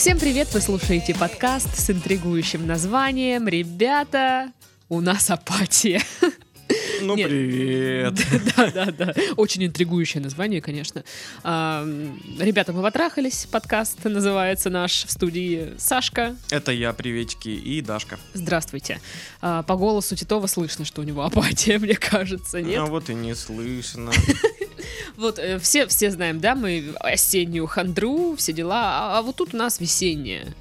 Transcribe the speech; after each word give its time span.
Всем 0.00 0.18
привет! 0.18 0.48
Вы 0.54 0.62
слушаете 0.62 1.14
подкаст 1.14 1.78
с 1.78 1.90
интригующим 1.90 2.66
названием 2.66 3.46
«Ребята, 3.46 4.50
у 4.88 5.02
нас 5.02 5.28
апатия». 5.28 6.00
Ну, 7.00 7.16
Нет. 7.16 7.28
привет. 7.28 8.14
Да, 8.56 8.70
да, 8.70 8.86
да. 8.86 9.14
Очень 9.36 9.66
интригующее 9.66 10.22
название, 10.22 10.60
конечно. 10.60 11.02
А, 11.42 11.86
Ребята, 12.38 12.72
мы 12.72 12.82
потрахались. 12.82 13.46
Подкаст 13.50 14.04
называется 14.04 14.70
наш 14.70 15.04
в 15.04 15.10
студии 15.10 15.74
Сашка. 15.78 16.36
Это 16.50 16.72
я, 16.72 16.92
приветики, 16.92 17.48
и 17.48 17.80
Дашка. 17.80 18.18
Здравствуйте. 18.34 19.00
А, 19.40 19.62
По 19.62 19.76
голосу 19.76 20.14
Титова 20.16 20.46
слышно, 20.46 20.84
что 20.84 21.00
у 21.00 21.04
него 21.04 21.22
апатия, 21.22 21.78
мне 21.80 21.94
кажется, 21.94 22.58
А 22.58 22.62
нет? 22.62 22.88
вот 22.88 23.08
и 23.10 23.14
не 23.14 23.34
слышно. 23.34 24.10
Вот 25.16 25.38
э, 25.38 25.58
все, 25.58 25.86
все 25.86 26.10
знаем, 26.10 26.40
да, 26.40 26.54
мы 26.54 26.94
осеннюю 27.00 27.66
хандру, 27.66 28.36
все 28.36 28.54
дела, 28.54 29.16
а, 29.16 29.18
а 29.18 29.22
вот 29.22 29.36
тут 29.36 29.52
у 29.52 29.56
нас 29.58 29.78
весеннее. 29.78 30.54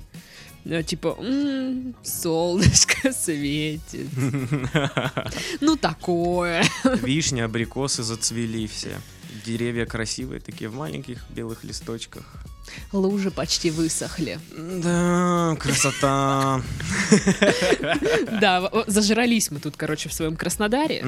Э, 0.66 0.84
Типа, 0.84 1.16
«М, 1.20 1.96
солнышко 2.04 3.12
светит. 3.14 4.08
Ну, 5.62 5.76
такое. 5.78 6.64
Вишни, 7.04 7.42
абрикосы 7.42 8.04
зацвели 8.04 8.68
все. 8.68 8.98
Деревья 9.46 9.86
красивые, 9.86 10.42
такие 10.42 10.70
в 10.70 10.76
маленьких 10.76 11.24
белых 11.30 11.64
листочках. 11.64 12.24
Лужи 12.92 13.32
почти 13.32 13.72
высохли. 13.72 14.40
Да, 14.56 15.56
красота. 15.60 16.62
Да, 18.42 18.70
зажрались 18.88 19.52
мы 19.52 19.60
тут, 19.60 19.76
короче, 19.76 20.10
в 20.10 20.14
своем 20.14 20.36
Краснодаре. 20.36 21.04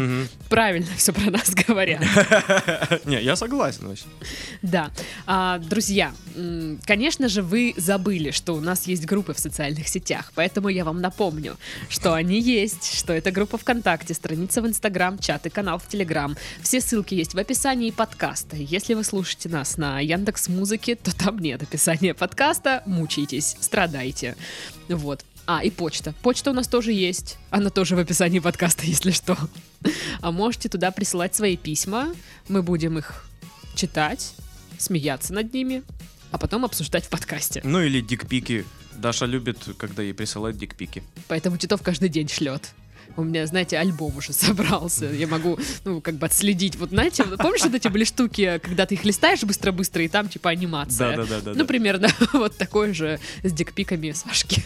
Правильно 0.50 0.88
все 0.98 1.14
про 1.14 1.32
нас 1.32 1.52
говорят. 1.52 2.02
Не, 3.06 3.22
я 3.22 3.36
согласен 3.36 3.88
вообще. 3.88 4.06
Да. 4.62 4.92
А, 5.26 5.60
друзья, 5.60 6.14
конечно 6.86 7.30
же, 7.30 7.42
вы 7.42 7.74
забыли, 7.78 8.32
что 8.32 8.54
у 8.54 8.60
нас 8.60 8.88
есть 8.88 9.06
группы 9.06 9.34
в 9.34 9.40
социальных 9.40 9.88
сетях, 9.88 10.32
поэтому 10.36 10.70
я 10.70 10.84
вам 10.84 11.02
напомню, 11.02 11.58
что 11.90 12.14
они 12.14 12.40
есть, 12.40 12.98
что 12.98 13.14
это 13.14 13.32
группа 13.32 13.58
ВКонтакте, 13.58 14.14
страница 14.14 14.62
в 14.62 14.68
Инстаграм, 14.68 15.18
чат 15.18 15.46
и 15.46 15.50
канал 15.50 15.80
в 15.80 15.88
Телеграм. 15.88 16.36
Все 16.62 16.82
ссылки 16.82 17.14
есть 17.14 17.34
в 17.34 17.38
описании 17.38 17.92
подкаста. 17.92 18.56
Если 18.56 18.94
вы 18.94 19.04
слушаете 19.04 19.50
нас 19.50 19.78
на 19.78 20.00
Яндекс 20.00 20.48
Музыке, 20.50 20.96
то 20.96 21.16
там 21.16 21.40
нет 21.42 21.62
описания 21.64 22.14
подкаста. 22.14 22.84
Мучайтесь, 22.86 23.58
страдайте. 23.60 24.38
Вот. 24.88 25.26
А, 25.48 25.64
и 25.64 25.70
почта. 25.70 26.14
Почта 26.22 26.52
у 26.52 26.54
нас 26.54 26.68
тоже 26.68 26.94
есть. 26.94 27.38
Она 27.50 27.70
тоже 27.70 27.96
в 27.96 28.00
описании 28.00 28.40
подкаста, 28.40 28.86
если 28.86 29.12
что. 29.12 29.38
А 30.22 30.32
можете 30.32 30.70
туда 30.70 30.92
присылать 30.92 31.36
свои 31.36 31.58
письма. 31.58 32.14
Мы 32.48 32.62
будем 32.62 32.98
их 32.98 33.26
читать, 33.76 34.34
смеяться 34.78 35.34
над 35.34 35.54
ними, 35.54 35.84
а 36.32 36.38
потом 36.38 36.64
обсуждать 36.64 37.06
в 37.06 37.10
подкасте. 37.10 37.62
Ну 37.64 37.82
или 37.82 38.02
дикпики. 38.02 38.66
Даша 38.96 39.26
любит, 39.26 39.58
когда 39.78 40.04
ей 40.04 40.14
присылают 40.14 40.58
дикпики. 40.58 41.02
Поэтому 41.28 41.58
Титов 41.58 41.82
каждый 41.82 42.10
день 42.10 42.28
шлет. 42.28 42.72
У 43.18 43.24
меня, 43.24 43.46
знаете, 43.46 43.78
альбом 43.78 44.18
уже 44.18 44.34
собрался. 44.34 45.06
Я 45.06 45.28
могу, 45.28 45.60
ну, 45.86 46.02
как 46.02 46.16
бы 46.16 46.26
отследить. 46.26 46.76
Вот, 46.76 46.90
знаете, 46.90 47.24
помнишь, 47.24 47.62
вот 47.64 47.74
эти 47.74 47.88
были 47.88 48.04
штуки, 48.04 48.60
когда 48.64 48.86
ты 48.86 48.96
их 48.96 49.06
листаешь 49.06 49.44
быстро-быстро, 49.44 50.04
и 50.04 50.08
там, 50.08 50.30
типа, 50.30 50.50
анимация? 50.50 51.18
Да-да-да. 51.18 51.54
Ну, 51.56 51.66
примерно 51.66 52.10
вот 52.34 52.58
такой 52.58 52.94
же 52.94 53.20
с 53.44 53.52
дикпиками 53.52 54.12
Сашки. 54.12 54.64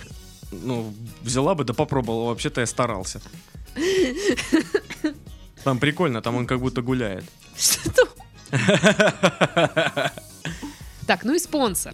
Ну, 0.51 0.93
взяла 1.21 1.55
бы, 1.55 1.63
да 1.63 1.73
попробовала. 1.73 2.29
Вообще-то 2.29 2.61
я 2.61 2.67
старался. 2.67 3.21
Там 5.63 5.79
прикольно, 5.79 6.21
там 6.21 6.35
он 6.35 6.45
как 6.45 6.59
будто 6.59 6.81
гуляет. 6.81 7.25
Что? 7.57 8.07
Так, 11.07 11.23
ну 11.23 11.35
и 11.35 11.39
спонсор. 11.39 11.93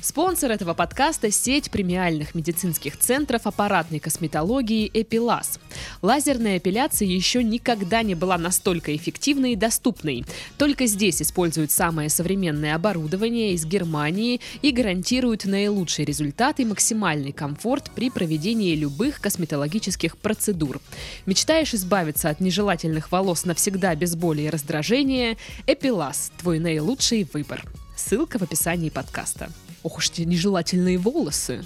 Спонсор 0.00 0.52
этого 0.52 0.74
подкаста– 0.74 1.30
сеть 1.32 1.70
премиальных 1.70 2.34
медицинских 2.34 2.96
центров 2.98 3.46
аппаратной 3.46 3.98
косметологии 3.98 4.88
«Эпилас». 4.94 5.58
Лазерная 6.02 6.58
эпиляция 6.58 7.08
еще 7.08 7.42
никогда 7.42 8.02
не 8.02 8.14
была 8.14 8.38
настолько 8.38 8.94
эффективной 8.94 9.52
и 9.52 9.56
доступной. 9.56 10.24
Только 10.56 10.86
здесь 10.86 11.20
используют 11.20 11.72
самое 11.72 12.08
современное 12.10 12.76
оборудование 12.76 13.52
из 13.54 13.64
Германии 13.64 14.40
и 14.62 14.70
гарантируют 14.70 15.44
наилучший 15.46 16.04
результат 16.04 16.60
и 16.60 16.64
максимальный 16.64 17.32
комфорт 17.32 17.90
при 17.94 18.10
проведении 18.10 18.76
любых 18.76 19.20
косметологических 19.20 20.16
процедур. 20.16 20.80
Мечтаешь 21.26 21.74
избавиться 21.74 22.30
от 22.30 22.40
нежелательных 22.40 23.10
волос 23.10 23.44
навсегда 23.44 23.96
без 23.96 24.14
боли 24.14 24.42
и 24.42 24.50
раздражения? 24.50 25.36
«Эпилас»– 25.66 26.30
твой 26.38 26.60
наилучший 26.60 27.26
выбор. 27.32 27.64
Ссылка 27.96 28.38
в 28.38 28.42
описании 28.42 28.90
подкаста. 28.90 29.50
Ох 29.88 29.96
уж 29.96 30.10
эти 30.10 30.20
нежелательные 30.20 30.98
волосы. 30.98 31.64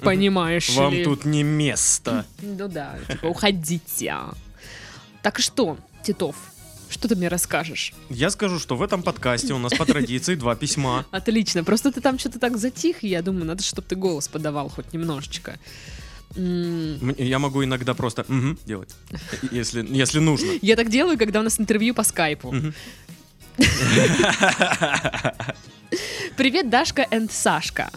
Понимаешь 0.00 0.68
Вам 0.76 0.92
ли? 0.92 1.02
тут 1.02 1.24
не 1.24 1.42
место. 1.42 2.24
Ну 2.40 2.68
да, 2.68 2.96
типа 3.10 3.26
уходите. 3.26 4.14
Так 5.22 5.40
что, 5.40 5.76
Титов, 6.04 6.36
что 6.88 7.08
ты 7.08 7.16
мне 7.16 7.26
расскажешь? 7.26 7.94
Я 8.10 8.30
скажу, 8.30 8.60
что 8.60 8.76
в 8.76 8.82
этом 8.82 9.02
подкасте 9.02 9.54
у 9.54 9.58
нас 9.58 9.74
по 9.74 9.84
традиции 9.84 10.36
два 10.36 10.54
письма. 10.54 11.04
Отлично, 11.10 11.64
просто 11.64 11.90
ты 11.90 12.00
там 12.00 12.16
что-то 12.16 12.38
так 12.38 12.56
затих, 12.58 13.02
и 13.02 13.08
я 13.08 13.22
думаю, 13.22 13.46
надо, 13.46 13.64
чтобы 13.64 13.88
ты 13.88 13.96
голос 13.96 14.28
подавал 14.28 14.68
хоть 14.68 14.92
немножечко. 14.92 15.58
Я 16.36 17.40
могу 17.40 17.64
иногда 17.64 17.94
просто 17.94 18.24
«Мгм» 18.28 18.56
делать, 18.64 18.94
если, 19.50 19.84
если 19.90 20.20
нужно. 20.20 20.52
Я 20.62 20.76
так 20.76 20.90
делаю, 20.90 21.18
когда 21.18 21.40
у 21.40 21.42
нас 21.42 21.58
интервью 21.58 21.92
по 21.92 22.04
скайпу. 22.04 22.54
Привет, 26.36 26.70
Дашка 26.70 27.06
энд 27.10 27.30
Сашка. 27.30 27.90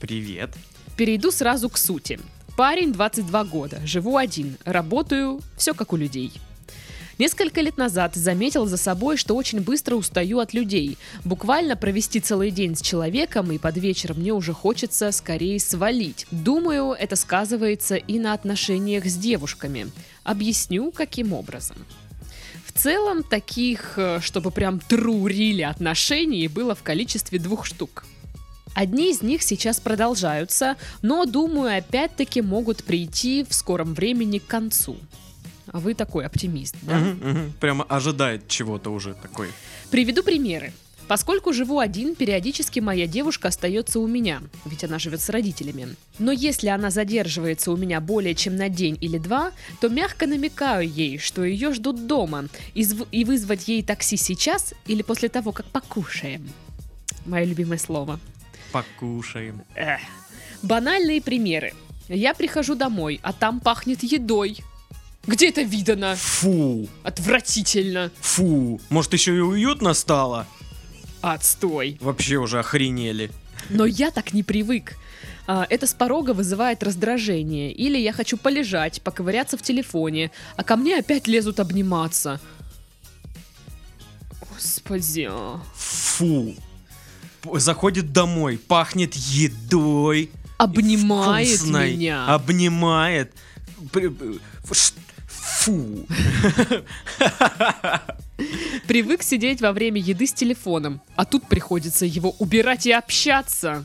Привет. 0.00 0.48
Перейду 0.96 1.30
сразу 1.30 1.68
к 1.68 1.76
сути. 1.76 2.18
Парень, 2.56 2.90
22 2.90 3.44
года, 3.44 3.80
живу 3.84 4.16
один, 4.16 4.56
работаю, 4.64 5.40
все 5.54 5.74
как 5.74 5.92
у 5.92 5.96
людей. 5.96 6.32
Несколько 7.18 7.60
лет 7.60 7.76
назад 7.76 8.14
заметил 8.14 8.64
за 8.64 8.78
собой, 8.78 9.18
что 9.18 9.36
очень 9.36 9.60
быстро 9.60 9.96
устаю 9.96 10.38
от 10.38 10.54
людей. 10.54 10.96
Буквально 11.24 11.76
провести 11.76 12.18
целый 12.18 12.50
день 12.50 12.74
с 12.74 12.80
человеком, 12.80 13.52
и 13.52 13.58
под 13.58 13.76
вечер 13.76 14.14
мне 14.14 14.32
уже 14.32 14.54
хочется 14.54 15.12
скорее 15.12 15.60
свалить. 15.60 16.26
Думаю, 16.30 16.92
это 16.92 17.14
сказывается 17.14 17.96
и 17.96 18.18
на 18.18 18.32
отношениях 18.32 19.04
с 19.04 19.16
девушками. 19.16 19.90
Объясню, 20.24 20.92
каким 20.92 21.34
образом. 21.34 21.76
В 22.78 22.80
целом, 22.80 23.24
таких, 23.24 23.94
э, 23.96 24.20
чтобы 24.20 24.52
прям 24.52 24.78
трурили 24.78 25.62
отношений, 25.62 26.46
было 26.46 26.76
в 26.76 26.84
количестве 26.84 27.40
двух 27.40 27.66
штук. 27.66 28.04
Одни 28.72 29.10
из 29.10 29.20
них 29.20 29.42
сейчас 29.42 29.80
продолжаются, 29.80 30.76
но, 31.02 31.24
думаю, 31.24 31.76
опять-таки 31.76 32.40
могут 32.40 32.84
прийти 32.84 33.44
в 33.48 33.52
скором 33.52 33.94
времени 33.94 34.38
к 34.38 34.46
концу. 34.46 34.96
А 35.72 35.80
вы 35.80 35.94
такой 35.94 36.24
оптимист, 36.24 36.76
да? 36.82 36.98
Мгм, 36.98 37.30
мгм. 37.30 37.52
Прямо 37.58 37.84
ожидает 37.88 38.46
чего-то 38.46 38.90
уже 38.90 39.14
такой. 39.14 39.48
Приведу 39.90 40.22
примеры. 40.22 40.72
Поскольку 41.08 41.54
живу 41.54 41.78
один, 41.78 42.14
периодически 42.14 42.80
моя 42.80 43.06
девушка 43.06 43.48
остается 43.48 43.98
у 43.98 44.06
меня, 44.06 44.42
ведь 44.66 44.84
она 44.84 44.98
живет 44.98 45.22
с 45.22 45.30
родителями. 45.30 45.96
Но 46.18 46.30
если 46.32 46.68
она 46.68 46.90
задерживается 46.90 47.72
у 47.72 47.76
меня 47.76 48.00
более 48.00 48.34
чем 48.34 48.56
на 48.56 48.68
день 48.68 48.98
или 49.00 49.16
два, 49.16 49.52
то 49.80 49.88
мягко 49.88 50.26
намекаю 50.26 50.86
ей, 50.86 51.18
что 51.18 51.44
ее 51.44 51.72
ждут 51.72 52.06
дома, 52.06 52.48
и, 52.74 52.82
зв- 52.82 53.08
и 53.10 53.24
вызвать 53.24 53.68
ей 53.68 53.82
такси 53.82 54.18
сейчас 54.18 54.74
или 54.86 55.00
после 55.02 55.30
того, 55.30 55.52
как 55.52 55.64
покушаем. 55.66 56.46
Мое 57.24 57.44
любимое 57.44 57.78
слово. 57.78 58.20
Покушаем. 58.70 59.62
Эх. 59.74 60.00
Банальные 60.62 61.22
примеры. 61.22 61.72
Я 62.08 62.34
прихожу 62.34 62.74
домой, 62.74 63.18
а 63.22 63.32
там 63.32 63.60
пахнет 63.60 64.02
едой. 64.02 64.58
Где 65.26 65.48
это 65.48 65.62
видано? 65.62 66.16
Фу, 66.16 66.88
Отвратительно. 67.02 68.10
фу. 68.20 68.80
Может 68.90 69.12
еще 69.14 69.36
и 69.36 69.40
уютно 69.40 69.94
стало? 69.94 70.46
Отстой. 71.20 71.98
Вообще 72.00 72.36
уже 72.36 72.58
охренели. 72.60 73.30
Но 73.70 73.86
я 73.86 74.10
так 74.10 74.32
не 74.32 74.42
привык. 74.42 74.96
А, 75.46 75.66
Это 75.70 75.86
с 75.86 75.94
порога 75.94 76.32
вызывает 76.32 76.82
раздражение. 76.82 77.72
Или 77.72 77.98
я 77.98 78.12
хочу 78.12 78.36
полежать, 78.36 79.02
поковыряться 79.02 79.56
в 79.56 79.62
телефоне, 79.62 80.30
а 80.56 80.64
ко 80.64 80.76
мне 80.76 80.98
опять 80.98 81.26
лезут 81.26 81.58
обниматься. 81.60 82.40
Господи. 84.40 85.28
а. 85.30 85.60
Фу. 85.74 86.54
Заходит 87.54 88.12
домой, 88.12 88.58
пахнет 88.58 89.14
едой. 89.14 90.30
Обнимает 90.58 91.48
вкусной, 91.48 91.92
меня. 91.92 92.26
Обнимает. 92.26 93.32
Фу. 95.48 96.06
Привык 98.86 99.22
сидеть 99.22 99.60
во 99.60 99.72
время 99.72 100.00
еды 100.00 100.26
с 100.26 100.32
телефоном, 100.32 101.00
а 101.16 101.24
тут 101.24 101.48
приходится 101.48 102.06
его 102.06 102.34
убирать 102.38 102.86
и 102.86 102.92
общаться. 102.92 103.84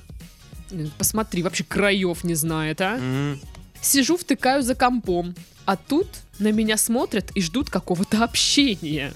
Посмотри, 0.98 1.42
вообще 1.44 1.63
краев 1.63 2.24
не 2.24 2.36
знает, 2.36 2.81
а? 2.81 2.98
М. 2.98 3.39
Сижу, 3.81 4.18
втыкаю 4.18 4.62
за 4.62 4.75
компом, 4.75 5.36
а 5.65 5.75
тут 5.75 6.07
на 6.39 6.51
меня 6.51 6.77
смотрят 6.77 7.31
и 7.36 7.42
ждут 7.42 7.69
какого-то 7.69 8.24
общения. 8.24 9.13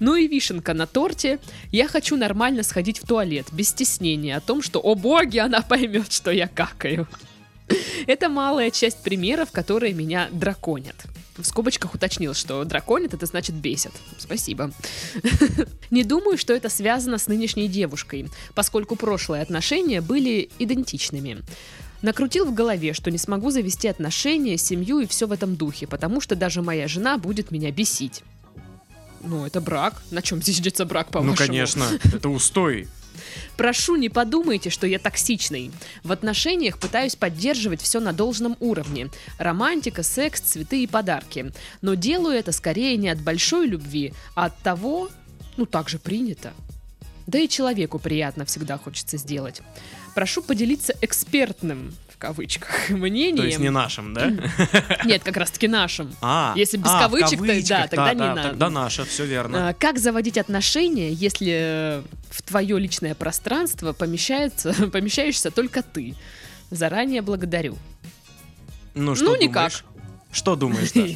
Ну 0.00 0.14
и 0.14 0.26
вишенка 0.26 0.74
на 0.74 0.86
торте. 0.86 1.38
Я 1.72 1.88
хочу 1.88 2.16
нормально 2.16 2.62
сходить 2.62 2.98
в 2.98 3.06
туалет, 3.06 3.46
без 3.52 3.70
стеснения 3.70 4.36
о 4.36 4.40
том, 4.40 4.62
что, 4.62 4.80
о 4.80 4.94
боги, 4.94 5.38
она 5.38 5.62
поймет, 5.62 6.12
что 6.12 6.30
я 6.30 6.48
какаю. 6.48 7.08
Это 8.06 8.28
малая 8.28 8.70
часть 8.70 9.02
примеров, 9.02 9.52
которые 9.52 9.92
меня 9.92 10.28
драконят. 10.32 10.96
В 11.38 11.44
скобочках 11.44 11.94
уточнил, 11.94 12.34
что 12.34 12.64
драконит 12.64 13.14
это 13.14 13.24
значит 13.26 13.54
бесит. 13.54 13.92
Спасибо. 14.18 14.72
Не 15.90 16.02
думаю, 16.02 16.36
что 16.36 16.52
это 16.52 16.68
связано 16.68 17.18
с 17.18 17.28
нынешней 17.28 17.68
девушкой, 17.68 18.28
поскольку 18.54 18.96
прошлые 18.96 19.42
отношения 19.42 20.00
были 20.00 20.50
идентичными. 20.58 21.38
Накрутил 22.02 22.44
в 22.44 22.54
голове, 22.54 22.92
что 22.92 23.10
не 23.10 23.18
смогу 23.18 23.50
завести 23.50 23.88
отношения, 23.88 24.56
семью 24.56 25.00
и 25.00 25.06
все 25.06 25.26
в 25.26 25.32
этом 25.32 25.56
духе, 25.56 25.86
потому 25.86 26.20
что 26.20 26.36
даже 26.36 26.62
моя 26.62 26.86
жена 26.86 27.18
будет 27.18 27.50
меня 27.50 27.72
бесить. 27.72 28.22
Ну, 29.20 29.44
это 29.44 29.60
брак. 29.60 30.00
На 30.10 30.22
чем 30.22 30.40
здесь 30.40 30.56
держится 30.56 30.84
брак, 30.84 31.08
по-вашему? 31.08 31.32
Ну, 31.32 31.36
конечно, 31.36 31.84
это 32.04 32.28
устой. 32.28 32.88
Прошу, 33.56 33.96
не 33.96 34.08
подумайте, 34.08 34.70
что 34.70 34.86
я 34.86 34.98
токсичный. 34.98 35.70
В 36.04 36.12
отношениях 36.12 36.78
пытаюсь 36.78 37.16
поддерживать 37.16 37.82
все 37.82 38.00
на 38.00 38.12
должном 38.12 38.56
уровне. 38.60 39.08
Романтика, 39.38 40.02
секс, 40.02 40.40
цветы 40.40 40.82
и 40.82 40.86
подарки. 40.86 41.52
Но 41.82 41.94
делаю 41.94 42.36
это 42.36 42.52
скорее 42.52 42.96
не 42.96 43.08
от 43.08 43.20
большой 43.20 43.66
любви, 43.66 44.12
а 44.34 44.46
от 44.46 44.58
того, 44.58 45.08
ну 45.56 45.66
так 45.66 45.88
же 45.88 45.98
принято. 45.98 46.52
Да 47.26 47.38
и 47.38 47.48
человеку 47.48 47.98
приятно 47.98 48.44
всегда 48.46 48.78
хочется 48.78 49.18
сделать. 49.18 49.60
Прошу 50.14 50.42
поделиться 50.42 50.94
экспертным, 51.02 51.94
кавычках, 52.18 52.68
мнением. 52.90 53.36
То 53.36 53.46
есть 53.46 53.58
не 53.58 53.70
нашим, 53.70 54.14
да? 54.14 54.30
Нет, 55.04 55.22
как 55.24 55.36
раз 55.36 55.50
таки 55.50 55.68
нашим. 55.68 56.14
А, 56.20 56.52
Если 56.56 56.76
без 56.76 56.90
а, 56.90 57.00
кавычек, 57.00 57.38
то 57.40 57.68
да, 57.68 57.86
тогда 57.86 58.14
не 58.14 58.20
надо. 58.20 58.42
Тогда 58.50 58.70
наше, 58.70 59.04
все 59.04 59.24
верно. 59.24 59.68
А, 59.70 59.74
Как 59.74 59.98
заводить 59.98 60.38
отношения, 60.38 61.12
если 61.12 62.02
в 62.30 62.42
твое 62.42 62.78
личное 62.78 63.14
пространство 63.14 63.92
помещается, 63.92 64.72
помещаешься 64.92 65.50
только 65.50 65.82
ты? 65.82 66.14
Заранее 66.70 67.22
благодарю. 67.22 67.78
Ну, 68.94 69.14
что 69.14 69.24
ну, 69.24 69.30
думаешь? 69.34 69.48
никак. 69.48 69.72
Что 70.30 70.56
думаешь, 70.56 70.92
Даш? 70.92 71.10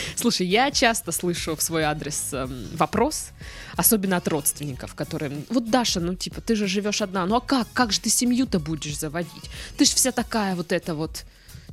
Слушай, 0.16 0.46
я 0.48 0.70
часто 0.70 1.12
слышу 1.12 1.54
в 1.54 1.62
свой 1.62 1.84
адрес 1.84 2.30
эм, 2.32 2.66
вопрос, 2.74 3.28
особенно 3.76 4.16
от 4.16 4.26
родственников, 4.26 4.94
которые, 4.94 5.30
вот 5.50 5.70
Даша, 5.70 6.00
ну 6.00 6.14
типа, 6.14 6.40
ты 6.40 6.56
же 6.56 6.66
живешь 6.66 7.00
одна, 7.00 7.26
ну 7.26 7.36
а 7.36 7.40
как, 7.40 7.68
как 7.72 7.92
же 7.92 8.00
ты 8.00 8.10
семью-то 8.10 8.58
будешь 8.58 8.98
заводить? 8.98 9.50
Ты 9.76 9.84
же 9.84 9.92
вся 9.92 10.10
такая 10.10 10.56
вот 10.56 10.72
эта 10.72 10.94
вот 10.94 11.24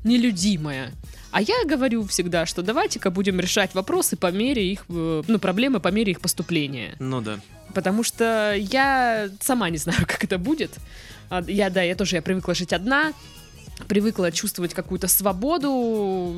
нелюдимая. 0.03 0.93
А 1.31 1.41
я 1.41 1.65
говорю 1.65 2.05
всегда, 2.07 2.45
что 2.45 2.61
давайте-ка 2.61 3.11
будем 3.11 3.39
решать 3.39 3.73
вопросы 3.75 4.15
по 4.15 4.31
мере 4.31 4.71
их, 4.71 4.85
э, 4.89 5.23
ну, 5.27 5.39
проблемы 5.39 5.79
по 5.79 5.89
мере 5.89 6.11
их 6.11 6.21
поступления. 6.21 6.95
Ну 6.99 7.21
да. 7.21 7.39
Потому 7.73 8.03
что 8.03 8.53
я 8.57 9.29
сама 9.41 9.69
не 9.69 9.77
знаю, 9.77 9.99
как 10.07 10.23
это 10.23 10.37
будет. 10.37 10.71
А, 11.29 11.43
Я, 11.47 11.69
да, 11.69 11.81
я 11.81 11.95
тоже, 11.95 12.15
я 12.15 12.21
привыкла 12.21 12.55
жить 12.55 12.71
одна, 12.71 13.13
привыкла 13.87 14.31
чувствовать 14.31 14.73
какую-то 14.73 15.07
свободу, 15.07 16.35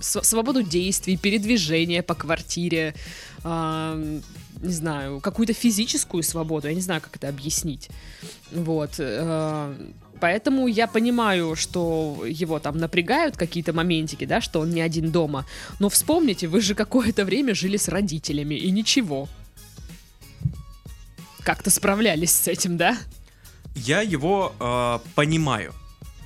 свободу 0.00 0.62
действий, 0.62 1.16
передвижения 1.16 2.02
по 2.02 2.14
квартире, 2.14 2.94
а, 3.42 3.96
не 4.62 4.72
знаю, 4.72 5.20
какую-то 5.20 5.52
физическую 5.52 6.22
свободу, 6.22 6.68
я 6.68 6.74
не 6.74 6.80
знаю, 6.80 7.00
как 7.00 7.16
это 7.16 7.28
объяснить. 7.28 7.88
Вот. 8.52 8.94
э, 8.98 9.74
Поэтому 10.20 10.66
я 10.66 10.86
понимаю, 10.86 11.56
что 11.56 12.24
его 12.26 12.58
там 12.58 12.78
напрягают 12.78 13.36
какие-то 13.36 13.72
моментики, 13.72 14.24
да, 14.24 14.40
что 14.40 14.60
он 14.60 14.70
не 14.70 14.80
один 14.80 15.10
дома. 15.10 15.44
Но 15.78 15.88
вспомните, 15.88 16.48
вы 16.48 16.60
же 16.60 16.74
какое-то 16.74 17.24
время 17.24 17.54
жили 17.54 17.76
с 17.76 17.88
родителями, 17.88 18.54
и 18.54 18.70
ничего. 18.70 19.28
Как-то 21.42 21.70
справлялись 21.70 22.30
с 22.30 22.48
этим, 22.48 22.76
да? 22.76 22.96
Я 23.74 24.00
его 24.00 24.54
э, 24.58 24.98
понимаю. 25.14 25.74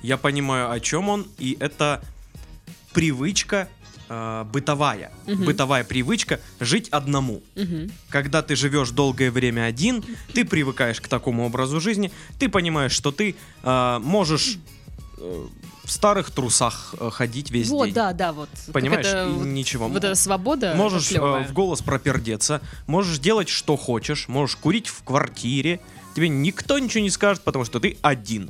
Я 0.01 0.17
понимаю, 0.17 0.71
о 0.71 0.79
чем 0.79 1.09
он, 1.09 1.27
и 1.37 1.57
это 1.59 2.01
привычка 2.93 3.67
э, 4.09 4.45
бытовая. 4.51 5.11
Мгм. 5.27 5.43
Bытовая 5.45 5.83
привычка 5.83 6.39
жить 6.59 6.89
одному. 6.89 7.41
Мгм. 7.55 7.91
Когда 8.09 8.41
ты 8.41 8.55
живешь 8.55 8.89
долгое 8.89 9.31
время 9.31 9.63
один, 9.65 10.03
ты 10.33 10.43
привыкаешь 10.45 10.99
к 10.99 11.07
такому 11.07 11.45
образу 11.45 11.79
жизни, 11.79 12.11
ты 12.39 12.49
понимаешь, 12.49 12.91
что 12.91 13.11
ты 13.11 13.35
э, 13.63 13.99
можешь 14.01 14.57
э, 15.17 15.45
в 15.85 15.91
старых 15.91 16.31
трусах 16.31 16.95
э, 16.99 17.09
ходить 17.11 17.51
весь 17.51 17.69
Вот, 17.69 17.85
день. 17.85 17.93
да, 17.93 18.13
да, 18.13 18.33
вот. 18.33 18.49
Понимаешь, 18.73 19.05
это 19.05 19.27
и 19.29 19.31
вот- 19.31 19.45
ничего. 19.45 19.87
Вот 19.87 20.03
эта 20.03 20.15
свобода. 20.15 20.73
Можешь 20.75 21.11
э, 21.11 21.19
в 21.47 21.53
голос 21.53 21.81
пропердеться, 21.81 22.61
можешь 22.87 23.19
делать 23.19 23.49
что 23.49 23.77
хочешь, 23.77 24.27
можешь 24.27 24.55
курить 24.57 24.87
в 24.87 25.03
квартире, 25.03 25.79
тебе 26.15 26.27
никто 26.27 26.79
ничего 26.79 27.01
не 27.03 27.09
скажет, 27.09 27.43
потому 27.43 27.63
что 27.65 27.79
ты 27.79 27.97
один. 28.01 28.49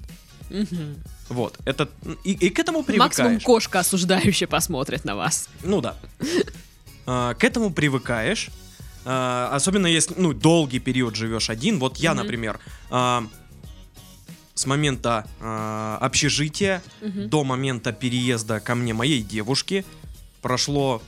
Вот, 1.29 1.57
это 1.65 1.89
и, 2.23 2.33
и 2.33 2.49
к 2.49 2.59
этому 2.59 2.83
привыкаешь. 2.83 3.17
Максимум 3.17 3.39
кошка 3.39 3.79
осуждающая 3.79 4.47
посмотрит 4.47 5.05
на 5.05 5.15
вас. 5.15 5.47
Ну 5.63 5.79
да. 5.81 5.95
А, 7.05 7.33
К 7.35 7.43
этому 7.43 7.71
привыкаешь. 7.71 8.49
А, 9.05 9.49
Особенно 9.53 9.87
если, 9.87 10.13
ну, 10.17 10.33
долгий 10.33 10.79
период 10.79 11.15
живешь 11.15 11.49
один. 11.49 11.79
Вот 11.79 11.97
я, 11.97 12.13
например, 12.13 12.59
а, 12.89 13.25
с 14.53 14.65
момента 14.65 15.25
общежития 16.01 16.83
до 17.01 17.43
момента 17.43 17.93
переезда 17.93 18.59
ко 18.59 18.75
мне 18.75 18.93
моей 18.93 19.21
девушки 19.23 19.85
прошло 20.41 21.01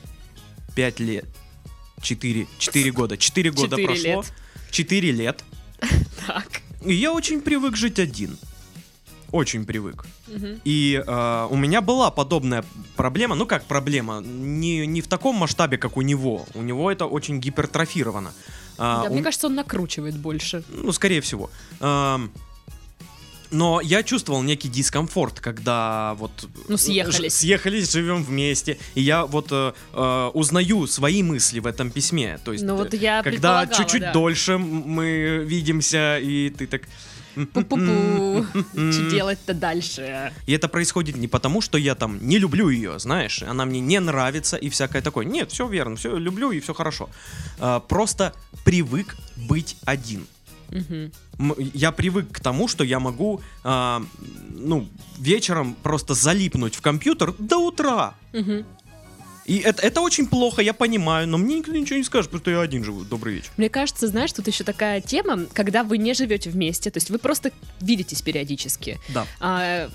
5 0.74 1.00
лет. 1.00 1.26
4, 2.02 2.46
4 2.58 2.90
года. 2.98 3.16
4 3.16 3.50
года 3.52 3.76
прошло. 3.76 4.22
лет. 4.22 4.32
4 4.70 5.10
лет. 5.12 5.44
Так. 6.26 6.62
И 6.84 6.94
я 6.94 7.12
очень 7.12 7.40
привык 7.42 7.76
жить 7.76 7.98
один. 7.98 8.38
Очень 9.34 9.64
привык. 9.64 10.06
Мгм. 10.28 10.60
И 10.64 11.02
э, 11.04 11.46
у 11.50 11.56
меня 11.56 11.80
была 11.80 12.10
подобная 12.12 12.64
проблема. 12.96 13.34
Ну 13.34 13.46
как 13.46 13.64
проблема? 13.64 14.20
Не, 14.24 14.86
не 14.86 15.00
в 15.00 15.08
таком 15.08 15.34
масштабе, 15.34 15.76
как 15.76 15.96
у 15.96 16.02
него. 16.02 16.46
У 16.54 16.62
него 16.62 16.88
это 16.88 17.06
очень 17.06 17.40
гипертрофировано. 17.40 18.32
А, 18.78 19.02
Да, 19.02 19.10
у- 19.10 19.12
мне 19.12 19.22
кажется, 19.22 19.48
он 19.48 19.56
накручивает 19.56 20.16
больше. 20.16 20.62
Ну, 20.68 20.92
скорее 20.92 21.20
всего. 21.20 21.50
Ам, 21.80 22.30
но 23.50 23.80
я 23.80 24.02
чувствовал 24.02 24.42
некий 24.42 24.68
дискомфорт, 24.68 25.40
когда 25.40 26.14
вот... 26.18 26.48
Ну, 26.68 26.76
съехались. 26.76 27.34
съехались, 27.34 27.92
живем 27.92 28.22
вместе. 28.22 28.78
И 28.94 29.00
я 29.00 29.26
вот 29.26 29.48
э, 29.50 29.72
э, 29.92 30.30
узнаю 30.34 30.86
свои 30.86 31.22
мысли 31.22 31.60
в 31.60 31.66
этом 31.66 31.90
письме. 31.90 32.38
То 32.44 32.52
есть, 32.52 32.64
Ну, 32.64 32.76
вот 32.76 32.94
э, 32.94 32.98
я 32.98 33.22
когда 33.22 33.66
чуть-чуть 33.66 34.00
да. 34.00 34.12
дольше 34.12 34.58
мы 34.58 35.44
видимся, 35.44 36.18
и 36.18 36.50
ты 36.50 36.66
так... 36.68 36.82
Пу-пу-пу. 37.34 38.46
Что 38.92 39.10
делать-то 39.10 39.54
дальше? 39.54 40.32
И 40.46 40.52
это 40.52 40.68
происходит 40.68 41.16
не 41.16 41.28
потому, 41.28 41.60
что 41.60 41.78
я 41.78 41.94
там 41.94 42.18
не 42.26 42.38
люблю 42.38 42.68
ее, 42.68 42.98
знаешь, 42.98 43.42
она 43.42 43.64
мне 43.64 43.80
не 43.80 44.00
нравится 44.00 44.56
и 44.56 44.68
всякое 44.68 45.02
такое. 45.02 45.24
Нет, 45.24 45.50
все 45.50 45.68
верно, 45.68 45.96
все 45.96 46.16
люблю 46.16 46.50
и 46.52 46.60
все 46.60 46.74
хорошо. 46.74 47.08
А, 47.58 47.80
просто 47.80 48.32
привык 48.64 49.16
быть 49.36 49.76
один. 49.84 50.26
Я 51.74 51.92
привык 51.92 52.32
к 52.32 52.40
тому, 52.40 52.68
что 52.68 52.84
я 52.84 52.98
могу, 52.98 53.40
а, 53.62 54.02
ну, 54.50 54.88
вечером 55.18 55.76
просто 55.82 56.14
залипнуть 56.14 56.74
в 56.74 56.80
компьютер 56.80 57.34
до 57.38 57.58
утра. 57.58 58.14
Мгм. 58.32 58.64
И 59.44 59.58
это, 59.58 59.82
это 59.82 60.00
очень 60.00 60.26
плохо, 60.26 60.62
я 60.62 60.72
понимаю, 60.72 61.28
но 61.28 61.38
мне 61.38 61.56
никто 61.56 61.72
ничего 61.72 61.98
не 61.98 62.04
скажет, 62.04 62.30
потому 62.30 62.42
что 62.42 62.50
я 62.50 62.60
один 62.60 62.84
живу. 62.84 63.04
Добрый 63.04 63.34
вечер. 63.34 63.50
Мне 63.56 63.68
кажется, 63.68 64.06
знаешь, 64.08 64.32
тут 64.32 64.46
еще 64.46 64.64
такая 64.64 65.00
тема, 65.00 65.46
когда 65.52 65.84
вы 65.84 65.98
не 65.98 66.14
живете 66.14 66.50
вместе, 66.50 66.90
то 66.90 66.96
есть 66.98 67.10
вы 67.10 67.18
просто 67.18 67.52
видитесь 67.80 68.22
периодически. 68.22 68.98
Да. 69.08 69.26
А, 69.40 69.90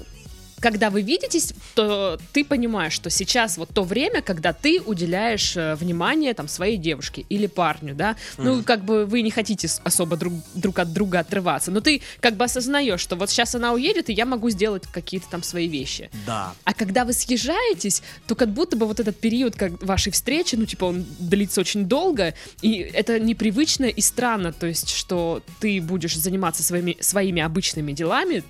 когда 0.59 0.89
вы 0.89 1.01
видитесь, 1.01 1.53
то 1.75 2.19
ты 2.33 2.43
понимаешь, 2.43 2.93
что 2.93 3.09
сейчас 3.09 3.57
вот 3.57 3.69
то 3.73 3.83
время, 3.83 4.21
когда 4.21 4.53
ты 4.53 4.81
уделяешь 4.81 5.55
э, 5.55 5.75
внимание 5.75 6.33
там 6.33 6.47
своей 6.47 6.77
девушке 6.77 7.25
или 7.29 7.47
парню, 7.47 7.95
да, 7.95 8.15
ну 8.37 8.55
Мгм. 8.55 8.63
как 8.63 8.83
бы 8.83 9.05
вы 9.05 9.21
не 9.21 9.31
хотите 9.31 9.67
особо 9.83 10.17
друг, 10.17 10.33
друг 10.53 10.79
от 10.79 10.93
друга 10.93 11.19
отрываться, 11.19 11.71
но 11.71 11.81
ты 11.81 12.01
как 12.19 12.35
бы 12.35 12.45
осознаешь, 12.45 12.99
что 13.01 13.15
вот 13.15 13.29
сейчас 13.29 13.55
она 13.55 13.73
уедет, 13.73 14.09
и 14.09 14.13
я 14.13 14.25
могу 14.25 14.49
сделать 14.49 14.83
какие-то 14.91 15.29
там 15.29 15.43
свои 15.43 15.67
вещи. 15.67 16.09
Да. 16.25 16.53
А 16.63 16.73
когда 16.73 17.05
вы 17.05 17.13
съезжаетесь, 17.13 18.01
то 18.27 18.35
как 18.35 18.49
будто 18.49 18.75
бы 18.77 18.85
вот 18.85 18.99
этот 18.99 19.19
период 19.19 19.55
как 19.55 19.81
вашей 19.83 20.11
встречи, 20.11 20.55
ну, 20.55 20.65
типа, 20.65 20.85
он 20.85 21.05
длится 21.19 21.61
очень 21.61 21.85
долго, 21.85 22.33
и 22.61 22.73
это 22.77 23.19
непривычно 23.19 23.85
и 23.85 24.01
странно, 24.01 24.53
то 24.53 24.67
есть, 24.67 24.89
что 24.89 25.41
ты 25.59 25.81
будешь 25.81 26.15
заниматься 26.17 26.63
своими, 26.63 26.97
своими 26.99 27.41
обычными 27.41 27.91
делами, 27.93 28.43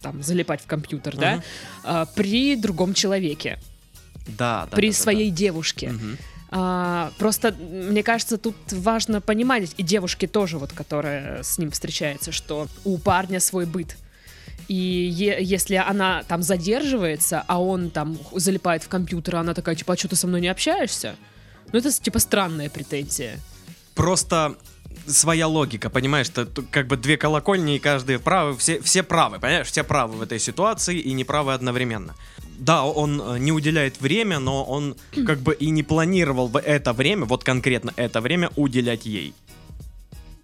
там, 0.00 0.22
залипать 0.22 0.60
в 0.62 0.66
компьютер, 0.66 1.16
да, 1.16 1.32
Мгм. 1.36 1.42
а, 1.84 2.06
при 2.06 2.56
другом 2.56 2.94
человеке, 2.94 3.58
Да, 4.26 4.66
да. 4.70 4.76
при 4.76 4.90
да, 4.90 4.96
да, 4.96 5.02
своей 5.02 5.30
девушке. 5.30 5.88
да. 5.88 5.92
Мгм. 5.94 6.18
А, 6.50 7.12
просто, 7.18 7.52
мне 7.52 8.02
кажется, 8.02 8.38
тут 8.38 8.56
важно 8.72 9.20
понимать, 9.20 9.70
и 9.76 9.82
девушке 9.82 10.26
тоже, 10.26 10.56
вот, 10.58 10.72
которая 10.72 11.42
с 11.42 11.58
ним 11.58 11.70
встречается, 11.70 12.32
что 12.32 12.68
у 12.84 12.96
парня 12.96 13.38
свой 13.40 13.66
быт. 13.66 13.96
И 14.66 14.74
е- 14.74 15.38
если 15.42 15.74
она 15.76 16.22
там 16.26 16.42
задерживается, 16.42 17.44
а 17.48 17.60
он 17.62 17.90
там 17.90 18.18
залипает 18.32 18.82
в 18.82 18.88
компьютер, 18.88 19.36
а 19.36 19.40
она 19.40 19.52
такая, 19.54 19.74
типа, 19.74 19.92
а 19.92 19.96
что 19.96 20.08
ты 20.08 20.16
со 20.16 20.26
мной 20.26 20.40
не 20.40 20.48
общаешься? 20.48 21.16
Ну, 21.72 21.78
это, 21.78 21.90
типа, 21.92 22.18
странная 22.18 22.70
претензия. 22.70 23.38
просто 23.94 24.56
своя 25.08 25.46
логика, 25.48 25.90
понимаешь, 25.90 26.28
это 26.28 26.46
т- 26.46 26.62
как 26.70 26.86
бы 26.86 26.96
две 26.96 27.16
колокольни, 27.16 27.76
и 27.76 27.78
каждый 27.78 28.18
правы, 28.18 28.56
все, 28.58 28.80
все 28.80 29.02
правы, 29.02 29.38
понимаешь, 29.38 29.66
все 29.66 29.82
правы 29.84 30.16
в 30.18 30.22
этой 30.22 30.38
ситуации 30.38 30.98
и 30.98 31.12
неправы 31.12 31.54
одновременно. 31.54 32.14
Да, 32.58 32.84
он 32.84 33.20
э, 33.20 33.38
не 33.38 33.52
уделяет 33.52 34.00
время, 34.00 34.38
но 34.38 34.64
он 34.64 34.96
как 35.26 35.38
бы 35.38 35.54
и 35.54 35.70
не 35.70 35.82
планировал 35.82 36.48
в 36.48 36.56
это 36.58 36.92
время, 36.92 37.24
вот 37.24 37.44
конкретно 37.44 37.92
это 37.96 38.20
время, 38.20 38.50
уделять 38.56 39.06
ей. 39.06 39.32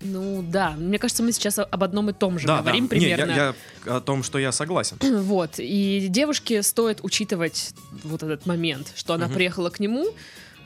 Ну 0.01 0.43
да, 0.43 0.73
мне 0.73 0.99
кажется, 0.99 1.23
мы 1.23 1.33
сейчас 1.33 1.59
об 1.59 1.83
одном 1.83 2.11
и 2.11 2.13
том 2.13 2.39
же 2.39 2.47
да, 2.47 2.59
говорим 2.61 2.89
да. 2.89 2.97
Не, 2.97 3.09
я- 3.09 3.17
примерно. 3.17 3.55
я, 3.87 3.97
о 3.97 4.01
том, 4.01 4.23
что 4.23 4.39
я 4.39 4.53
согласен. 4.53 4.99
Вот, 5.23 5.55
и 5.59 6.07
девушке 6.11 6.63
стоит 6.63 7.01
учитывать 7.03 7.71
вот 8.03 8.23
этот 8.23 8.45
момент, 8.45 8.93
что 8.97 9.15
она 9.15 9.27
Мгм. 9.27 9.35
приехала 9.35 9.71
к 9.71 9.81
нему. 9.81 10.07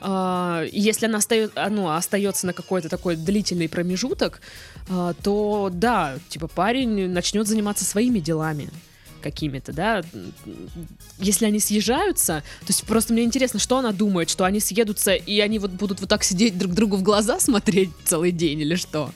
А, 0.01 0.63
если 0.71 1.05
она 1.05 1.17
остается, 1.17 1.69
ну, 1.69 1.89
остается 1.89 2.45
на 2.47 2.53
какой-то 2.53 2.89
такой 2.89 3.15
длительный 3.15 3.69
промежуток, 3.69 4.41
а, 4.89 5.13
то 5.13 5.69
да, 5.71 6.17
типа 6.29 6.47
парень 6.47 7.09
начнет 7.09 7.47
заниматься 7.47 7.85
своими 7.85 8.19
делами 8.19 8.69
какими-то, 9.21 9.73
да. 9.73 10.01
Если 11.17 11.45
они 11.45 11.59
съезжаются, 11.59 12.43
то 12.61 12.67
есть 12.67 12.85
просто 12.85 13.13
мне 13.13 13.23
интересно, 13.23 13.59
что 13.59 13.77
она 13.77 13.91
думает, 13.91 14.29
что 14.29 14.45
они 14.45 14.59
съедутся 14.59 15.13
и 15.13 15.39
они 15.39 15.59
вот 15.59 15.71
будут 15.71 15.99
вот 15.99 16.09
так 16.09 16.23
сидеть 16.23 16.57
друг 16.57 16.73
другу 16.73 16.95
в 16.95 17.03
глаза 17.03 17.39
смотреть 17.39 17.89
целый 18.05 18.31
день 18.31 18.61
или 18.61 18.75
что? 18.75 19.11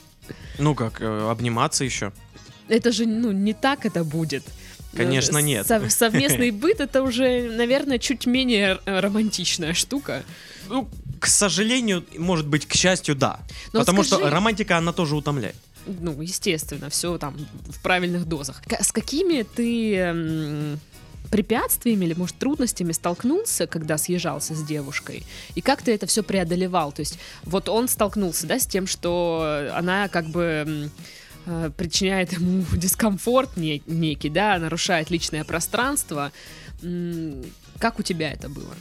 Ну 0.59 0.75
как, 0.75 1.01
э, 1.01 1.29
обниматься 1.29 1.83
еще? 1.83 2.11
Это 2.67 2.91
же, 2.91 3.05
ну, 3.05 3.31
не 3.31 3.53
так 3.53 3.85
это 3.85 4.03
будет. 4.03 4.43
Конечно, 4.95 5.37
Э, 5.37 5.41
нет. 5.41 5.67
сов- 5.67 5.91
совместный 5.91 6.51
быт 6.63 6.79
это 6.79 7.01
уже, 7.03 7.49
наверное, 7.51 7.97
чуть 7.99 8.25
менее 8.25 8.79
э, 8.85 8.99
романтичная 8.99 9.73
штука. 9.73 10.23
Ну, 10.69 10.87
к 11.19 11.27
сожалению, 11.27 12.05
может 12.17 12.47
быть, 12.47 12.65
к 12.65 12.73
счастью, 12.75 13.15
да. 13.15 13.39
Но 13.73 13.79
Потому 13.79 14.03
скажи- 14.03 14.21
что 14.23 14.29
романтика, 14.29 14.77
она 14.77 14.93
тоже 14.93 15.15
утомляет. 15.15 15.55
Ну, 15.85 16.21
естественно, 16.21 16.89
все 16.89 17.17
там 17.17 17.35
в 17.69 17.81
правильных 17.81 18.25
дозах. 18.25 18.61
С 18.79 18.91
какими 18.93 19.43
ты 19.43 19.95
м, 19.97 20.79
препятствиями 21.29 22.05
или, 22.05 22.13
может, 22.13 22.37
трудностями 22.37 22.91
столкнулся, 22.93 23.67
когда 23.67 23.97
съезжался 23.97 24.53
с 24.55 24.63
девушкой? 24.63 25.25
И 25.55 25.61
как 25.61 25.81
ты 25.81 25.91
это 25.93 26.05
все 26.05 26.23
преодолевал? 26.23 26.91
То 26.91 27.01
есть, 27.01 27.17
вот 27.43 27.67
он 27.67 27.87
столкнулся, 27.87 28.47
да, 28.47 28.59
с 28.59 28.65
тем, 28.67 28.87
что 28.87 29.69
она 29.73 30.07
как 30.07 30.27
бы 30.27 30.89
э, 31.45 31.71
причиняет 31.75 32.33
ему 32.33 32.63
дискомфорт 32.73 33.57
не- 33.57 33.83
некий, 33.87 34.29
да, 34.29 34.57
нарушает 34.59 35.09
личное 35.09 35.43
пространство. 35.43 36.31
Как 37.79 37.99
у 37.99 38.03
тебя 38.03 38.31
это 38.31 38.49
было? 38.49 38.73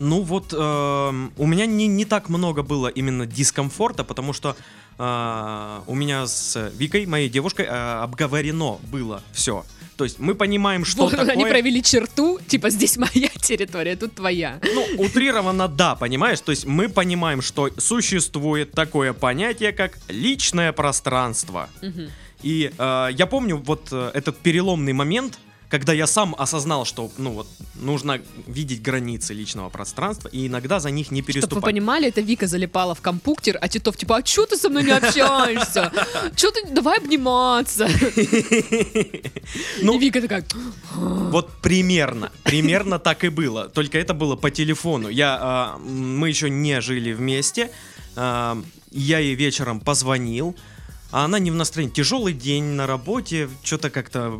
Ну 0.00 0.22
вот, 0.22 0.52
эм, 0.52 1.32
у 1.36 1.46
меня 1.46 1.66
не, 1.66 1.86
не 1.86 2.04
так 2.04 2.28
много 2.28 2.62
было 2.62 2.88
именно 2.88 3.26
дискомфорта, 3.26 4.02
потому 4.02 4.32
что 4.32 4.56
э, 4.98 5.80
у 5.86 5.94
меня 5.94 6.26
с 6.26 6.70
Викой, 6.76 7.06
моей 7.06 7.28
девушкой, 7.28 7.66
э, 7.66 8.02
обговорено 8.02 8.78
было 8.90 9.22
все. 9.32 9.64
То 9.96 10.04
есть 10.04 10.18
мы 10.18 10.34
понимаем, 10.34 10.84
что 10.84 11.04
Вот 11.04 11.10
такое... 11.12 11.32
Они 11.32 11.44
провели 11.44 11.82
черту, 11.82 12.40
типа, 12.46 12.70
здесь 12.70 12.96
моя 12.96 13.28
территория, 13.40 13.96
тут 13.96 14.14
твоя. 14.14 14.60
Ну, 14.74 14.86
утрированно 14.98 15.68
да, 15.68 15.94
понимаешь? 15.94 16.40
То 16.40 16.50
есть 16.50 16.66
мы 16.66 16.88
понимаем, 16.88 17.42
что 17.42 17.70
существует 17.78 18.72
такое 18.72 19.12
понятие, 19.12 19.72
как 19.72 19.98
личное 20.08 20.72
пространство. 20.72 21.68
Мгм. 21.82 22.10
И 22.42 22.70
э, 22.76 23.08
я 23.12 23.26
помню 23.26 23.56
вот 23.56 23.88
э, 23.90 24.10
этот 24.14 24.36
переломный 24.38 24.92
момент, 24.92 25.38
когда 25.74 25.92
я 25.92 26.06
сам 26.06 26.36
осознал, 26.38 26.84
что 26.84 27.10
ну 27.18 27.32
вот 27.32 27.48
нужно 27.74 28.20
видеть 28.46 28.80
границы 28.80 29.34
личного 29.34 29.70
пространства 29.70 30.28
и 30.28 30.46
иногда 30.46 30.78
за 30.78 30.90
них 30.90 31.10
не 31.10 31.20
Чтобы 31.20 31.32
вы 31.32 31.40
переступать. 31.40 31.64
понимали, 31.64 32.06
это 32.06 32.20
Вика 32.20 32.46
залипала 32.46 32.94
в 32.94 33.00
компуктер, 33.00 33.58
а 33.60 33.66
Титов 33.68 33.96
типа, 33.96 34.18
а 34.18 34.22
чё 34.22 34.46
ты 34.46 34.56
со 34.56 34.68
мной 34.68 34.84
не 34.84 34.92
общаешься? 34.92 35.90
Чё 36.36 36.52
ты, 36.52 36.68
давай 36.70 36.98
обниматься. 36.98 37.88
Ну, 39.82 39.94
И 39.94 39.98
Вика 39.98 40.20
такая, 40.20 40.44
Вот 40.94 41.50
примерно, 41.60 42.30
примерно 42.44 43.00
так 43.00 43.24
и 43.24 43.28
было. 43.28 43.68
Только 43.68 43.98
это 43.98 44.14
было 44.14 44.36
по 44.36 44.50
телефону. 44.50 45.08
Я, 45.08 45.38
а, 45.40 45.78
мы 45.78 46.28
еще 46.28 46.50
не 46.50 46.80
жили 46.80 47.12
вместе. 47.12 47.70
А, 48.14 48.56
я 48.92 49.18
ей 49.18 49.34
вечером 49.34 49.80
позвонил, 49.80 50.54
а 51.14 51.24
она 51.26 51.38
не 51.38 51.52
в 51.52 51.54
настроении. 51.54 51.92
Тяжелый 51.94 52.32
день 52.34 52.64
на 52.64 52.88
работе, 52.88 53.48
что-то 53.62 53.88
как-то. 53.90 54.32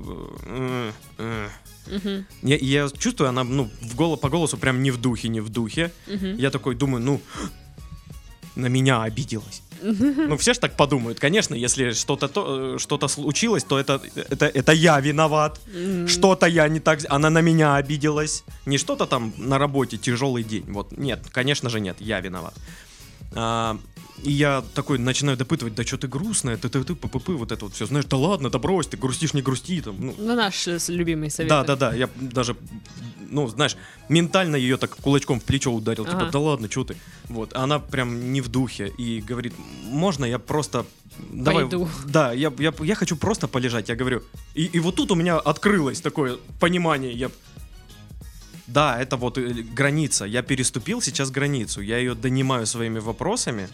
э, 0.46 0.90
э. 1.18 1.48
«Мгм, 1.86 2.24
Я, 2.42 2.56
я 2.56 2.88
чувствую, 2.98 3.28
она 3.28 3.44
ну 3.44 3.70
в 3.82 3.94
голо, 3.94 4.16
по 4.16 4.28
голосу 4.28 4.56
прям 4.56 4.82
не 4.82 4.90
в 4.90 4.96
духе, 4.96 5.28
не 5.28 5.40
в 5.40 5.50
духе. 5.50 5.92
мгм». 6.08 6.36
Я 6.36 6.50
такой 6.50 6.74
думаю, 6.74 7.04
ну 7.04 7.20
на 8.56 8.66
меня 8.66 9.02
обиделась. 9.02 9.62
Ну, 10.28 10.36
все 10.36 10.52
ж 10.54 10.58
так 10.60 10.76
подумают. 10.76 11.20
Конечно, 11.20 11.54
если 11.54 11.92
что-то 11.92 12.28
то, 12.28 12.74
э, 12.74 12.78
что-то 12.78 13.08
случилось, 13.08 13.64
то 13.64 13.78
это, 13.78 14.00
это, 14.30 14.46
это 14.46 14.72
я 14.72 15.00
виноват. 15.00 15.60
М, 15.74 16.08
Что-то 16.08 16.46
я 16.46 16.68
не 16.68 16.80
так... 16.80 17.00
Она 17.08 17.30
на 17.30 17.42
меня 17.42 17.76
обиделась. 17.76 18.44
Не 18.66 18.78
что-то 18.78 19.06
там 19.06 19.32
на 19.36 19.58
работе, 19.58 19.96
тяжелый 19.96 20.42
день. 20.42 20.64
Вот, 20.72 20.98
нет, 20.98 21.20
конечно 21.32 21.68
же 21.70 21.80
нет, 21.80 21.96
я 22.00 22.20
виноват. 22.20 22.54
А, 23.34 23.78
и 24.22 24.30
я 24.30 24.62
такой 24.74 24.98
начинаю 24.98 25.36
допытывать, 25.36 25.74
да 25.74 25.84
что 25.84 25.98
ты 25.98 26.08
грустная, 26.08 26.56
ты, 26.56 26.68
ты, 26.68 26.82
ты, 26.84 26.94
п, 26.94 27.08
п, 27.08 27.18
п, 27.18 27.32
вот 27.32 27.52
это 27.52 27.64
вот 27.64 27.74
все. 27.74 27.86
Знаешь, 27.86 28.06
да 28.06 28.16
ладно, 28.16 28.48
да 28.48 28.58
брось, 28.58 28.86
ты 28.86 28.96
грустишь, 28.96 29.34
не 29.34 29.42
грусти. 29.42 29.80
Там, 29.80 29.96
ну, 29.98 30.14
Ну, 30.16 30.34
наш 30.34 30.66
э, 30.68 30.78
любимый 30.88 31.30
совет. 31.30 31.48
да, 31.50 31.64
да, 31.64 31.76
да, 31.76 31.94
я 31.94 32.08
даже, 32.16 32.56
ну, 33.30 33.48
знаешь, 33.48 33.76
ментально 34.08 34.56
ее 34.56 34.76
так 34.76 34.96
кулачком 34.96 35.40
в 35.40 35.44
плечо 35.44 35.72
ударил, 35.72 36.04
типа, 36.04 36.16
Ага. 36.22 36.30
да 36.30 36.38
ладно, 36.38 36.70
что 36.70 36.84
ты? 36.84 36.96
Вот, 37.28 37.52
а 37.54 37.64
она 37.64 37.78
прям 37.80 38.32
не 38.32 38.40
в 38.40 38.48
духе 38.48 38.92
и 38.98 39.20
говорит, 39.20 39.52
можно 39.84 40.24
я 40.24 40.38
просто... 40.38 40.86
Давай, 41.30 41.64
Пойду. 41.64 41.88
да, 42.06 42.32
я, 42.32 42.52
я, 42.58 42.72
я 42.80 42.94
хочу 42.94 43.16
просто 43.16 43.46
полежать, 43.46 43.88
я 43.88 43.94
говорю. 43.94 44.22
И, 44.54 44.64
и 44.64 44.80
вот 44.80 44.96
тут 44.96 45.10
у 45.10 45.14
меня 45.14 45.38
открылось 45.38 46.00
такое 46.00 46.38
понимание, 46.60 47.12
я... 47.12 47.30
Да, 48.66 48.98
это 49.00 49.16
вот 49.16 49.38
э, 49.38 49.52
граница. 49.76 50.24
Я 50.24 50.42
переступил 50.42 51.02
сейчас 51.02 51.30
границу. 51.30 51.80
Я 51.82 51.98
ее 51.98 52.14
донимаю 52.14 52.66
своими 52.66 52.98
вопросами. 53.00 53.68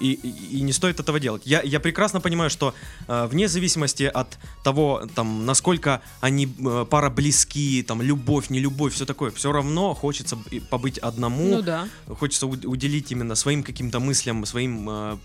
И, 0.00 0.14
и- 0.14 0.58
и 0.58 0.62
не 0.62 0.72
стоит 0.72 0.98
этого 0.98 1.20
делать. 1.20 1.42
Я, 1.46 1.62
я 1.62 1.78
прекрасно 1.78 2.20
понимаю, 2.20 2.50
что 2.50 2.74
э, 3.08 3.26
вне 3.30 3.46
зависимости 3.46 4.02
от 4.02 4.36
того, 4.64 5.02
там, 5.14 5.46
насколько 5.46 6.00
они 6.20 6.46
э, 6.58 6.86
пара 6.90 7.08
близки, 7.08 7.84
там, 7.84 8.02
любовь, 8.02 8.50
не 8.50 8.58
любовь, 8.58 8.92
все 8.94 9.04
такое, 9.06 9.30
все 9.30 9.52
равно 9.52 9.94
хочется 9.94 10.36
побыть 10.70 10.98
одному, 10.98 11.56
Ну 11.56 11.62
да. 11.62 11.86
хочется 12.18 12.46
уд- 12.46 12.66
уделить 12.66 13.12
именно 13.12 13.36
своим 13.36 13.62
каким-то 13.62 14.00
мыслям, 14.00 14.44
своим 14.44 14.88
э, 14.90 15.16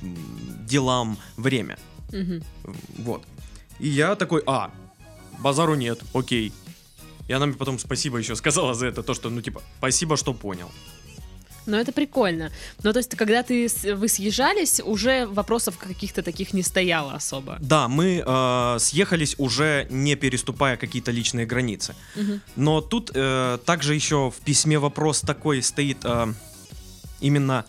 делам 0.70 1.18
время. 1.38 1.78
Мгм. 2.14 2.44
Вот. 3.00 3.24
И 3.80 3.88
я 3.90 4.16
такой, 4.16 4.44
а, 4.46 4.70
базару 5.40 5.74
нет, 5.76 6.00
окей. 6.14 6.52
И 7.28 7.34
она 7.34 7.46
мне 7.46 7.56
потом 7.56 7.80
спасибо 7.80 8.18
еще 8.18 8.36
сказала 8.36 8.74
за 8.74 8.88
это, 8.88 9.04
то, 9.04 9.14
что, 9.14 9.30
ну, 9.30 9.42
типа, 9.42 9.62
спасибо, 9.80 10.16
что 10.18 10.34
понял. 10.34 10.70
Ну, 11.66 11.76
это 11.76 11.92
прикольно. 11.92 12.50
Ну, 12.84 12.94
то 12.94 13.00
есть, 13.00 13.16
когда 13.18 13.44
ты, 13.44 13.68
вы 13.96 14.08
съезжались, 14.08 14.80
уже 14.80 15.26
вопросов 15.28 15.78
каких-то 15.78 16.22
таких 16.24 16.54
не 16.54 16.64
стояло 16.64 17.12
особо. 17.14 17.58
Да, 17.60 17.90
мы 17.90 18.24
э, 18.26 18.78
съехались 18.80 19.36
уже 19.38 19.86
не 19.90 20.16
переступая 20.16 20.78
какие-то 20.78 21.12
личные 21.12 21.46
границы. 21.46 21.94
Мгм. 22.16 22.42
Но 22.56 22.80
тут 22.80 23.12
э, 23.14 23.58
также 23.66 23.96
еще 23.96 24.32
в 24.32 24.36
письме 24.46 24.80
вопрос 24.80 25.20
такой 25.20 25.62
стоит 25.62 25.98
э, 26.06 26.34
именно 27.20 27.66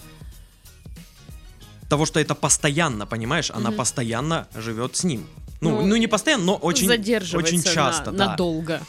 того, 1.88 2.06
что 2.06 2.20
это 2.20 2.36
постоянно, 2.36 3.04
понимаешь? 3.06 3.50
Она 3.50 3.70
Мгм. 3.70 3.78
постоянно 3.78 4.46
живет 4.54 4.94
с 4.94 5.02
ним. 5.04 5.26
Ну, 5.60 5.70
Ну, 5.70 5.86
ну, 5.86 5.96
не 5.96 6.06
постоянно, 6.06 6.44
но 6.44 6.54
очень, 6.54 6.88
очень 6.88 7.62
часто, 7.64 8.12
на- 8.12 8.18
да. 8.18 8.26
надолго. 8.28 8.80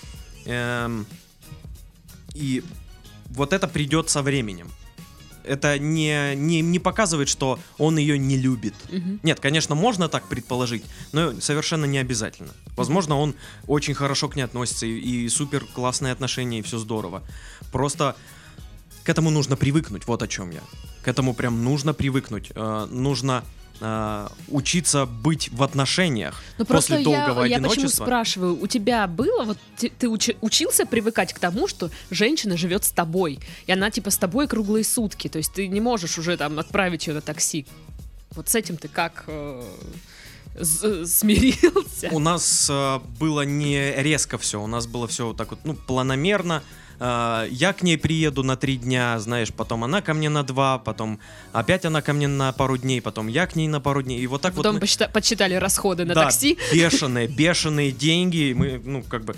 Эм, 0.49 1.05
и 2.33 2.63
вот 3.29 3.53
это 3.53 3.67
придет 3.67 4.09
со 4.09 4.21
временем. 4.23 4.71
Это 5.43 5.79
не, 5.79 6.35
не, 6.35 6.61
не 6.61 6.79
показывает, 6.79 7.29
что 7.29 7.59
он 7.77 7.97
ее 7.97 8.17
не 8.17 8.37
любит. 8.37 8.73
Мгм. 8.91 9.19
Нет, 9.23 9.39
конечно, 9.39 9.75
можно 9.75 10.09
так 10.09 10.27
предположить, 10.27 10.83
но 11.11 11.39
совершенно 11.39 11.85
не 11.85 11.97
обязательно. 11.97 12.51
Возможно, 12.75 13.17
он 13.17 13.35
очень 13.67 13.93
хорошо 13.93 14.27
к 14.27 14.35
ней 14.35 14.43
относится, 14.43 14.85
и, 14.85 14.99
и 14.99 15.29
супер 15.29 15.65
классные 15.65 16.13
отношения, 16.13 16.59
и 16.59 16.61
все 16.61 16.77
здорово. 16.77 17.23
Просто 17.71 18.15
к 19.03 19.09
этому 19.09 19.29
нужно 19.29 19.55
привыкнуть, 19.55 20.07
вот 20.07 20.21
о 20.23 20.27
чем 20.27 20.51
я. 20.51 20.61
К 21.03 21.07
этому 21.07 21.33
прям 21.33 21.63
нужно 21.63 21.93
привыкнуть. 21.93 22.51
Э, 22.55 22.87
нужно 22.91 23.43
э, 23.79 24.27
учиться 24.49 25.05
быть 25.05 25.49
в 25.51 25.63
отношениях 25.63 26.41
Ну 26.57 26.65
просто 26.65 26.95
после 26.95 27.03
долгого 27.03 27.43
я, 27.43 27.47
я 27.47 27.57
почему 27.57 27.71
одиночества. 27.73 28.05
спрашиваю, 28.05 28.61
у 28.61 28.67
тебя 28.67 29.07
было, 29.07 29.43
вот 29.43 29.57
ты, 29.77 29.89
ты 29.89 30.07
учи- 30.07 30.37
учился 30.41 30.85
привыкать 30.85 31.33
к 31.33 31.39
тому, 31.39 31.67
что 31.67 31.89
женщина 32.11 32.57
живет 32.57 32.83
с 32.83 32.91
тобой, 32.91 33.39
и 33.67 33.71
она 33.71 33.91
типа 33.91 34.09
с 34.09 34.17
тобой 34.17 34.47
круглые 34.47 34.83
сутки, 34.83 35.27
то 35.27 35.37
есть 35.37 35.53
ты 35.53 35.67
не 35.67 35.81
можешь 35.81 36.17
уже 36.17 36.37
там 36.37 36.59
отправить 36.59 37.07
ее 37.07 37.13
на 37.13 37.21
такси. 37.21 37.65
Вот 38.31 38.49
с 38.49 38.55
этим 38.55 38.77
ты 38.77 38.87
как 38.87 39.23
э, 39.27 39.63
смирился? 40.61 42.09
У 42.11 42.19
нас 42.19 42.67
э, 42.69 42.99
было 43.19 43.41
не 43.41 43.93
резко 44.01 44.37
все, 44.37 44.61
у 44.61 44.67
нас 44.67 44.87
было 44.87 45.07
все 45.07 45.27
вот 45.27 45.37
так 45.37 45.51
вот, 45.51 45.59
ну, 45.63 45.73
планомерно. 45.73 46.63
А, 46.99 47.45
я 47.49 47.73
к 47.73 47.81
ней 47.81 47.97
приеду 47.97 48.43
на 48.43 48.55
три 48.57 48.77
дня, 48.77 49.19
знаешь, 49.19 49.51
потом 49.53 49.83
она 49.83 50.01
ко 50.01 50.13
мне 50.13 50.29
на 50.29 50.43
два, 50.43 50.77
потом 50.77 51.19
опять 51.53 51.85
она 51.85 52.01
ко 52.01 52.13
мне 52.13 52.27
на 52.27 52.51
пару 52.51 52.77
дней, 52.77 53.01
потом 53.01 53.27
я 53.27 53.47
к 53.47 53.55
ней 53.55 53.67
на 53.67 53.79
пару 53.79 54.01
дней. 54.01 54.19
И 54.19 54.27
вот 54.27 54.41
так 54.41 54.53
Потом 54.53 54.73
вот... 54.73 54.81
мы- 54.81 54.85
посчита- 54.85 55.11
подсчитали 55.11 55.55
расходы 55.55 56.05
на 56.05 56.13
да, 56.13 56.25
такси. 56.25 56.57
бешеные, 56.73 57.27
бешеные 57.27 57.91
деньги. 57.91 58.53
Мы, 58.55 58.81
ну, 58.83 59.03
как 59.03 59.23
бы... 59.23 59.35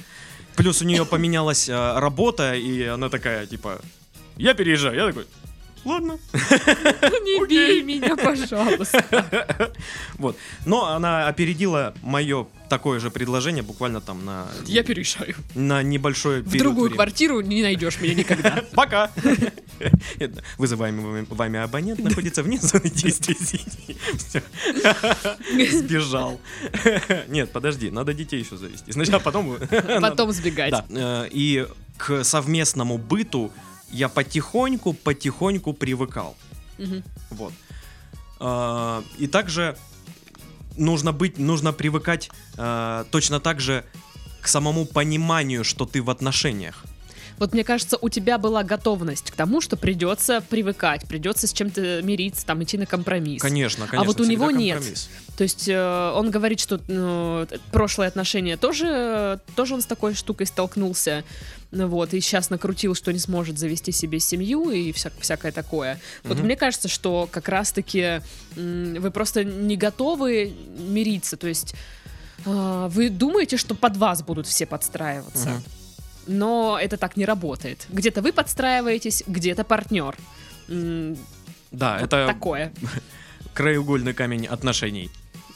Плюс 0.55 0.81
у 0.81 0.85
нее 0.85 1.05
поменялась 1.05 1.69
а, 1.69 1.99
работа, 1.99 2.55
и 2.55 2.83
она 2.83 3.09
такая, 3.09 3.45
типа, 3.45 3.79
я 4.37 4.53
переезжаю. 4.53 4.95
Я 4.95 5.07
такой, 5.07 5.25
ладно. 5.85 6.17
Не 6.33 7.47
бей 7.47 7.81
меня, 7.83 8.15
пожалуйста. 8.15 9.71
Вот. 10.17 10.37
Но 10.65 10.85
она 10.87 11.27
опередила 11.27 11.93
мое 12.03 12.47
такое 12.69 12.99
же 12.99 13.09
предложение 13.09 13.63
буквально 13.63 13.99
там 14.01 14.23
на, 14.23 14.47
Я 14.65 14.83
переезжаю. 14.83 15.35
на 15.55 15.83
небольшой 15.83 16.41
В 16.41 16.57
другую 16.57 16.83
времени. 16.85 16.95
квартиру 16.95 17.41
не 17.41 17.61
найдешь 17.63 17.99
меня 17.99 18.13
никогда. 18.13 18.63
Пока! 18.73 19.11
Вызываемый 20.57 21.25
вами 21.29 21.59
абонент 21.59 21.99
находится 21.99 22.43
вне 22.43 22.59
зоны 22.59 22.89
действия. 22.89 23.35
Сбежал. 25.71 26.39
Нет, 27.27 27.51
подожди, 27.51 27.89
надо 27.89 28.13
детей 28.13 28.39
еще 28.41 28.57
завести. 28.57 28.91
Сначала 28.91 29.19
потом... 29.19 29.57
Потом 30.01 30.31
сбегать. 30.31 30.73
Э, 30.89 31.27
и 31.31 31.67
к 31.97 32.23
совместному 32.23 32.97
быту 32.97 33.51
я 33.91 34.09
потихоньку, 34.09 34.93
потихоньку 34.93 35.73
привыкал. 35.73 36.35
Мгм. 36.77 37.03
Вот. 37.29 37.53
А, 38.39 39.03
И 39.17 39.27
также 39.27 39.77
нужно 40.77 41.11
быть, 41.11 41.37
нужно 41.37 41.73
привыкать 41.73 42.29
а, 42.57 43.05
точно 43.11 43.39
так 43.39 43.59
же 43.59 43.83
к 44.41 44.47
самому 44.47 44.85
пониманию, 44.85 45.63
что 45.63 45.85
ты 45.85 46.01
в 46.01 46.09
отношениях. 46.09 46.83
Вот 47.41 47.53
мне 47.53 47.63
кажется, 47.63 47.97
у 47.99 48.07
тебя 48.07 48.37
была 48.37 48.61
готовность 48.61 49.31
к 49.31 49.35
тому, 49.35 49.61
что 49.61 49.75
придется 49.75 50.41
привыкать, 50.47 51.07
придется 51.07 51.47
с 51.47 51.53
чем-то 51.53 52.03
мириться, 52.03 52.45
там 52.45 52.61
идти 52.61 52.77
на 52.77 52.85
компромисс. 52.85 53.41
Конечно, 53.41 53.87
конечно. 53.87 54.05
вот 54.05 54.21
у 54.21 54.25
него 54.29 54.51
нет. 54.51 54.75
компромисс. 54.75 55.09
То 55.37 55.43
есть 55.43 55.67
э, 55.67 56.11
он 56.15 56.29
говорит, 56.29 56.59
что 56.59 56.77
т- 56.77 57.57
прошлые 57.71 58.09
отношения 58.09 58.57
тоже, 58.57 59.39
тоже 59.55 59.73
он 59.73 59.81
с 59.81 59.87
такой 59.87 60.13
штукой 60.13 60.45
столкнулся. 60.45 61.23
Ну 61.71 61.87
Вот, 61.87 62.13
и 62.13 62.21
сейчас 62.21 62.51
накрутил, 62.51 62.93
что 62.93 63.11
не 63.11 63.17
сможет 63.17 63.57
завести 63.57 63.91
себе 63.91 64.19
семью 64.19 64.69
и 64.69 64.91
вся- 64.91 65.11
всякое 65.19 65.51
такое. 65.51 65.99
Вот 66.23 66.37
мне 66.37 66.55
кажется, 66.55 66.89
что 66.89 67.27
как 67.31 67.49
раз-таки 67.49 68.21
вы 68.55 69.09
просто 69.09 69.43
не 69.43 69.77
готовы 69.77 70.53
мириться. 70.77 71.37
То 71.37 71.47
есть 71.47 71.73
э, 72.45 72.87
вы 72.91 73.09
думаете, 73.09 73.57
что 73.57 73.73
под 73.73 73.97
вас 73.97 74.21
будут 74.21 74.45
все 74.45 74.67
подстраиваться. 74.67 75.49
Мгм. 75.49 75.63
Но 76.27 76.77
это 76.81 76.97
так 76.97 77.17
не 77.17 77.25
работает. 77.25 77.87
Где-то 77.89 78.21
вы 78.21 78.31
подстраиваетесь, 78.31 79.23
где-то 79.27 79.63
партнер. 79.63 80.15
Да, 80.67 81.97
вот 81.99 82.03
это 82.03 82.27
такое. 82.27 82.73
краеугольный 83.53 84.13
камень 84.13 84.47
отношений. 84.47 85.09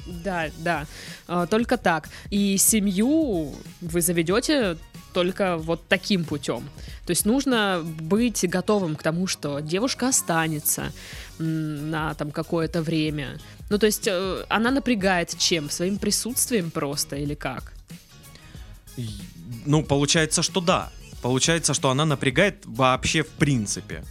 Да, 0.05 0.50
да. 0.57 0.86
А, 1.27 1.45
Только 1.48 1.77
так. 1.77 2.10
И 2.29 2.57
семью 2.57 3.53
вы 3.81 4.01
заведете 4.01 4.77
только 5.13 5.57
вот 5.57 5.88
таким 5.88 6.25
путем. 6.25 6.69
То 7.05 7.12
есть 7.12 7.25
нужно 7.25 7.81
быть 7.84 8.48
готовым 8.50 8.98
к 8.98 9.03
тому, 9.03 9.27
что 9.27 9.62
девушка 9.62 10.10
останется 10.10 10.91
на 11.39 12.13
там 12.15 12.31
какое-то 12.31 12.81
время. 12.81 13.39
Ну, 13.69 13.77
то 13.77 13.86
есть 13.86 14.07
э, 14.07 14.45
она 14.50 14.72
напрягает 14.72 15.38
чем? 15.38 15.69
Своим 15.69 16.00
присутствием 16.00 16.69
просто 16.69 17.15
или 17.15 17.34
как? 17.34 17.72
Ну, 19.66 19.84
получается, 19.84 20.44
что 20.44 20.62
да. 20.62 20.90
Получается, 21.22 21.74
что 21.74 21.90
она 21.90 22.06
напрягает 22.06 22.58
вообще 22.66 23.24
в 23.24 23.30
принципе. 23.30 24.04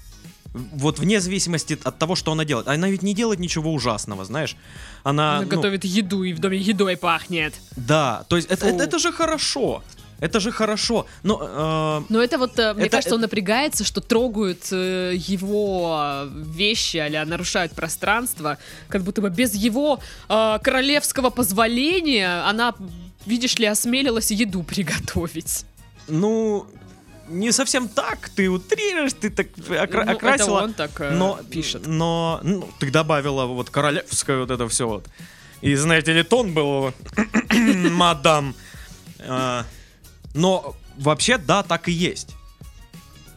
Вот 0.52 0.98
вне 0.98 1.20
зависимости 1.20 1.78
от 1.82 1.98
того, 1.98 2.14
что 2.14 2.32
она 2.32 2.44
делает. 2.44 2.68
Она 2.68 2.88
ведь 2.88 3.02
не 3.02 3.14
делает 3.14 3.40
ничего 3.40 3.72
ужасного, 3.72 4.24
знаешь. 4.24 4.56
Она, 5.02 5.38
Она 5.38 5.42
ну, 5.42 5.48
готовит 5.48 5.85
еду, 5.85 6.22
и 6.22 6.32
в 6.32 6.38
доме 6.38 6.58
едой 6.58 6.96
пахнет. 6.96 7.54
Да, 7.76 8.24
то 8.28 8.37
есть 8.37 8.48
это, 8.48 8.66
это, 8.66 8.85
это 8.85 8.98
же 8.98 9.12
хорошо. 9.12 9.82
Это 10.20 10.40
же 10.40 10.52
хорошо. 10.52 11.06
Но 11.22 11.40
э, 11.42 12.02
Но 12.08 12.22
это 12.22 12.38
вот, 12.38 12.58
э, 12.58 12.72
мне 12.74 12.85
Это- 12.87 12.96
кажется, 12.96 13.14
он 13.14 13.20
напрягается, 13.20 13.85
что 13.85 14.00
трогают 14.00 14.68
э, 14.70 15.14
его 15.16 16.22
вещи, 16.32 16.98
а 16.98 17.24
нарушают 17.26 17.72
пространство, 17.72 18.58
как 18.88 19.02
будто 19.02 19.20
бы 19.20 19.30
без 19.30 19.54
его 19.54 19.98
э, 20.28 20.58
королевского 20.62 21.30
позволения 21.30 22.48
она, 22.48 22.74
видишь 23.26 23.56
ли, 23.58 23.66
осмелилась 23.66 24.30
еду 24.30 24.62
приготовить. 24.62 25.64
ну, 26.08 26.66
не 27.28 27.52
совсем 27.52 27.88
так. 27.88 28.28
Ты 28.28 28.50
утрируешь, 28.50 29.12
ты 29.14 29.30
так 29.30 29.46
окра- 29.56 30.04
Ну, 30.04 30.12
окрасила. 30.12 30.58
Это 30.58 30.64
он 30.64 30.74
так 30.74 31.00
э, 31.00 31.10
но 31.10 31.40
пишет. 31.50 31.87
Но 31.87 32.40
ну, 32.42 32.68
ты 32.78 32.90
добавила 32.90 33.46
вот 33.46 33.70
королевское 33.70 34.38
вот 34.38 34.50
это 34.50 34.68
все 34.68 34.87
вот. 34.87 35.08
И 35.62 35.74
знаете 35.76 36.12
ли, 36.12 36.22
тон 36.22 36.52
был 36.52 36.92
мадам. 37.90 38.54
А, 39.20 39.64
Но 40.34 40.76
вообще, 40.98 41.38
да, 41.38 41.62
так 41.62 41.88
и 41.88 41.92
есть. 41.92 42.34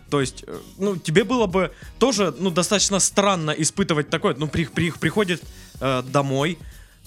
То 0.09 0.21
есть, 0.21 0.43
э, 0.47 0.59
ну, 0.77 0.97
тебе 0.97 1.23
было 1.23 1.47
бы 1.47 1.71
тоже, 1.99 2.33
ну, 2.37 2.49
достаточно 2.49 2.99
странно 2.99 3.51
испытывать 3.51 4.09
такое. 4.09 4.35
Ну, 4.37 4.47
при, 4.47 4.65
при- 4.65 4.91
приходит 4.91 5.41
э, 5.79 6.03
домой. 6.03 6.57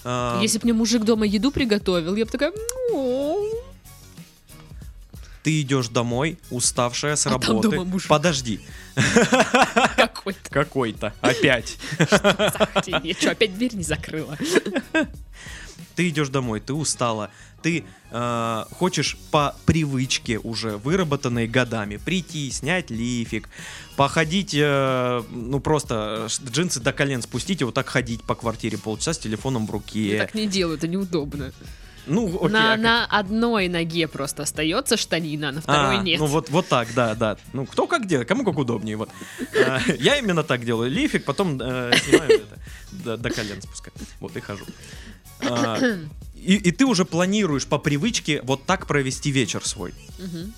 Э, 0.03 0.39
Если 0.41 0.57
бы 0.59 0.65
мне 0.65 0.73
мужик 0.73 1.03
дома 1.03 1.25
еду 1.25 1.51
приготовил, 1.51 2.15
я 2.15 2.25
бы 2.25 2.31
такая... 2.31 2.51
«Ну, 2.91 3.51
Ты 5.43 5.61
идешь 5.61 5.87
домой, 5.87 6.37
уставшая 6.51 7.15
с 7.15 7.25
А 7.27 7.31
работы. 7.31 7.69
дома 7.69 7.83
мужик. 7.85 8.07
Подожди, 8.09 8.59
Какой-то. 9.95 10.49
какой-то. 10.49 11.13
Опять. 11.21 11.77
Я 13.03 13.13
что, 13.15 13.31
опять 13.31 13.55
дверь 13.55 13.73
не 13.75 13.83
закрыла? 13.83 14.37
Ты 15.95 16.09
идешь 16.09 16.29
домой, 16.29 16.59
ты 16.59 16.73
устала, 16.73 17.29
ты 17.61 17.83
э, 18.11 18.63
хочешь 18.71 19.17
по 19.31 19.55
привычке 19.65 20.39
уже 20.39 20.77
выработанной 20.77 21.47
годами 21.47 21.97
прийти, 21.97 22.49
снять 22.51 22.89
лифик, 22.89 23.49
походить, 23.95 24.53
э, 24.53 25.23
ну 25.31 25.59
просто 25.59 26.27
э, 26.29 26.49
джинсы 26.49 26.79
до 26.79 26.93
колен 26.93 27.21
спустить 27.21 27.61
и 27.61 27.63
вот 27.63 27.73
так 27.75 27.87
ходить 27.87 28.23
по 28.23 28.35
квартире 28.35 28.77
полчаса 28.77 29.13
с 29.13 29.19
телефоном 29.19 29.65
в 29.65 29.69
Я 29.69 29.73
руке. 29.73 30.17
так 30.17 30.33
не 30.33 30.47
делаю, 30.47 30.77
это 30.77 30.87
неудобно. 30.87 31.51
Ну, 32.07 32.35
окей. 32.35 32.49
на, 32.49 32.73
а 32.73 32.77
на 32.77 33.05
одной 33.05 33.67
ноге 33.67 34.07
просто 34.07 34.43
остается 34.43 34.97
штанина, 34.97 35.49
а 35.49 35.51
на 35.51 35.61
второй 35.61 35.97
А, 35.99 36.01
нет. 36.01 36.19
Ну 36.19 36.25
вот, 36.25 36.49
вот 36.49 36.67
так, 36.67 36.87
да, 36.95 37.13
да. 37.13 37.37
Ну 37.53 37.65
кто 37.65 37.85
как 37.85 38.07
делает, 38.07 38.27
кому 38.27 38.43
как 38.43 38.57
удобнее. 38.57 38.97
Вот. 38.97 39.09
А, 39.67 39.79
Я 39.99 40.17
именно 40.17 40.43
так 40.43 40.65
делаю. 40.65 40.89
Лифик, 40.89 41.25
потом 41.25 41.61
э, 41.61 41.91
снимаю 42.03 42.31
это, 42.31 42.59
до, 42.91 43.17
до 43.17 43.29
колен 43.29 43.61
спускаю. 43.61 43.93
Вот 44.19 44.35
и 44.35 44.39
хожу. 44.39 44.65
А, 45.43 45.79
И, 46.41 46.55
и 46.55 46.71
ты 46.71 46.85
уже 46.85 47.05
планируешь 47.05 47.67
по 47.67 47.77
привычке 47.77 48.41
вот 48.43 48.65
так 48.65 48.87
провести 48.87 49.31
вечер 49.31 49.65
свой. 49.65 49.93
Мгм. 50.17 50.53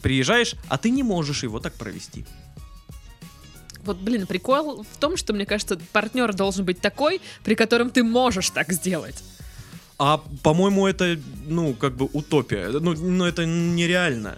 Приезжаешь, 0.00 0.54
а 0.68 0.78
ты 0.78 0.90
не 0.90 1.02
можешь 1.02 1.42
его 1.42 1.58
так 1.58 1.74
провести. 1.74 2.24
Вот, 3.84 3.96
блин, 3.98 4.26
прикол 4.28 4.84
в 4.84 4.96
том, 4.98 5.16
что, 5.16 5.32
мне 5.32 5.44
кажется, 5.44 5.78
партнер 5.92 6.32
должен 6.34 6.64
быть 6.64 6.80
такой, 6.80 7.20
при 7.42 7.56
котором 7.56 7.90
ты 7.90 8.04
можешь 8.04 8.50
так 8.50 8.72
сделать. 8.72 9.24
А, 9.98 10.18
по-моему, 10.42 10.86
это, 10.86 11.18
ну, 11.46 11.74
как 11.74 11.96
бы 11.96 12.08
утопия. 12.12 12.68
Ну, 12.68 12.94
ну 12.94 13.24
это 13.24 13.44
нереально. 13.44 14.36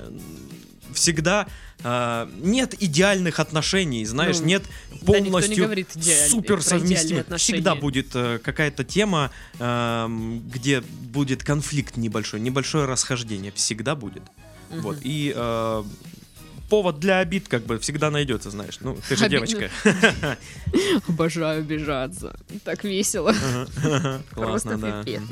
Всегда 0.92 1.46
а, 1.84 2.28
нет 2.40 2.74
идеальных 2.82 3.38
отношений, 3.40 4.04
знаешь, 4.06 4.40
Ну, 4.40 4.46
нет 4.46 4.62
да 4.62 4.96
никто 4.96 5.18
не 5.18 5.30
полностью 5.30 5.64
идеаль- 5.66 6.28
супер 6.30 6.62
совместимых. 6.62 7.26
Всегда 7.36 7.74
будет 7.74 8.08
э, 8.14 8.38
какая-то 8.42 8.84
тема, 8.84 9.30
эм, 9.58 10.40
где 10.48 10.80
будет 10.80 11.44
конфликт 11.44 11.96
небольшой, 11.98 12.40
небольшое 12.40 12.86
расхождение. 12.86 13.52
Всегда 13.52 13.94
будет. 13.94 14.22
Мгм. 14.70 14.80
Вот. 14.80 14.98
И 15.02 15.32
э, 15.36 15.84
повод 16.70 16.98
для 17.00 17.18
обид 17.18 17.48
как 17.48 17.66
бы 17.66 17.78
всегда 17.78 18.10
найдется, 18.10 18.50
знаешь. 18.50 18.78
Ну, 18.80 18.96
ты 19.06 19.16
же 19.16 19.24
Обидно. 19.26 19.46
девочка. 19.46 19.70
Обожаю 21.08 21.60
обижаться. 21.60 22.34
Так 22.64 22.82
весело. 22.84 23.34
Просто 23.82 24.22
Классно, 24.34 24.78
да. 24.78 25.02
пипец. 25.04 25.22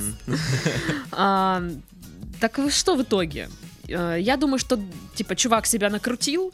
Так 2.40 2.58
что 2.70 2.96
в 2.96 3.02
итоге? 3.02 3.48
Э, 3.88 4.16
Я 4.20 4.36
думаю, 4.36 4.58
что, 4.58 4.78
типа, 5.14 5.36
чувак 5.36 5.66
себя 5.66 5.90
накрутил, 5.90 6.52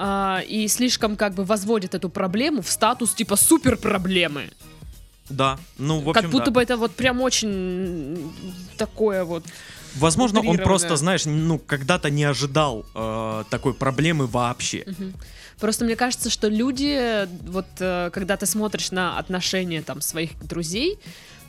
а, 0.00 0.42
и 0.46 0.68
слишком 0.68 1.16
как 1.16 1.34
бы 1.34 1.44
возводит 1.44 1.94
эту 1.94 2.08
проблему 2.08 2.62
в 2.62 2.70
статус 2.70 3.14
типа 3.14 3.34
супер 3.34 3.76
проблемы. 3.76 4.50
Да, 5.28 5.58
ну, 5.76 5.98
в 5.98 6.08
общем, 6.08 6.22
как 6.22 6.30
будто 6.30 6.46
да. 6.46 6.50
бы 6.52 6.62
это 6.62 6.76
вот 6.76 6.94
прям 6.94 7.20
очень 7.20 8.32
такое 8.76 9.24
вот. 9.24 9.44
Возможно, 9.96 10.40
он 10.40 10.58
просто, 10.58 10.96
знаешь, 10.96 11.24
ну, 11.26 11.58
когда-то 11.58 12.10
не 12.10 12.22
ожидал 12.22 12.86
э, 12.94 13.44
такой 13.50 13.74
проблемы 13.74 14.26
вообще. 14.26 14.84
Мгм. 14.86 15.14
Просто 15.58 15.84
мне 15.84 15.96
кажется, 15.96 16.30
что 16.30 16.48
люди, 16.48 17.26
вот 17.50 17.66
э, 17.80 18.10
когда 18.12 18.36
ты 18.36 18.46
смотришь 18.46 18.92
на 18.92 19.18
отношения 19.18 19.82
там 19.82 20.00
своих 20.00 20.38
друзей, 20.46 20.98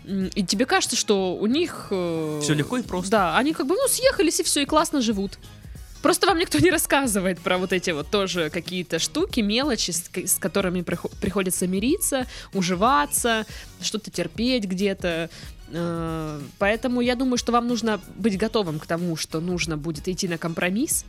и 0.06 0.44
тебе 0.44 0.66
кажется, 0.66 0.96
что 0.96 1.36
у 1.36 1.46
них... 1.46 1.88
Все 1.90 2.54
легко 2.54 2.78
и 2.78 2.82
просто. 2.82 3.12
Да, 3.12 3.38
они 3.38 3.54
как 3.54 3.68
бы, 3.68 3.76
ну, 3.76 3.88
съехались 3.88 4.40
и 4.40 4.44
все, 4.44 4.62
и 4.62 4.66
классно 4.66 5.02
живут. 5.02 5.38
Просто 6.02 6.28
вам 6.28 6.38
никто 6.38 6.60
не 6.60 6.72
рассказывает 6.72 7.40
про 7.40 7.58
вот 7.58 7.74
эти 7.74 7.92
вот 7.92 8.10
тоже 8.10 8.50
какие-то 8.50 9.00
штуки, 9.00 9.42
мелочи, 9.42 9.92
с, 9.92 10.10
с 10.14 10.40
которыми 10.40 10.82
прихо- 10.82 11.10
приходится 11.20 11.68
мириться, 11.68 12.26
уживаться, 12.54 13.46
что-то 13.82 14.10
терпеть 14.10 14.64
где-то. 14.64 15.30
Э, 15.72 16.42
Поэтому 16.58 17.02
я 17.02 17.16
думаю, 17.16 17.38
что 17.38 17.52
вам 17.52 17.68
нужно 17.68 18.00
быть 18.16 18.38
готовым 18.38 18.80
к 18.80 18.88
тому, 18.88 19.18
что 19.18 19.42
нужно 19.42 19.76
будет 19.78 20.08
идти 20.08 20.30
на 20.30 20.38
компромисс. 20.38 21.04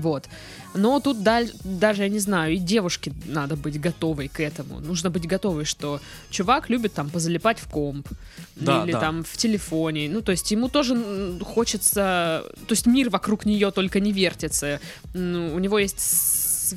Вот. 0.00 0.28
Но 0.74 1.00
тут 1.00 1.22
даль- 1.22 1.52
даже, 1.64 2.02
я 2.02 2.08
не 2.08 2.18
знаю, 2.18 2.54
и 2.54 2.56
девушке 2.56 3.12
надо 3.26 3.56
быть 3.56 3.78
готовой 3.80 4.28
к 4.28 4.40
этому. 4.40 4.80
Нужно 4.80 5.10
быть 5.10 5.26
готовой, 5.26 5.64
что 5.64 6.00
чувак 6.30 6.70
любит 6.70 6.94
там 6.94 7.10
позалипать 7.10 7.58
в 7.58 7.68
комп. 7.68 8.08
Да, 8.56 8.84
или 8.84 8.92
да. 8.92 9.00
там 9.00 9.22
в 9.24 9.36
телефоне. 9.36 10.08
Ну, 10.08 10.22
то 10.22 10.32
есть 10.32 10.50
ему 10.50 10.68
тоже 10.68 11.38
хочется... 11.42 12.44
То 12.66 12.72
есть 12.72 12.86
мир 12.86 13.10
вокруг 13.10 13.44
нее 13.44 13.70
только 13.70 14.00
не 14.00 14.12
вертится. 14.12 14.80
Ну, 15.14 15.54
у 15.54 15.58
него 15.58 15.78
есть 15.78 16.00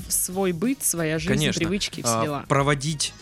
свой 0.10 0.52
быт, 0.52 0.84
своя 0.84 1.20
жизнь, 1.20 1.34
Конечно. 1.34 1.60
привычки, 1.60 2.02
все 2.02 2.20
А, 2.20 2.24
дела. 2.24 2.46
проводить 2.50 3.14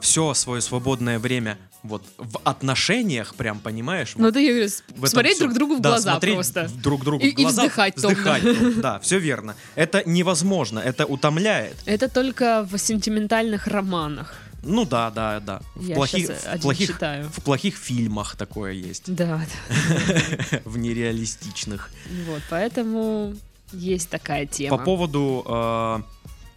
все 0.00 0.34
свое 0.34 0.60
свободное 0.60 1.18
время 1.20 1.58
вот 1.88 2.02
в 2.18 2.38
отношениях, 2.44 3.34
прям, 3.34 3.58
понимаешь? 3.58 4.12
Ну, 4.16 4.24
вот 4.26 4.34
да, 4.34 4.40
я 4.40 4.52
говорю, 4.52 4.68
смотреть 5.04 5.34
всё. 5.36 5.44
друг 5.44 5.54
другу 5.54 5.76
в 5.76 5.80
Да, 5.80 5.88
глаза 5.90 6.10
смотреть 6.12 6.34
просто. 6.34 6.68
друг 6.82 7.04
другу 7.04 7.24
И- 7.24 7.30
в 7.30 7.38
и 7.38 7.42
глаза, 7.42 7.62
вздыхать 7.62 7.94
томно. 7.96 8.08
вздыхать. 8.14 8.80
Да, 8.80 8.98
все 9.00 9.18
верно. 9.18 9.54
Это 9.74 10.02
невозможно, 10.06 10.78
это 10.78 11.04
утомляет. 11.06 11.76
Это 11.86 12.08
только 12.08 12.66
в 12.70 12.78
сентиментальных 12.78 13.66
романах. 13.66 14.34
Ну 14.64 14.84
да, 14.84 15.10
да, 15.10 15.38
да. 15.40 15.60
В 15.76 15.86
Я 15.86 15.94
плохих, 15.94 16.30
в 16.30 16.60
плохих, 16.60 16.88
читаю. 16.88 17.28
в 17.32 17.42
плохих 17.42 17.76
фильмах 17.76 18.34
такое 18.36 18.72
есть, 18.72 19.04
Да, 19.14 19.40
да. 19.68 20.60
в 20.64 20.76
нереалистичных. 20.78 21.90
Вот, 22.26 22.42
поэтому 22.50 23.34
есть 23.72 24.08
такая 24.10 24.46
тема. 24.46 24.76
По 24.76 24.82
поводу 24.84 25.44
э, 25.46 26.00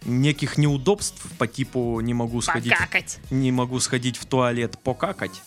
неких 0.04 0.58
неудобств 0.58 1.22
по 1.38 1.46
типу 1.46 2.00
не 2.00 2.14
могу 2.14 2.40
сходить, 2.42 2.72
Покакать. 2.72 3.18
не 3.30 3.52
могу 3.52 3.80
сходить 3.80 4.16
в 4.16 4.26
туалет 4.26 4.78
покакать. 4.82 5.42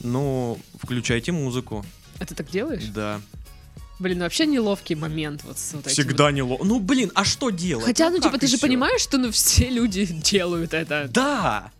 Ну, 0.00 0.58
включайте 0.82 1.32
музыку, 1.32 1.84
А 2.18 2.26
ты 2.26 2.34
так 2.34 2.50
делаешь? 2.50 2.84
да. 2.84 3.20
Блин, 4.00 4.18
ну 4.18 4.24
вообще 4.24 4.44
неловкий 4.46 4.96
момент 4.96 5.44
вот 5.44 5.56
с 5.56 5.72
вот 5.72 5.86
Всегда 5.86 6.32
не 6.32 6.42
ло... 6.42 6.58
Ну, 6.64 6.80
блин, 6.80 7.12
а 7.14 7.24
что 7.24 7.46
вот. 7.46 7.56
делать? 7.56 7.84
Хотя, 7.86 8.10
ну, 8.10 8.16
как 8.16 8.24
типа, 8.32 8.38
ты 8.38 8.48
же 8.48 8.58
понимаешь, 8.58 9.00
что 9.00 9.18
ну 9.18 9.30
все 9.32 9.68
люди 9.70 10.04
делают 10.04 10.74
это. 10.74 11.08
Да. 11.12 11.70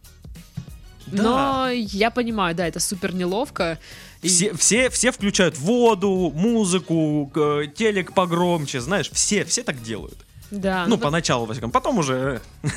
Да. 1.07 1.23
Но 1.23 1.69
я 1.71 2.11
понимаю, 2.11 2.55
да, 2.55 2.67
это 2.67 2.81
супер 2.81 3.13
неловко. 3.15 3.79
И- 4.23 4.29
Все, 4.29 4.55
все, 4.55 4.89
все 4.91 5.11
включают 5.13 5.59
воду, 5.59 6.33
музыку, 6.35 7.31
телек 7.77 8.15
погромче, 8.15 8.81
знаешь, 8.81 9.11
все, 9.11 9.45
все 9.45 9.63
так 9.63 9.83
делают. 9.83 10.24
Да, 10.51 10.85
ну, 10.87 10.97
ну, 10.97 10.99
поначалу, 10.99 11.47
во 11.47 11.53
всяком, 11.53 11.71
потом 11.71 11.99
уже 11.99 12.41
э, 12.63 12.71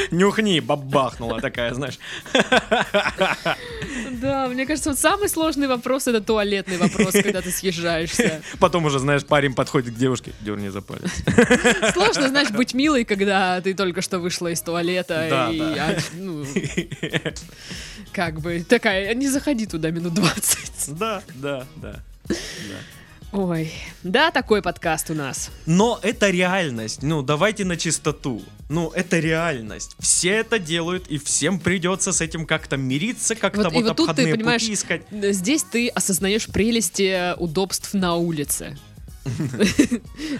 нюхни, 0.10 0.60
бабахнула 0.60 1.40
такая, 1.40 1.72
знаешь. 1.74 1.98
да, 4.20 4.48
мне 4.48 4.66
кажется, 4.66 4.90
вот 4.90 4.98
самый 4.98 5.28
сложный 5.28 5.66
вопрос 5.68 6.08
это 6.08 6.20
туалетный 6.20 6.76
вопрос, 6.78 7.12
когда 7.12 7.40
ты 7.40 7.50
съезжаешься. 7.50 8.42
Потом 8.58 8.84
уже, 8.84 8.98
знаешь, 8.98 9.24
парень 9.24 9.54
подходит 9.54 9.94
к 9.94 9.96
девушке, 9.96 10.32
дерни 10.40 10.68
за 10.68 10.82
палец. 10.82 11.10
Сложно, 11.92 12.28
знаешь, 12.28 12.50
быть 12.50 12.74
милой, 12.74 13.04
когда 13.04 13.60
ты 13.60 13.74
только 13.74 14.02
что 14.02 14.18
вышла 14.18 14.48
из 14.48 14.60
туалета 14.60 15.26
Да, 15.30 15.50
и, 15.50 15.58
да. 15.58 15.88
а, 15.88 15.96
ну, 16.14 16.44
как 18.12 18.40
бы 18.40 18.64
такая, 18.68 19.14
не 19.14 19.28
заходи 19.28 19.66
туда 19.66 19.90
минут 19.90 20.14
20. 20.14 20.98
Да, 20.98 21.22
да, 21.34 21.64
да. 21.76 21.96
да. 22.28 22.34
Ой, 23.32 23.72
да, 24.02 24.30
такой 24.30 24.60
подкаст 24.60 25.08
у 25.08 25.14
нас. 25.14 25.50
Но 25.64 25.98
это 26.02 26.28
реальность. 26.28 27.02
Ну, 27.02 27.22
давайте 27.22 27.64
на 27.64 27.78
чистоту. 27.78 28.42
Ну, 28.68 28.90
это 28.90 29.18
реальность. 29.20 29.96
Все 29.98 30.32
это 30.32 30.58
делают, 30.58 31.08
и 31.08 31.16
всем 31.16 31.58
придется 31.58 32.12
с 32.12 32.20
этим 32.20 32.44
как-то 32.44 32.76
мириться, 32.76 33.34
как-то 33.34 33.62
Вот- 33.62 33.72
вот, 33.72 33.82
вот 33.84 33.96
тут 33.96 34.06
ты 34.06 34.10
обходные 34.10 34.34
понимаешь, 34.34 34.60
пути 34.62 34.74
искать. 34.74 35.02
Здесь 35.10 35.62
ты 35.62 35.88
осознаешь 35.88 36.46
прелести 36.46 37.34
удобств 37.38 37.94
на 37.94 38.16
улице. 38.16 38.76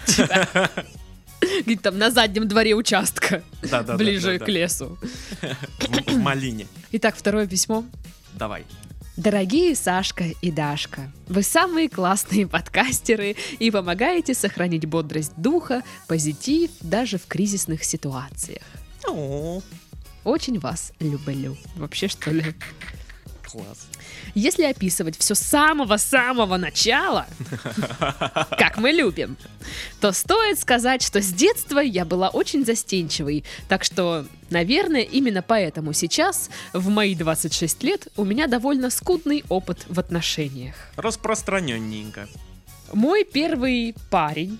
Типа, 0.05 0.69
Где-то 1.65 1.81
там 1.81 1.97
на 1.97 2.11
заднем 2.11 2.47
дворе 2.47 2.75
участка, 2.75 3.41
ближе 3.97 4.37
к 4.37 4.47
лесу. 4.47 4.99
В 6.07 6.17
малине. 6.17 6.67
Итак, 6.91 7.15
второе 7.17 7.47
письмо. 7.47 7.83
Давай. 8.33 8.65
Дорогие 9.15 9.75
Сашка 9.75 10.25
и 10.41 10.49
Дашка, 10.49 11.11
вы 11.27 11.43
самые 11.43 11.87
классные 11.87 12.47
подкастеры 12.47 13.35
и 13.59 13.69
помогаете 13.69 14.33
сохранить 14.33 14.87
бодрость 14.87 15.33
духа, 15.37 15.83
позитив 16.07 16.71
даже 16.81 17.19
в 17.19 17.27
кризисных 17.27 17.83
ситуациях. 17.83 18.63
Очень 20.23 20.57
вас 20.57 20.93
люблю. 20.99 21.55
Вообще, 21.75 22.07
что 22.07 22.31
ли? 22.31 22.43
Класс. 23.53 23.87
Если 24.33 24.63
описывать 24.63 25.17
все 25.17 25.35
с 25.35 25.39
самого-самого 25.39 26.57
начала, 26.57 27.27
как 28.57 28.77
мы 28.77 28.91
любим, 28.91 29.37
то 30.01 30.11
стоит 30.11 30.59
сказать, 30.59 31.03
что 31.03 31.21
с 31.21 31.31
детства 31.31 31.79
я 31.79 32.03
была 32.03 32.29
очень 32.29 32.65
застенчивой. 32.65 33.43
Так 33.69 33.83
что, 33.83 34.25
наверное, 34.49 35.01
именно 35.01 35.43
поэтому 35.43 35.93
сейчас, 35.93 36.49
в 36.73 36.89
мои 36.89 37.13
26 37.13 37.83
лет, 37.83 38.07
у 38.17 38.25
меня 38.25 38.47
довольно 38.47 38.89
скудный 38.89 39.43
опыт 39.49 39.85
в 39.87 39.99
отношениях. 39.99 40.75
Распространенненько. 40.95 42.27
Мой 42.91 43.23
первый 43.23 43.95
парень 44.09 44.57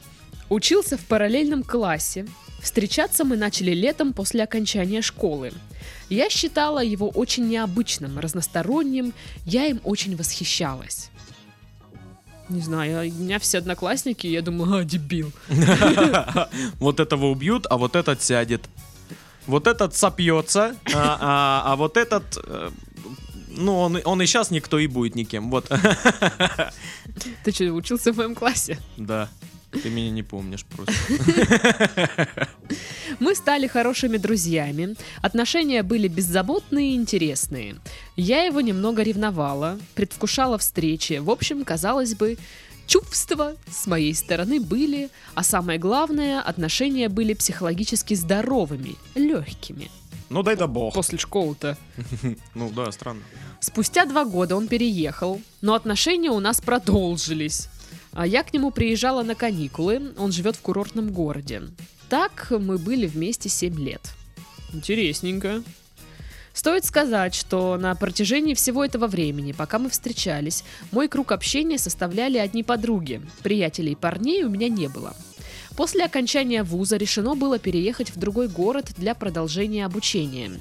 учился 0.50 0.98
в 0.98 1.06
параллельном 1.06 1.64
классе. 1.64 2.28
Встречаться 2.64 3.26
мы 3.26 3.36
начали 3.38 3.72
летом 3.72 4.14
после 4.14 4.42
окончания 4.44 5.02
школы. 5.02 5.52
Я 6.10 6.30
считала 6.30 6.84
его 6.84 7.10
очень 7.10 7.48
необычным, 7.50 8.18
разносторонним, 8.20 9.14
я 9.46 9.66
им 9.68 9.82
очень 9.84 10.16
восхищалась. 10.16 11.10
Не 12.50 12.62
знаю, 12.62 13.10
у 13.12 13.14
меня 13.24 13.40
все 13.40 13.58
одноклассники, 13.60 14.28
я 14.28 14.42
думаю, 14.42 14.82
а, 14.82 14.84
дебил. 14.84 15.32
Вот 16.80 17.00
этого 17.00 17.26
убьют, 17.28 17.66
а 17.70 17.78
вот 17.78 17.96
этот 17.96 18.22
сядет. 18.22 18.62
Вот 19.48 19.68
этот 19.68 19.96
сопьется, 19.96 20.76
а, 20.94 21.18
а- 21.20 21.74
а 21.74 21.76
вот 21.76 21.98
этот... 21.98 22.38
э, 22.48 22.70
Ну, 23.58 23.78
он, 23.80 24.00
он 24.06 24.22
и 24.22 24.26
сейчас 24.26 24.52
никто 24.52 24.80
и 24.80 24.88
будет 24.88 25.16
никем. 25.16 25.52
Вот. 25.52 25.68
Ты 27.44 27.52
что, 27.52 27.66
учился 27.74 28.12
в 28.14 28.18
моем 28.18 28.36
классе? 28.36 28.78
Да. 28.98 29.30
Ты 29.82 29.90
меня 29.90 30.12
не 30.12 30.24
помнишь 30.24 30.66
просто. 30.66 30.94
Мы 33.20 33.36
стали 33.36 33.68
хорошими 33.68 34.18
друзьями, 34.18 34.96
отношения 35.22 35.84
были 35.84 36.08
беззаботные 36.08 36.92
и 36.92 36.96
интересные. 36.96 37.76
Я 38.16 38.44
его 38.44 38.62
немного 38.62 39.04
ревновала, 39.04 39.80
предвкушала 39.96 40.58
встречи. 40.58 41.14
В 41.14 41.30
общем, 41.30 41.64
казалось 41.64 42.16
бы, 42.16 42.38
чувства 42.88 43.56
с 43.70 43.88
моей 43.88 44.14
стороны 44.14 44.60
были, 44.60 45.10
а 45.36 45.44
самое 45.44 45.80
главное, 45.80 46.42
отношения 46.42 47.10
были 47.10 47.34
психологически 47.34 48.14
здоровыми, 48.14 48.96
легкими. 49.16 49.90
Ну, 50.30 50.42
дай 50.42 50.56
да 50.56 50.68
бог. 50.68 50.94
После 50.94 51.18
школы-то. 51.18 51.78
Ну, 52.56 52.72
да, 52.72 52.92
странно. 52.92 53.22
Спустя 53.60 54.06
два 54.06 54.26
года 54.26 54.56
он 54.56 54.68
переехал, 54.68 55.40
но 55.62 55.76
отношения 55.76 56.32
у 56.32 56.40
нас 56.40 56.60
продолжились. 56.60 57.70
А 58.14 58.28
я 58.28 58.44
к 58.44 58.54
нему 58.54 58.72
приезжала 58.72 59.24
на 59.24 59.36
каникулы, 59.36 60.14
он 60.18 60.32
живет 60.32 60.56
в 60.56 60.62
курортном 60.62 61.12
городе. 61.12 61.64
Так 62.10 62.52
мы 62.52 62.78
были 62.78 63.08
вместе 63.08 63.50
7 63.50 63.76
лет. 63.80 64.02
Интересненько. 64.72 65.64
Стоит 66.54 66.86
сказать, 66.86 67.34
что 67.34 67.78
на 67.78 67.96
протяжении 67.96 68.54
всего 68.54 68.86
этого 68.86 69.08
времени, 69.08 69.52
пока 69.52 69.80
мы 69.80 69.90
встречались, 69.90 70.64
мой 70.92 71.08
круг 71.08 71.32
общения 71.32 71.80
составляли 71.80 72.38
одни 72.38 72.62
подруги. 72.62 73.22
Приятелей 73.42 73.96
парней 73.96 74.44
у 74.44 74.50
меня 74.50 74.70
не 74.70 74.88
было. 74.88 75.16
После 75.76 76.06
окончания 76.06 76.62
вуза 76.62 76.98
решено 76.98 77.34
было 77.34 77.58
переехать 77.58 78.12
в 78.12 78.20
другой 78.20 78.48
город 78.48 78.92
для 78.96 79.16
продолжения 79.16 79.86
обучения. 79.86 80.52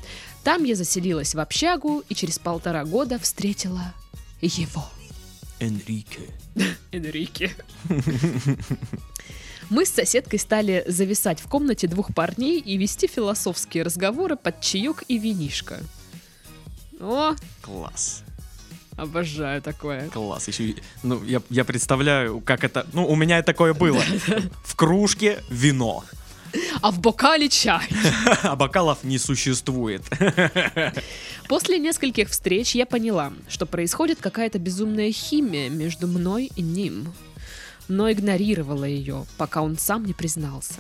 Там 0.43 0.65
я 0.65 0.75
заселилась 0.75 1.35
в 1.35 1.41
общагу 1.41 2.03
и 2.09 2.15
через 2.15 2.39
полтора 2.39 2.87
года 2.87 3.19
встретила 3.19 3.93
его. 4.41 4.87
Энрике. 5.61 6.23
Энрике. 6.93 7.55
Мы 9.71 9.87
с 9.87 9.91
соседкой 9.91 10.39
стали 10.39 10.85
зависать 10.87 11.41
в 11.41 11.49
комнате 11.49 11.89
двух 11.89 12.15
парней 12.15 12.61
и 12.61 12.77
вести 12.77 13.07
философские 13.07 13.85
разговоры 13.85 14.37
под 14.37 14.61
чаек 14.61 15.03
и 15.09 15.19
винишко. 15.19 15.81
О, 17.01 17.35
Класс. 17.63 18.23
обожаю 18.97 19.63
такое. 19.63 20.09
Класс. 20.11 20.47
Еще, 20.49 20.77
ну, 21.03 21.25
я, 21.25 21.41
я 21.49 21.65
представляю, 21.65 22.41
как 22.41 22.65
это... 22.65 22.87
Ну, 22.93 23.07
у 23.07 23.17
меня 23.17 23.43
такое 23.43 23.73
было. 23.75 24.03
В 24.65 24.77
кружке 24.77 25.43
вино. 25.49 26.05
А 26.81 26.91
в 26.91 27.01
бокале 27.01 27.49
чай. 27.49 27.89
А 28.43 28.57
бокалов 28.57 29.05
не 29.05 29.19
существует. 29.19 30.03
После 31.49 31.79
нескольких 31.79 32.29
встреч 32.31 32.75
я 32.75 32.87
поняла, 32.87 33.33
что 33.49 33.67
происходит 33.67 34.19
какая-то 34.21 34.59
безумная 34.59 35.13
химия 35.13 35.69
между 35.71 36.07
мной 36.07 36.51
и 36.57 36.63
ним. 36.63 37.13
но 37.89 38.11
игнорировала 38.11 38.85
ее, 38.85 39.27
пока 39.37 39.63
он 39.63 39.77
сам 39.77 40.05
не 40.07 40.13
признался. 40.15 40.75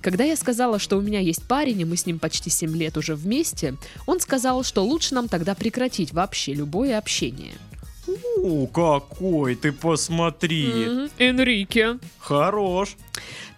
Когда 0.00 0.24
я 0.24 0.36
сказала, 0.36 0.78
что 0.78 0.96
у 0.98 1.00
меня 1.00 1.20
есть 1.20 1.42
парень, 1.48 1.80
и 1.80 1.84
мы 1.84 1.96
с 1.96 2.06
ним 2.06 2.18
почти 2.18 2.50
7 2.50 2.76
лет 2.76 2.96
уже 2.96 3.14
вместе, 3.14 3.74
он 4.06 4.20
сказал, 4.20 4.62
что 4.62 4.84
лучше 4.84 5.14
нам 5.14 5.28
тогда 5.28 5.54
прекратить 5.54 6.12
вообще 6.12 6.52
любое 6.54 6.98
общение. 6.98 7.54
У, 8.36 8.66
какой, 8.66 9.54
ты 9.54 9.72
посмотри. 9.72 11.08
Энрике. 11.18 11.98
Хорош. 12.18 12.96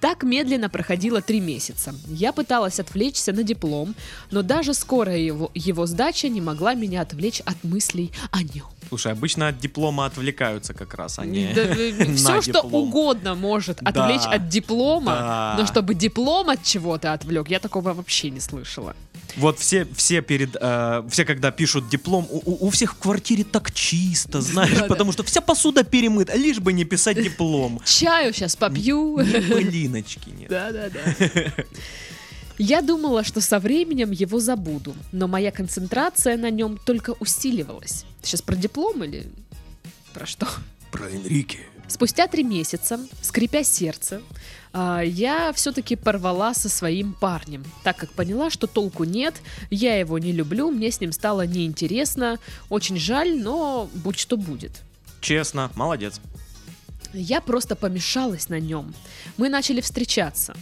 Так 0.00 0.22
медленно 0.22 0.68
проходило 0.68 1.22
три 1.22 1.40
месяца. 1.40 1.94
Я 2.06 2.32
пыталась 2.32 2.80
отвлечься 2.80 3.32
на 3.32 3.42
диплом, 3.42 3.94
но 4.30 4.42
даже 4.42 4.74
скорая 4.74 5.18
его, 5.18 5.50
его 5.54 5.86
сдача 5.86 6.28
не 6.28 6.40
могла 6.40 6.74
меня 6.74 7.00
отвлечь 7.00 7.40
от 7.40 7.62
мыслей 7.64 8.12
о 8.30 8.42
нем. 8.42 8.75
Слушай, 8.88 9.12
обычно 9.12 9.48
от 9.48 9.58
диплома 9.58 10.06
отвлекаются 10.06 10.72
как 10.74 10.94
раз, 10.94 11.18
а 11.18 11.24
не 11.26 11.46
на 12.22 12.40
все, 12.40 12.42
что 12.52 12.60
угодно 12.62 13.34
может 13.34 13.78
Да. 13.82 13.90
отвлечь 13.90 14.26
от 14.26 14.48
диплома, 14.48 15.12
Да. 15.12 15.54
но 15.58 15.66
чтобы 15.66 15.94
диплом 15.94 16.50
от 16.50 16.62
чего-то 16.62 17.12
отвлек, 17.12 17.48
я 17.48 17.58
такого 17.58 17.92
вообще 17.92 18.30
не 18.30 18.40
слышала. 18.40 18.94
Вот 19.36 19.58
все, 19.58 19.86
все 19.96 20.22
перед, 20.22 20.56
э, 20.58 21.02
все 21.10 21.24
когда 21.24 21.50
пишут 21.50 21.88
диплом, 21.88 22.26
у, 22.30 22.38
у- 22.50 22.66
у 22.66 22.70
всех 22.70 22.94
в 22.94 22.98
квартире 22.98 23.44
так 23.44 23.70
чисто, 23.72 24.40
знаешь, 24.52 24.72
Да-да. 24.74 24.86
потому 24.86 25.12
что 25.12 25.22
вся 25.24 25.40
посуда 25.40 25.82
перемыта, 25.84 26.36
лишь 26.36 26.58
бы 26.60 26.72
не 26.72 26.84
писать 26.84 27.22
диплом. 27.22 27.80
Чаю 27.84 28.32
сейчас 28.32 28.56
попью. 28.56 29.18
Ни 29.18 29.40
пылиночки 29.52 30.30
нет. 30.30 30.48
Да, 30.48 30.70
да, 30.72 30.88
да. 30.88 31.64
Я 32.58 32.80
думала, 32.80 33.22
что 33.22 33.40
со 33.40 33.58
временем 33.58 34.10
его 34.10 34.40
забуду, 34.40 34.94
но 35.12 35.28
моя 35.28 35.50
концентрация 35.50 36.36
на 36.36 36.50
нем 36.50 36.78
только 36.78 37.10
усиливалась. 37.20 38.04
Сейчас 38.22 38.40
про 38.40 38.56
диплом 38.56 39.04
или 39.04 39.26
про 40.14 40.24
что? 40.24 40.48
Про 40.90 41.10
Энрике. 41.10 41.58
Спустя 41.88 42.26
три 42.26 42.42
месяца, 42.42 42.98
скрипя 43.20 43.62
сердце, 43.62 44.22
а, 44.72 45.02
я 45.02 45.52
все-таки 45.52 45.94
порвала 45.94 46.54
со 46.54 46.68
своим 46.68 47.12
парнем, 47.12 47.64
так 47.84 47.96
как 47.96 48.10
поняла, 48.12 48.50
что 48.50 48.66
толку 48.66 49.04
нет, 49.04 49.34
я 49.70 49.98
его 49.98 50.18
не 50.18 50.32
люблю, 50.32 50.70
мне 50.70 50.90
с 50.90 51.00
ним 51.00 51.12
стало 51.12 51.46
неинтересно, 51.46 52.38
очень 52.70 52.96
жаль, 52.96 53.38
но 53.38 53.88
будь 53.94 54.18
что 54.18 54.36
будет. 54.36 54.82
Честно, 55.20 55.70
молодец. 55.76 56.20
Я 57.12 57.40
просто 57.40 57.76
помешалась 57.76 58.48
на 58.48 58.58
нем. 58.58 58.94
Мы 59.36 59.48
начали 59.48 59.80
встречаться. 59.80 60.56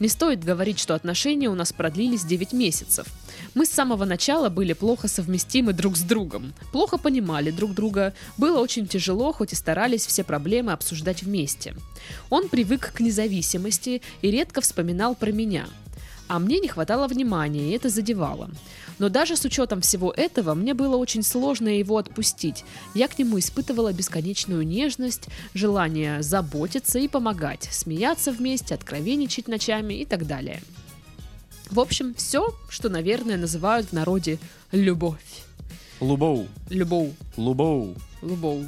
Не 0.00 0.08
стоит 0.08 0.44
говорить, 0.44 0.78
что 0.78 0.94
отношения 0.94 1.48
у 1.48 1.54
нас 1.54 1.72
продлились 1.72 2.24
9 2.24 2.52
месяцев. 2.52 3.06
Мы 3.54 3.66
с 3.66 3.70
самого 3.70 4.04
начала 4.04 4.48
были 4.48 4.72
плохо 4.72 5.08
совместимы 5.08 5.72
друг 5.72 5.96
с 5.96 6.02
другом. 6.02 6.52
Плохо 6.70 6.98
понимали 6.98 7.50
друг 7.50 7.74
друга. 7.74 8.14
Было 8.36 8.60
очень 8.60 8.86
тяжело, 8.86 9.32
хоть 9.32 9.52
и 9.52 9.56
старались 9.56 10.06
все 10.06 10.22
проблемы 10.22 10.72
обсуждать 10.72 11.22
вместе. 11.22 11.74
Он 12.30 12.48
привык 12.48 12.92
к 12.92 13.00
независимости 13.00 14.02
и 14.22 14.30
редко 14.30 14.60
вспоминал 14.60 15.16
про 15.16 15.32
меня. 15.32 15.66
А 16.28 16.38
мне 16.38 16.60
не 16.60 16.68
хватало 16.68 17.08
внимания, 17.08 17.70
и 17.70 17.72
это 17.72 17.88
задевало. 17.88 18.50
Но 18.98 19.08
даже 19.08 19.36
с 19.36 19.44
учетом 19.44 19.80
всего 19.80 20.12
этого, 20.12 20.54
мне 20.54 20.74
было 20.74 20.96
очень 20.96 21.22
сложно 21.22 21.68
его 21.68 21.98
отпустить. 21.98 22.64
Я 22.94 23.08
к 23.08 23.18
нему 23.18 23.38
испытывала 23.38 23.92
бесконечную 23.92 24.66
нежность, 24.66 25.28
желание 25.54 26.22
заботиться 26.22 26.98
и 26.98 27.08
помогать, 27.08 27.68
смеяться 27.70 28.32
вместе, 28.32 28.74
откровенничать 28.74 29.48
ночами 29.48 29.94
и 29.94 30.04
так 30.04 30.26
далее. 30.26 30.60
В 31.70 31.80
общем, 31.80 32.14
все, 32.14 32.54
что, 32.68 32.88
наверное, 32.88 33.36
называют 33.36 33.88
в 33.88 33.92
народе 33.92 34.38
любовь. 34.72 35.20
Лубоу, 36.00 36.48
Любовь. 36.70 37.10
лубоу. 37.36 37.94
Любовь. 38.22 38.64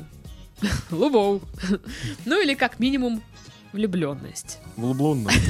Любовь. 0.90 1.43
Ну 2.27 2.43
или 2.43 2.55
как 2.55 2.79
минимум 2.79 3.23
влюбленность. 3.73 4.59
Влюбленно. 4.77 5.31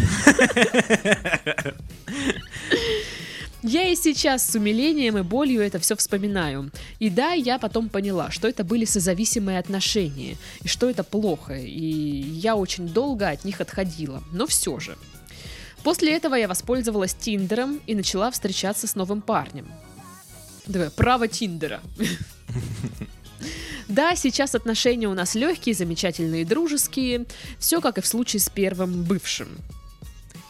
Я 3.63 3.89
и 3.89 3.95
сейчас 3.95 4.47
с 4.47 4.55
умилением 4.55 5.19
и 5.19 5.23
болью 5.23 5.61
это 5.61 5.79
все 5.79 5.95
вспоминаю. 5.95 6.71
И 6.99 7.11
да, 7.11 7.33
я 7.33 7.59
потом 7.59 7.89
поняла, 7.89 8.31
что 8.31 8.49
это 8.49 8.65
были 8.65 8.87
созависимые 8.87 9.59
отношения, 9.59 10.37
и 10.63 10.69
что 10.69 10.89
это 10.89 11.05
плохо, 11.05 11.55
и 11.55 11.71
я 11.77 12.57
очень 12.57 12.89
долго 12.89 13.29
от 13.29 13.45
них 13.45 13.61
отходила, 13.61 14.23
но 14.33 14.47
все 14.47 14.81
же. 14.81 14.97
После 15.83 16.15
этого 16.17 16.35
я 16.35 16.49
воспользовалась 16.49 17.15
Тиндером 17.15 17.81
и 17.87 17.95
начала 17.95 18.31
встречаться 18.31 18.87
с 18.87 18.95
новым 18.95 19.21
парнем. 19.21 19.67
Давай, 20.67 20.91
право 20.91 21.29
Тиндера. 21.29 21.81
Да, 23.89 24.15
сейчас 24.15 24.55
отношения 24.55 25.09
у 25.09 25.15
нас 25.15 25.35
легкие, 25.35 25.75
замечательные, 25.75 26.45
дружеские. 26.45 27.27
Все 27.59 27.81
как 27.81 27.99
и 27.99 28.01
в 28.01 28.07
случае 28.07 28.39
с 28.39 28.49
первым 28.49 29.03
бывшим. 29.03 29.49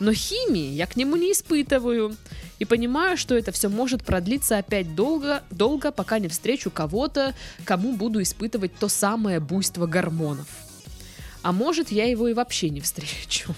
Но 0.00 0.12
химии 0.14 0.72
я 0.72 0.86
к 0.86 0.96
нему 0.96 1.16
не 1.16 1.32
испытываю. 1.32 2.16
И 2.58 2.64
понимаю, 2.64 3.16
что 3.16 3.36
это 3.36 3.52
все 3.52 3.68
может 3.68 4.02
продлиться 4.02 4.58
опять 4.58 4.94
долго, 4.94 5.42
долго, 5.50 5.92
пока 5.92 6.18
не 6.18 6.28
встречу 6.28 6.70
кого-то, 6.70 7.34
кому 7.64 7.92
буду 7.92 8.20
испытывать 8.20 8.74
то 8.74 8.88
самое 8.88 9.40
буйство 9.40 9.86
гормонов. 9.86 10.48
А 11.42 11.52
может, 11.52 11.90
я 11.90 12.08
его 12.08 12.28
и 12.28 12.34
вообще 12.34 12.70
не 12.70 12.80
встречу. 12.80 13.54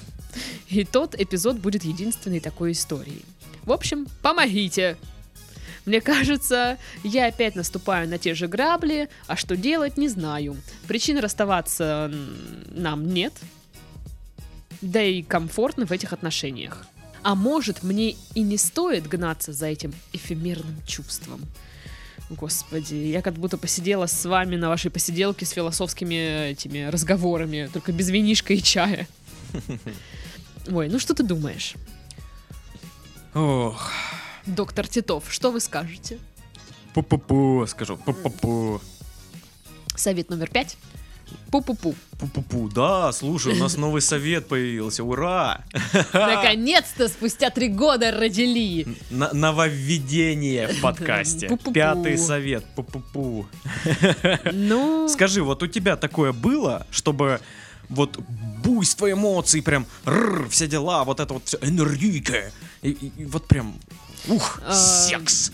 И 0.69 0.85
тот 0.85 1.15
эпизод 1.19 1.59
будет 1.59 1.85
единственной 1.85 2.41
такой 2.41 2.73
историей. 2.73 3.25
В 3.65 3.73
общем, 3.73 4.07
помогите! 4.23 4.97
Мне 5.85 6.01
кажется, 6.01 6.79
я 7.03 7.27
опять 7.27 7.57
наступаю 7.57 8.09
на 8.09 8.19
те 8.19 8.35
же 8.35 8.47
грабли, 8.47 9.09
а 9.27 9.37
что 9.37 9.57
делать, 9.57 9.97
не 9.97 10.09
знаю. 10.09 10.57
Причин 10.87 11.19
расставаться 11.19 12.11
нам 12.71 13.13
нет, 13.13 13.33
да 14.83 15.03
и 15.03 15.23
комфортно 15.23 15.87
в 15.87 15.93
этих 15.93 16.13
отношениях. 16.13 16.85
А 17.23 17.35
может, 17.35 17.83
мне 17.83 18.17
и 18.35 18.43
не 18.43 18.59
стоит 18.59 19.09
гнаться 19.09 19.53
за 19.53 19.67
этим 19.67 19.95
эфемерным 20.13 20.83
чувством. 20.87 21.41
Господи, 22.31 22.95
я 22.95 23.23
как 23.23 23.35
будто 23.35 23.57
посидела 23.59 24.07
с 24.07 24.25
вами 24.25 24.57
на 24.57 24.69
вашей 24.69 24.91
посиделке 24.91 25.47
с 25.47 25.51
философскими 25.51 26.51
этими 26.51 26.89
разговорами, 26.91 27.71
только 27.73 27.93
без 27.93 28.11
винишка 28.11 28.55
и 28.55 28.63
чая. 28.63 29.07
Ой, 30.71 30.89
ну 30.89 30.99
что 30.99 31.15
ты 31.15 31.23
думаешь? 31.23 31.75
Ох, 33.35 33.91
Доктор 34.47 34.89
Титов, 34.89 35.33
что 35.33 35.51
вы 35.53 35.61
скажете? 35.61 36.19
пу-пу-пу, 36.95 37.67
скажу, 37.67 37.97
пу-пу-пу. 37.97 38.81
Совет 39.97 40.29
номер 40.31 40.51
пять. 40.51 40.77
Пу-пу-пу. 41.51 41.95
Пу-пу-пу, 42.19 42.69
да, 42.73 43.13
слушай, 43.13 43.53
у 43.53 43.57
нас 43.57 43.77
новый 43.77 44.01
совет 44.03 44.49
появился, 44.49 45.03
ура! 45.05 45.65
Наконец-то 46.13 47.09
спустя 47.09 47.51
три 47.51 47.69
года 47.69 48.11
родили. 48.13 48.87
Н- 49.11 49.29
нововведение 49.33 50.69
в 50.69 50.81
подкасте. 50.81 51.49
Пу-пу-пу. 51.49 51.73
Пятый 51.73 52.17
совет, 52.19 52.65
пу-пу-пу. 52.77 53.47
Ну, 54.53 55.09
Скажи, 55.13 55.43
вот 55.43 55.63
у 55.63 55.67
тебя 55.67 55.97
такое 55.97 56.33
было, 56.33 56.87
чтобы 56.91 57.41
вот 57.89 58.19
буйство 58.65 59.11
эмоций, 59.11 59.61
прям 59.63 59.87
рррр, 60.07 60.49
все 60.49 60.67
дела, 60.67 61.05
вот 61.05 61.21
это 61.21 61.35
вот 61.35 61.43
все, 61.47 61.59
энергийка, 61.61 62.51
и, 62.83 62.91
и- 62.91 63.13
и 63.19 63.25
вот 63.25 63.47
прям, 63.47 63.75
ух, 64.29 64.61
А, 64.67 64.73
секс. 64.73 65.53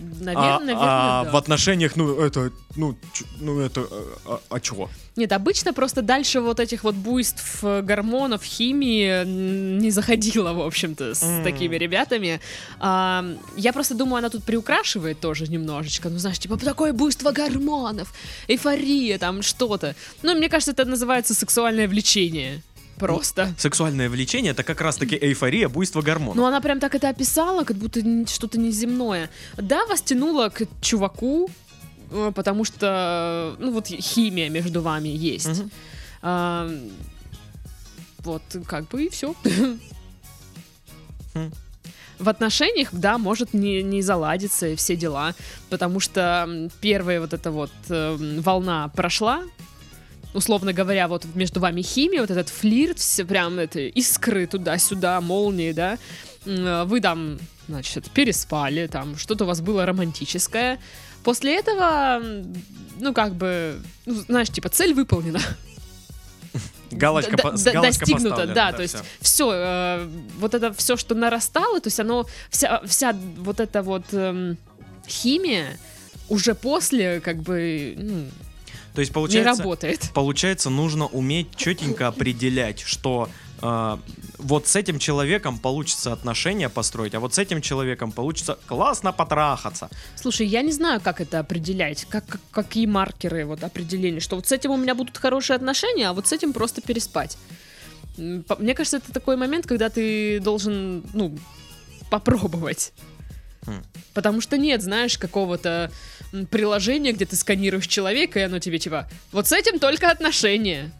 Наверное, 0.00 0.34
а, 0.36 0.58
наверное, 0.60 0.76
а 0.78 1.24
да. 1.24 1.30
в 1.32 1.36
отношениях, 1.36 1.96
ну, 1.96 2.18
это, 2.20 2.50
ну, 2.76 2.96
ч- 3.12 3.24
ну, 3.40 3.60
это, 3.60 3.86
а, 4.26 4.40
а 4.50 4.60
чего? 4.60 4.88
Нет, 5.16 5.32
обычно 5.32 5.72
просто 5.72 6.00
дальше 6.02 6.40
вот 6.40 6.60
этих 6.60 6.84
вот 6.84 6.94
буйств 6.94 7.58
э, 7.64 7.82
гормонов, 7.82 8.44
химии 8.44 9.24
не 9.24 9.90
заходила, 9.90 10.52
в 10.52 10.60
общем-то, 10.60 11.14
с 11.14 11.22
М. 11.24 11.42
такими 11.42 11.74
ребятами. 11.76 12.40
А, 12.78 13.24
я 13.56 13.72
просто 13.72 13.94
думаю, 13.94 14.18
она 14.18 14.30
тут 14.30 14.44
приукрашивает 14.44 15.18
тоже 15.18 15.48
немножечко. 15.48 16.08
Ну, 16.08 16.18
знаешь, 16.18 16.38
типа, 16.38 16.56
такое 16.56 16.92
буйство 16.92 17.32
гормонов, 17.32 18.14
эйфория, 18.46 19.18
там, 19.18 19.42
что-то. 19.42 19.96
Ну, 20.22 20.34
мне 20.36 20.48
кажется, 20.48 20.70
это 20.70 20.84
называется 20.84 21.34
сексуальное 21.34 21.88
влечение. 21.88 22.62
Просто. 22.98 23.54
Сексуальное 23.58 24.08
влечение 24.08 24.52
это 24.52 24.62
как 24.62 24.80
раз-таки 24.80 25.16
эйфория, 25.16 25.68
буйство 25.68 26.02
гормонов. 26.02 26.36
Ну, 26.36 26.44
она 26.46 26.60
прям 26.60 26.80
так 26.80 26.94
это 26.94 27.08
описала, 27.08 27.64
как 27.64 27.76
будто 27.76 28.00
что-то 28.26 28.58
неземное. 28.58 29.30
Да, 29.56 29.86
вас 29.86 30.02
тянуло 30.02 30.48
к 30.48 30.62
чуваку, 30.80 31.50
э, 32.10 32.32
потому 32.34 32.64
что, 32.64 33.56
ну, 33.58 33.72
вот 33.72 33.86
химия 33.86 34.50
между 34.50 34.82
вами 34.82 35.08
есть. 35.08 35.60
Мгм. 35.60 35.70
А, 36.22 36.70
вот, 38.18 38.42
как 38.66 38.88
бы 38.88 39.04
и 39.04 39.08
все. 39.08 39.34
Хм. 41.34 41.50
В 42.18 42.28
отношениях, 42.28 42.88
да, 42.92 43.16
может 43.16 43.54
не, 43.54 43.82
не 43.82 44.02
заладиться 44.02 44.66
и 44.68 44.76
все 44.76 44.96
дела, 44.96 45.34
потому 45.70 46.00
что 46.00 46.68
первая 46.80 47.20
вот 47.20 47.32
эта 47.32 47.52
вот 47.52 47.70
эм, 47.90 48.40
волна 48.40 48.88
прошла, 48.88 49.44
условно 50.34 50.72
говоря, 50.72 51.08
вот 51.08 51.24
между 51.34 51.60
вами 51.60 51.82
химия, 51.82 52.20
вот 52.20 52.30
этот 52.30 52.48
флирт, 52.48 52.98
все 52.98 53.24
прям 53.24 53.58
это 53.58 53.80
искры 53.80 54.46
туда-сюда, 54.46 55.20
молнии, 55.20 55.72
да, 55.72 55.98
э, 56.44 56.84
вы 56.86 57.00
там, 57.00 57.38
значит, 57.68 58.10
переспали, 58.10 58.86
там 58.86 59.16
что-то 59.16 59.44
у 59.44 59.46
вас 59.46 59.60
было 59.60 59.86
романтическое. 59.86 60.78
После 61.24 61.58
этого, 61.58 62.22
ну, 63.00 63.12
как 63.12 63.34
бы, 63.34 63.80
ну, 64.06 64.14
знаешь, 64.14 64.48
типа, 64.48 64.68
цель 64.68 64.94
выполнена. 64.94 65.40
Галочка, 66.90 67.36
д- 67.36 67.42
по- 67.42 67.50
д- 67.52 67.72
галочка 67.72 68.00
достигнуто, 68.00 68.30
поставлена, 68.30 68.54
да, 68.54 68.70
да, 68.70 68.76
то 68.76 68.82
есть 68.82 68.96
все, 69.20 70.08
вот 70.38 70.54
это 70.54 70.72
все, 70.72 70.96
что 70.96 71.14
нарастало, 71.14 71.80
то 71.80 71.88
есть 71.88 72.00
оно, 72.00 72.26
вся, 72.50 72.80
вся 72.86 73.14
вот 73.36 73.60
эта 73.60 73.82
вот 73.82 74.04
эм, 74.12 74.56
химия 75.06 75.78
уже 76.30 76.54
после 76.54 77.20
как 77.20 77.42
бы 77.42 77.94
ну, 77.98 78.24
То 78.98 79.02
есть 79.02 79.12
не 79.12 79.14
получается, 79.14 79.62
работает. 79.62 80.10
получается, 80.12 80.70
нужно 80.70 81.06
уметь 81.06 81.54
четенько 81.54 82.08
определять, 82.08 82.80
что 82.80 83.28
э, 83.62 83.96
вот 84.38 84.66
с 84.66 84.74
этим 84.74 84.98
человеком 84.98 85.60
получится 85.60 86.12
отношения 86.12 86.68
построить, 86.68 87.14
а 87.14 87.20
вот 87.20 87.32
с 87.32 87.38
этим 87.38 87.60
человеком 87.62 88.10
получится 88.10 88.58
классно 88.66 89.12
потрахаться. 89.12 89.88
Слушай, 90.16 90.48
я 90.48 90.62
не 90.62 90.72
знаю, 90.72 91.00
как 91.00 91.20
это 91.20 91.38
определять, 91.38 92.06
как, 92.06 92.26
как- 92.26 92.40
какие 92.50 92.86
маркеры 92.86 93.46
вот 93.46 93.62
определения, 93.62 94.18
что 94.18 94.34
вот 94.34 94.48
с 94.48 94.50
этим 94.50 94.72
у 94.72 94.76
меня 94.76 94.96
будут 94.96 95.16
хорошие 95.16 95.54
отношения, 95.54 96.08
а 96.08 96.12
вот 96.12 96.26
с 96.26 96.32
этим 96.32 96.52
просто 96.52 96.80
переспать. 96.80 97.38
Мне 98.16 98.74
кажется, 98.74 98.96
это 98.96 99.12
такой 99.12 99.36
момент, 99.36 99.64
когда 99.64 99.90
ты 99.90 100.40
должен, 100.40 101.04
ну, 101.14 101.38
попробовать. 102.10 102.92
Хм. 103.64 103.80
Потому 104.12 104.40
что 104.40 104.58
нет, 104.58 104.82
знаешь, 104.82 105.18
какого-то 105.18 105.92
м, 106.32 106.46
приложения, 106.46 107.12
где 107.12 107.24
ты 107.26 107.36
сканируешь 107.36 107.86
человека, 107.86 108.38
и 108.38 108.42
оно 108.42 108.58
тебе 108.58 108.78
типа, 108.78 109.08
вот 109.32 109.46
с 109.46 109.52
этим 109.52 109.78
только 109.78 110.10
отношения. 110.10 110.90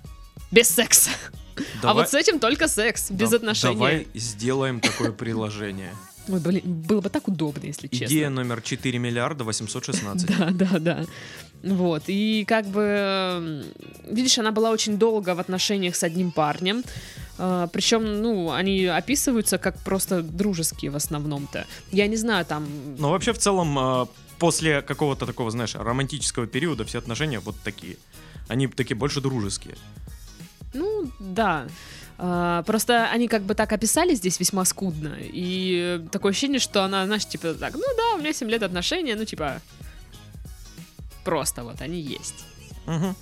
Без 0.51 0.69
секса. 0.69 1.11
А 1.57 1.83
Давай- 1.83 2.05
вот 2.05 2.11
с 2.11 2.15
этим 2.15 2.39
только 2.39 2.69
секс, 2.69 3.11
без 3.11 3.31
да- 3.31 3.37
отношений. 3.37 3.75
Давай 3.75 4.07
сделаем 4.15 4.81
такое 4.81 5.13
приложение. 5.13 5.93
Ой, 6.29 6.41
блин, 6.41 6.63
было 6.65 7.01
бы 7.01 7.09
так 7.09 7.27
удобно, 7.29 7.65
если 7.67 7.89
честно. 7.89 8.05
Идея 8.07 8.29
номер 8.31 8.61
4 8.63 8.99
миллиарда 8.99 9.45
816. 9.45 10.29
Да, 10.39 10.51
да, 10.51 10.79
да. 10.79 11.05
Вот, 11.63 12.05
и 12.07 12.45
как 12.47 12.67
бы, 12.67 13.65
видишь, 14.09 14.39
она 14.39 14.53
была 14.53 14.71
очень 14.71 14.97
долго 14.99 15.35
в 15.35 15.41
отношениях 15.41 15.97
с 15.97 16.03
одним 16.05 16.31
парнем, 16.31 16.85
причем, 17.37 18.21
ну, 18.23 18.53
они 18.53 18.85
описываются 18.87 19.59
как 19.59 19.79
просто 19.81 20.23
дружеские 20.23 20.91
в 20.91 20.97
основном-то. 20.97 21.67
Я 21.93 22.07
не 22.07 22.17
знаю, 22.17 22.45
там... 22.45 22.67
Но 22.99 23.11
вообще 23.11 23.33
в 23.33 23.39
целом 23.39 23.77
э, 23.79 24.07
после 24.39 24.83
какого-то 24.83 25.27
такого, 25.27 25.51
знаешь, 25.51 25.75
романтического 25.75 26.47
периода 26.47 26.85
все 26.85 26.99
отношения 26.99 27.41
вот 27.41 27.57
такие. 27.65 27.97
Они 28.49 28.67
такие 28.67 28.97
больше 28.97 29.21
дружеские. 29.21 29.77
Ну, 30.75 31.11
да. 31.19 31.67
А, 32.19 32.63
Просто 32.65 33.09
они 33.11 33.29
как 33.29 33.43
бы 33.43 33.55
так 33.55 33.73
описали 33.73 34.15
здесь 34.15 34.41
весьма 34.41 34.65
скудно. 34.65 35.17
И 35.21 36.05
такое 36.11 36.33
ощущение, 36.33 36.59
что 36.59 36.83
она, 36.85 37.07
знаешь, 37.07 37.27
типа 37.27 37.55
так, 37.55 37.75
ну 37.75 37.85
да, 37.97 38.15
у 38.15 38.19
меня 38.19 38.33
7 38.33 38.49
лет 38.49 38.63
отношения, 38.63 39.15
ну 39.17 39.25
типа 39.25 39.61
просто 41.25 41.63
вот 41.65 41.81
они 41.81 42.01
есть. 42.01 42.45
Мгм. 42.87 43.15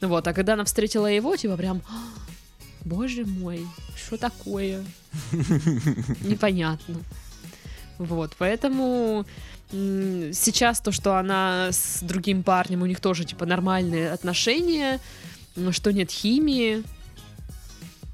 Вот, 0.00 0.26
а 0.26 0.32
когда 0.32 0.54
она 0.54 0.64
встретила 0.64 1.06
его, 1.06 1.36
типа 1.36 1.56
прям, 1.56 1.80
«А, 1.88 2.08
боже 2.84 3.24
мой, 3.24 3.66
что 3.96 4.16
такое? 4.16 4.84
Непонятно. 6.22 6.96
Вот, 7.98 8.34
поэтому 8.36 9.24
сейчас 9.72 10.80
то, 10.80 10.92
что 10.92 11.16
она 11.16 11.68
с 11.72 12.02
другим 12.02 12.42
парнем, 12.42 12.82
у 12.82 12.86
них 12.86 13.00
тоже, 13.00 13.24
типа, 13.24 13.46
нормальные 13.46 14.10
отношения, 14.12 15.00
что 15.70 15.92
нет 15.92 16.10
химии, 16.10 16.84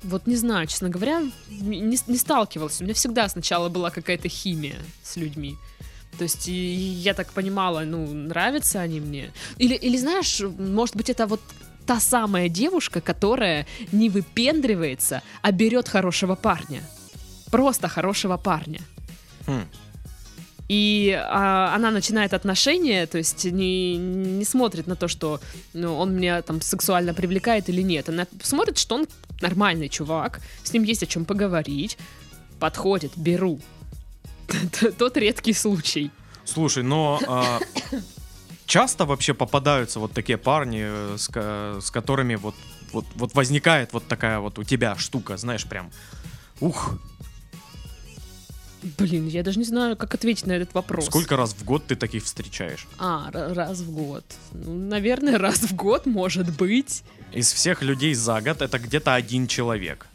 вот 0.03 0.27
не 0.27 0.37
знаю, 0.37 0.67
честно 0.67 0.89
говоря, 0.89 1.23
не, 1.51 1.99
не 2.07 2.17
сталкивалась. 2.17 2.81
У 2.81 2.85
меня 2.85 2.95
всегда 2.95 3.29
сначала 3.29 3.69
была 3.69 3.91
какая-то 3.91 4.29
химия 4.29 4.77
с 5.03 5.17
людьми. 5.17 5.57
То 6.17 6.25
есть, 6.25 6.49
и 6.49 6.53
я 6.53 7.15
так 7.15 7.33
понимала, 7.33 7.81
ну, 7.81 8.07
нравятся 8.13 8.81
они 8.81 9.01
мне. 9.01 9.33
Или, 9.57 9.75
или 9.75 9.97
знаешь, 9.97 10.41
может 10.41 10.97
быть, 10.97 11.11
это 11.11 11.27
вот 11.27 11.41
та 11.87 12.01
самая 12.01 12.49
девушка, 12.49 13.01
которая 13.01 13.67
не 13.93 14.09
выпендривается, 14.09 15.23
а 15.43 15.53
берет 15.53 15.89
хорошего 15.89 16.35
парня. 16.35 16.83
Просто 17.51 17.89
хорошего 17.89 18.37
парня. 18.37 18.81
Хм. 19.47 19.65
И 20.69 21.19
а, 21.19 21.75
она 21.75 21.91
начинает 21.91 22.35
отношения, 22.35 23.07
то 23.07 23.17
есть 23.17 23.45
не, 23.45 23.97
не 23.97 24.45
смотрит 24.45 24.87
на 24.87 24.97
то, 24.97 25.09
что 25.09 25.41
ну, 25.73 25.97
он 25.97 26.15
меня 26.15 26.43
там 26.43 26.61
сексуально 26.61 27.15
привлекает 27.15 27.71
или 27.71 27.81
нет. 27.81 28.09
Она 28.11 28.27
смотрит, 28.43 28.77
что 28.77 28.97
он 28.97 29.07
нормальный 29.41 29.89
чувак, 29.89 30.41
с 30.63 30.73
ним 30.73 30.83
есть 30.83 31.03
о 31.03 31.07
чем 31.07 31.25
поговорить. 31.25 31.97
Подходит, 32.61 33.13
беру. 33.17 33.61
Тот 34.99 35.17
редкий 35.17 35.55
случай. 35.55 36.11
Слушай, 36.45 36.83
но 36.83 37.21
а, 37.27 37.61
часто 38.67 39.07
вообще 39.07 39.33
попадаются 39.33 40.01
вот 40.01 40.13
такие 40.13 40.39
парни, 40.39 40.83
э, 40.83 41.17
с, 41.17 41.31
с 41.85 41.91
которыми 41.91 42.37
вот, 42.37 42.55
вот, 42.93 43.07
вот 43.15 43.35
возникает 43.35 43.93
вот 43.93 44.07
такая 44.07 44.39
вот 44.39 44.59
у 44.59 44.65
тебя 44.65 44.97
штука, 44.97 45.37
знаешь, 45.37 45.65
прям, 45.65 45.91
ух, 46.61 46.95
Блин, 48.97 49.27
я 49.27 49.43
даже 49.43 49.59
не 49.59 49.65
знаю, 49.65 49.97
как 49.97 50.15
ответить 50.15 50.47
на 50.47 50.53
этот 50.53 50.73
вопрос. 50.75 51.07
сколько 51.07 51.37
раз 51.37 51.53
в 51.53 51.65
год 51.65 51.87
ты 51.87 51.97
таких 51.97 52.25
встречаешь? 52.25 52.87
А, 52.99 53.29
ра- 53.33 53.53
раз 53.53 53.81
в 53.81 53.91
год. 53.91 54.25
Ну, 54.53 54.75
наверное, 54.75 55.37
раз 55.47 55.59
в 55.63 55.75
год, 55.75 56.07
может 56.07 56.57
быть. 56.57 57.03
Из 57.33 57.53
всех 57.53 57.83
людей 57.83 58.15
за 58.15 58.41
год 58.41 58.63
это 58.63 58.79
где-то 58.79 59.15
один 59.15 59.47
человек. 59.49 60.07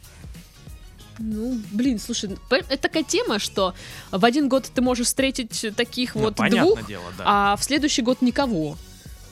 Ну, 1.18 1.60
блин, 1.70 2.00
слушай, 2.00 2.30
это 2.50 2.76
такая 2.76 3.04
тема, 3.04 3.38
что 3.38 3.74
в 4.10 4.24
один 4.24 4.48
год 4.48 4.68
ты 4.74 4.82
можешь 4.82 5.06
встретить 5.06 5.64
таких 5.76 6.14
Ну, 6.16 6.22
вот 6.22 6.34
двух, 6.36 6.86
дело, 6.88 7.04
да. 7.16 7.24
а 7.52 7.56
в 7.56 7.62
следующий 7.62 8.02
год 8.02 8.20
никого. 8.20 8.76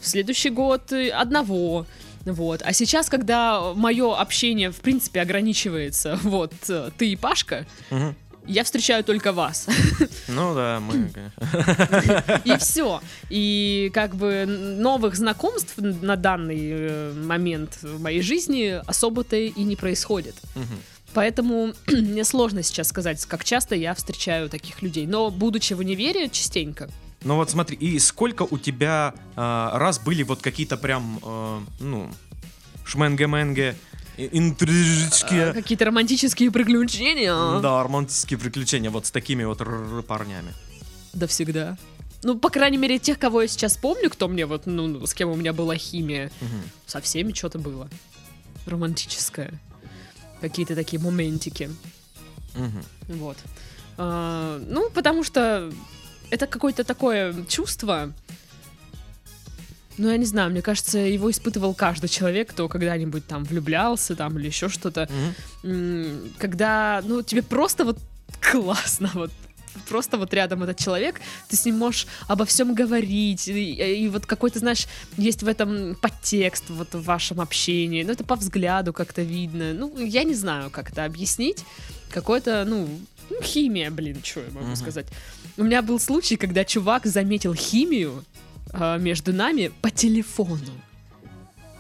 В 0.01 0.07
следующий 0.07 0.51
год 0.51 0.93
э, 0.93 1.09
одного. 1.11 1.87
Вот. 2.25 2.63
А 2.65 2.73
сейчас, 2.73 3.09
когда 3.09 3.73
мое 3.75 4.17
общение, 4.17 4.71
в 4.71 4.77
принципе, 4.81 5.21
ограничивается, 5.23 6.21
вот, 6.23 6.53
э, 6.69 6.91
ты 6.97 7.09
и 7.11 7.17
Пашка, 7.17 7.67
Мгм. 7.91 8.15
Я 8.47 8.65
встречаю 8.65 9.05
только 9.05 9.33
вас. 9.33 9.67
Ну 10.29 10.55
да, 10.55 10.81
мы, 10.81 11.11
конечно. 11.11 12.43
И 12.45 12.57
все. 12.59 13.01
И 13.29 13.91
как 13.95 14.15
бы 14.15 14.47
новых 14.47 15.15
знакомств 15.17 15.75
на 15.77 16.17
данный 16.17 16.61
э, 16.61 17.13
момент 17.13 17.79
в 17.83 18.01
моей 18.01 18.23
жизни 18.23 18.81
особо-то 18.87 19.37
и 19.37 19.63
не 19.63 19.77
происходит. 19.77 20.35
Поэтому 21.15 21.73
мне 21.87 22.25
сложно 22.25 22.63
сейчас 22.63 22.89
сказать, 22.89 23.25
как 23.27 23.45
часто 23.45 23.75
я 23.75 23.95
встречаю 23.95 24.49
таких 24.49 24.83
людей. 24.83 25.07
Но, 25.07 25.31
будучи 25.31 25.75
в 25.75 25.81
универе, 25.81 26.29
частенько. 26.29 26.89
Ну 27.25 27.37
вот 27.37 27.51
смотри, 27.51 27.77
и 27.77 27.99
сколько 27.99 28.43
у 28.43 28.59
тебя 28.59 29.15
а, 29.37 29.79
раз 29.79 30.01
были 30.01 30.23
вот 30.25 30.43
какие-то 30.43 30.77
прям, 30.77 31.21
а, 31.23 31.63
ну, 31.79 32.11
шменге-менге, 32.85 33.77
интрижечки, 34.17 35.35
А, 35.35 35.53
Какие-то 35.53 35.87
романтические 35.87 36.51
приключения. 36.51 37.61
да, 37.61 37.83
романтические 37.83 38.39
приключения 38.39 38.91
вот 38.91 39.07
с 39.07 39.11
такими 39.11 39.45
вот 39.45 39.59
парнями. 40.07 40.53
Да 41.13 41.27
всегда. 41.27 41.77
Ну, 42.25 42.39
по 42.39 42.51
крайней 42.51 42.77
мере, 42.79 42.99
тех, 42.99 43.19
кого 43.19 43.43
я 43.43 43.49
сейчас 43.49 43.77
помню, 43.77 44.09
кто 44.09 44.29
мне 44.29 44.47
вот, 44.47 44.67
ну, 44.67 44.87
ну, 44.87 45.07
с 45.07 45.15
кем 45.15 45.31
у 45.31 45.35
меня 45.35 45.53
была 45.53 45.77
химия, 45.77 46.31
Мгм. 46.41 46.63
со 46.87 47.01
всеми 47.01 47.33
что-то 47.33 47.59
было. 47.59 47.89
Романтическое. 48.67 49.53
Какие-то 50.41 50.75
такие 50.75 51.01
моментики. 51.03 51.71
Мгм. 52.55 52.85
Вот. 53.09 53.37
А, 53.99 54.61
ну, 54.69 54.89
потому 54.91 55.25
что 55.25 55.73
это 56.31 56.47
какое-то 56.47 56.85
такое 56.85 57.35
чувство. 57.47 58.13
Ну, 59.99 60.11
я 60.11 60.17
не 60.17 60.25
знаю, 60.25 60.51
мне 60.51 60.63
кажется, 60.63 60.99
его 60.99 61.31
испытывал 61.31 61.75
каждый 61.75 62.09
человек, 62.09 62.51
кто 62.51 62.69
когда-нибудь 62.69 63.27
там 63.27 63.45
влюблялся 63.45 64.17
там 64.17 64.39
или 64.39 64.47
еще 64.47 64.69
что-то. 64.69 65.09
М, 65.63 66.33
Когда, 66.39 67.03
ну, 67.05 67.23
тебе 67.23 67.43
просто 67.43 67.85
вот 67.85 67.99
классно, 68.41 69.11
вот 69.15 69.31
просто 69.89 70.17
вот 70.19 70.33
рядом 70.35 70.63
этот 70.63 70.79
человек, 70.79 71.21
ты 71.49 71.57
с 71.57 71.65
ним 71.65 71.77
можешь 71.79 72.07
обо 72.29 72.45
всем 72.45 72.75
говорить, 72.75 73.49
и, 73.49 74.05
и 74.05 74.09
вот 74.09 74.27
какой-то, 74.27 74.59
знаешь, 74.59 74.87
есть 75.17 75.43
в 75.43 75.49
этом 75.49 75.95
подтекст 76.01 76.65
вот 76.69 76.95
в 76.95 77.03
вашем 77.05 77.41
общении, 77.41 78.03
ну, 78.03 78.13
это 78.13 78.25
по 78.25 78.37
взгляду 78.37 78.93
как-то 78.93 79.23
видно, 79.23 79.73
ну, 79.75 79.99
я 79.99 80.25
не 80.25 80.35
знаю, 80.35 80.71
как 80.71 80.91
это 80.91 81.05
объяснить, 81.05 81.65
какой-то, 82.11 82.65
ну, 82.67 82.89
ну, 83.31 83.43
химия, 83.43 83.91
блин, 83.91 84.21
что 84.23 84.41
я 84.41 84.51
могу 84.51 84.67
Мгм. 84.67 84.77
сказать. 84.77 85.07
У 85.57 85.63
меня 85.65 85.81
был 85.83 85.99
случай, 85.99 86.37
когда 86.37 86.65
чувак 86.65 87.07
заметил 87.07 87.55
химию 87.55 88.25
а, 88.73 88.99
между 88.99 89.33
нами 89.33 89.71
по 89.83 89.91
телефону. 89.91 90.59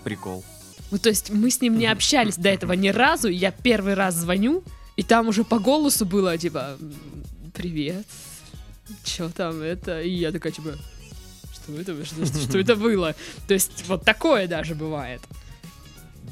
Прикол. 0.04 0.44
Ну, 0.90 0.98
то 0.98 1.08
есть 1.08 1.30
мы 1.30 1.50
с 1.50 1.60
ним 1.60 1.78
не 1.78 1.86
общались 1.86 2.36
до 2.36 2.48
этого 2.50 2.72
ни 2.74 2.88
разу, 2.88 3.28
я 3.28 3.50
первый 3.50 3.94
раз 3.94 4.14
звоню, 4.14 4.62
и 4.96 5.02
там 5.02 5.28
уже 5.28 5.42
по 5.44 5.58
голосу 5.58 6.04
было, 6.04 6.36
типа, 6.36 6.76
«М, 6.80 6.92
привет, 7.54 8.06
что 9.04 9.30
там 9.30 9.62
это? 9.62 10.02
И 10.02 10.10
я 10.10 10.32
такая, 10.32 10.52
типа, 10.52 10.76
что 11.54 11.78
это, 11.80 12.04
что, 12.04 12.26
что- 12.26 12.40
что 12.40 12.58
это 12.58 12.76
было? 12.88 13.14
То 13.48 13.54
есть 13.54 13.84
вот 13.88 14.04
такое 14.04 14.46
даже 14.46 14.74
бывает. 14.74 15.20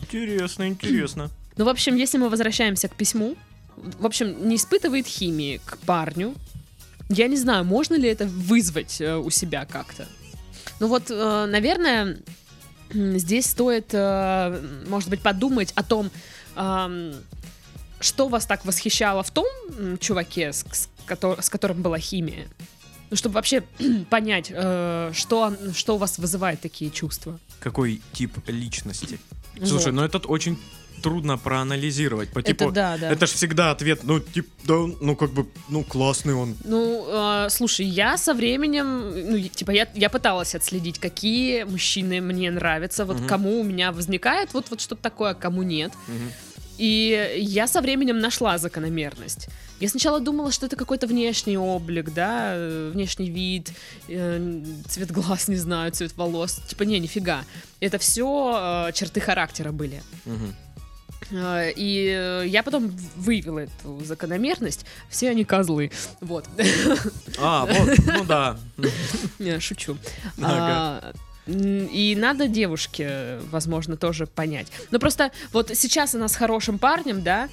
Интересно, 0.02 0.68
интересно. 0.68 1.30
Ну, 1.56 1.66
в 1.66 1.68
общем, 1.68 1.94
если 1.96 2.16
мы 2.16 2.30
возвращаемся 2.30 2.88
к 2.88 2.94
письму, 2.94 3.36
в 3.76 4.06
общем, 4.06 4.48
не 4.48 4.56
испытывает 4.56 5.06
химии 5.06 5.60
к 5.62 5.76
парню, 5.78 6.34
я 7.10 7.26
не 7.28 7.36
знаю, 7.36 7.64
можно 7.64 7.96
ли 7.96 8.08
это 8.08 8.24
вызвать 8.26 8.98
э, 9.00 9.16
у 9.16 9.28
себя 9.30 9.66
как-то. 9.66 10.06
Ну 10.80 10.88
вот, 10.88 11.10
э, 11.10 11.46
наверное, 11.46 12.18
здесь 12.92 13.46
стоит, 13.46 13.90
э, 13.92 14.60
может 14.88 15.08
быть, 15.10 15.20
подумать 15.20 15.72
о 15.76 15.82
том, 15.84 16.10
что 18.00 18.28
вас 18.28 18.46
так 18.46 18.64
восхищало 18.64 19.22
в 19.22 19.30
том 19.30 19.46
чуваке, 20.00 20.52
с, 20.52 20.64
с 20.72 20.88
кото- 21.06 21.40
с 21.40 21.48
которым 21.50 21.82
была 21.82 21.98
химия? 21.98 22.48
Ну, 23.10 23.16
чтобы 23.16 23.34
вообще 23.34 23.62
понять, 24.10 24.50
э, 24.50 25.10
что, 25.14 25.54
что 25.74 25.96
у 25.96 25.98
вас 25.98 26.18
вызывает 26.18 26.60
такие 26.60 26.90
чувства. 26.90 27.38
Какой 27.60 28.00
тип 28.12 28.38
личности? 28.46 29.18
Слушай, 29.64 29.86
Вот. 29.86 29.94
ну 29.94 30.02
это 30.02 30.18
очень 30.18 30.58
трудно 31.02 31.38
проанализировать. 31.38 32.28
По 32.30 32.38
Это 32.40 32.48
типу, 32.48 32.70
да, 32.72 32.96
да. 32.98 33.10
это 33.10 33.26
ж 33.26 33.30
всегда 33.30 33.70
ответ, 33.70 34.00
ну, 34.04 34.20
тип, 34.20 34.48
да, 34.64 34.74
ну, 35.00 35.16
как 35.16 35.30
бы, 35.30 35.46
ну, 35.68 35.84
классный 35.84 36.34
он. 36.34 36.56
Ну, 36.64 37.04
э, 37.08 37.48
слушай, 37.50 37.86
я 37.86 38.16
со 38.16 38.34
временем, 38.34 39.30
ну, 39.30 39.38
типа, 39.48 39.70
я, 39.72 39.86
я 39.94 40.08
пыталась 40.08 40.54
отследить, 40.54 40.98
какие 40.98 41.64
мужчины 41.64 42.20
мне 42.20 42.50
нравятся, 42.50 43.04
вот 43.04 43.18
Мгм. 43.18 43.28
кому 43.28 43.60
у 43.60 43.64
меня 43.64 43.92
возникает 43.92 44.54
вот, 44.54 44.70
вот 44.70 44.80
что-то 44.80 45.02
такое, 45.02 45.30
а 45.30 45.34
кому 45.34 45.62
нет. 45.62 45.92
Мгм. 46.08 46.30
И 46.78 47.36
я 47.36 47.66
со 47.66 47.82
временем 47.82 48.20
нашла 48.20 48.56
закономерность. 48.56 49.48
Я 49.80 49.88
сначала 49.90 50.18
думала, 50.18 50.50
что 50.50 50.64
это 50.66 50.76
какой-то 50.76 51.06
внешний 51.06 51.58
облик, 51.58 52.14
да, 52.14 52.52
э, 52.54 52.90
внешний 52.94 53.30
вид, 53.30 53.70
э, 54.08 54.62
цвет 54.88 55.10
глаз, 55.10 55.48
не 55.48 55.56
знаю, 55.56 55.92
цвет 55.92 56.16
волос. 56.16 56.60
Типа, 56.68 56.84
не, 56.84 56.98
нифига. 56.98 57.44
Это 57.80 57.98
все 57.98 58.90
черты 58.94 59.20
характера 59.20 59.72
были. 59.72 60.02
Мгм. 60.24 60.54
Э, 61.30 61.70
И 61.74 62.06
э, 62.08 62.44
я 62.46 62.62
потом 62.62 62.92
выявила 63.16 63.60
эту 63.60 64.04
закономерность. 64.04 64.84
Все 65.08 65.30
они 65.30 65.44
козлы. 65.44 65.90
Вот. 66.20 66.46
А, 67.38 67.66
вот, 67.66 67.98
ну 68.06 68.24
да. 68.24 68.58
Шучу. 69.60 69.96
Ага. 70.40 70.48
А, 70.48 71.12
И 71.46 72.16
надо 72.18 72.48
девушке, 72.48 73.38
возможно, 73.50 73.96
тоже 73.96 74.26
понять. 74.26 74.68
Но 74.90 74.98
просто 74.98 75.30
вот 75.52 75.70
сейчас 75.74 76.14
она 76.14 76.28
с 76.28 76.36
хорошим 76.36 76.78
парнем, 76.78 77.22
да, 77.22 77.48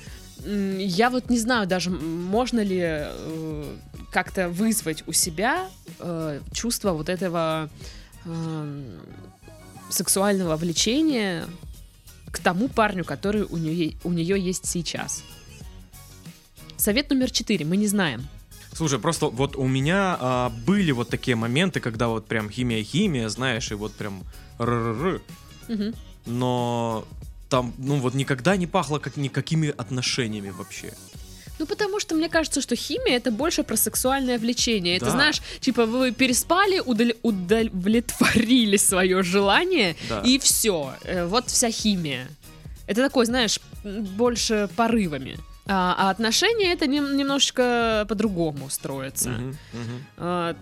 я 0.45 1.09
вот 1.09 1.29
не 1.29 1.39
знаю 1.39 1.67
даже, 1.67 1.89
можно 1.89 2.59
ли 2.59 2.79
э, 2.83 3.75
как-то 4.11 4.49
вызвать 4.49 5.03
у 5.07 5.11
себя 5.11 5.67
э, 5.99 6.39
чувство 6.51 6.91
вот 6.91 7.09
этого 7.09 7.69
эм, 8.25 8.99
сексуального 9.89 10.55
влечения 10.55 11.45
к 12.31 12.39
тому 12.39 12.67
парню, 12.67 13.03
который 13.03 13.43
у 13.43 13.57
нее, 13.57 13.95
у 14.03 14.11
нее 14.11 14.39
есть 14.39 14.65
сейчас. 14.65 15.23
Совет 16.77 17.09
номер 17.09 17.31
четыре. 17.31 17.65
Мы 17.65 17.77
не 17.77 17.87
знаем. 17.87 18.27
Слушай, 18.73 18.99
просто 18.99 19.27
вот 19.27 19.55
у 19.55 19.67
меня 19.67 20.17
а, 20.19 20.49
были 20.49 20.91
вот 20.91 21.09
такие 21.09 21.35
моменты, 21.35 21.79
когда 21.79 22.07
вот 22.07 22.27
прям 22.27 22.49
химия-химия, 22.49 23.27
знаешь, 23.29 23.71
и 23.71 23.75
вот 23.75 23.93
прям 23.93 24.23
р 24.59 25.21
Мгм. 25.67 25.93
но 26.25 27.05
там, 27.49 27.73
ну 27.77 27.97
вот 27.97 28.13
никогда 28.13 28.55
не 28.55 28.67
пахло 28.67 28.99
как 28.99 29.17
никакими 29.17 29.69
отношениями 29.69 30.49
вообще. 30.49 30.93
Ну, 31.59 31.65
потому 31.65 31.99
что 31.99 32.15
мне 32.15 32.29
кажется, 32.29 32.61
что 32.61 32.75
химия 32.75 33.17
это 33.17 33.31
больше 33.31 33.63
про 33.63 33.75
сексуальное 33.77 34.37
влечение. 34.37 34.97
Это, 34.97 35.05
Да. 35.05 35.11
знаешь, 35.11 35.41
типа 35.59 35.85
вы 35.85 36.11
переспали, 36.11 36.79
удаль- 36.79 37.17
удовлетворили 37.23 38.77
свое 38.77 39.23
желание, 39.23 39.95
Да. 40.09 40.21
и 40.21 40.37
все. 40.39 40.93
Вот 41.25 41.49
вся 41.49 41.71
химия. 41.71 42.27
Это 42.85 43.01
такой, 43.01 43.25
знаешь, 43.25 43.59
больше 43.83 44.69
порывами. 44.75 45.37
А, 45.65 45.95
а 45.97 46.09
отношения 46.11 46.71
это 46.71 46.87
нем- 46.87 47.17
немножечко 47.17 48.05
по-другому 48.07 48.69
строятся. 48.69 49.29
Мгм, 49.31 49.57
мгм. 49.73 50.05
А, 50.17 50.55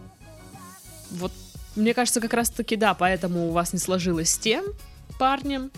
вот, 1.11 1.31
мне 1.75 1.93
кажется, 1.93 2.21
как 2.21 2.33
раз-таки 2.33 2.75
да, 2.75 2.93
поэтому 2.95 3.49
у 3.49 3.51
вас 3.51 3.73
не 3.73 3.79
сложилось 3.79 4.31
с 4.31 4.37
тем 4.37 4.65
парнем. 5.19 5.69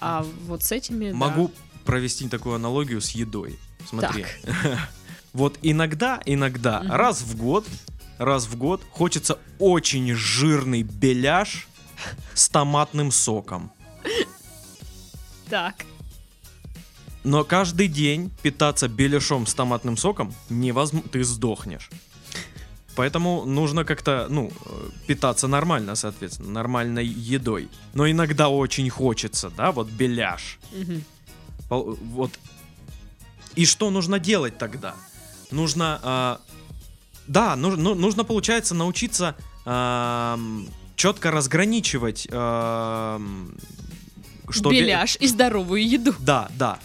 А 0.00 0.26
вот 0.46 0.62
с 0.64 0.72
этими. 0.72 1.10
да. 1.10 1.16
Могу 1.16 1.50
провести 1.84 2.28
такую 2.28 2.56
аналогию 2.56 3.00
с 3.00 3.10
едой. 3.10 3.58
Смотри. 3.88 4.26
Вот 5.32 5.58
иногда, 5.62 6.20
иногда, 6.26 6.80
раз 6.88 7.20
в 7.22 7.36
год, 7.36 7.66
раз 8.18 8.46
в 8.46 8.56
год 8.56 8.80
хочется 8.92 9.40
очень 9.58 10.14
жирный 10.14 10.82
беляш 10.84 11.66
с 12.34 12.48
томатным 12.48 13.10
соком. 13.10 13.72
Так. 15.50 15.84
Но 17.24 17.42
каждый 17.42 17.88
день 17.88 18.30
питаться 18.42 18.86
беляшом 18.88 19.46
с 19.48 19.54
томатным 19.54 19.96
соком 19.96 20.32
невозможно, 20.50 21.08
ты 21.10 21.24
сдохнешь. 21.24 21.90
Поэтому 22.94 23.44
нужно 23.44 23.84
как-то, 23.84 24.28
ну, 24.30 24.52
э, 24.66 24.90
питаться 25.08 25.48
нормально, 25.48 25.96
соответственно, 25.96 26.50
нормальной 26.50 27.04
едой. 27.06 27.68
Но 27.92 28.08
иногда 28.08 28.48
очень 28.50 28.88
хочется, 28.88 29.50
да, 29.50 29.72
вот 29.72 29.88
беляш. 29.88 30.60
Пол- 31.68 31.98
Вот. 32.02 32.30
И 33.56 33.66
что 33.66 33.90
нужно 33.90 34.18
делать 34.18 34.58
тогда? 34.58 34.94
Нужно, 35.50 36.00
а, 36.02 36.40
да, 37.26 37.56
нужно, 37.56 37.82
ну, 37.82 37.94
нужно, 37.94 38.24
получается, 38.24 38.74
научиться 38.74 39.36
четко 40.96 41.30
разграничивать, 41.30 42.28
ам, 42.30 43.54
что 44.50 44.70
бе- 44.70 44.80
Беляш 44.82 45.16
и 45.20 45.26
здоровую 45.26 45.86
еду. 45.88 46.14
да, 46.18 46.48
да. 46.56 46.78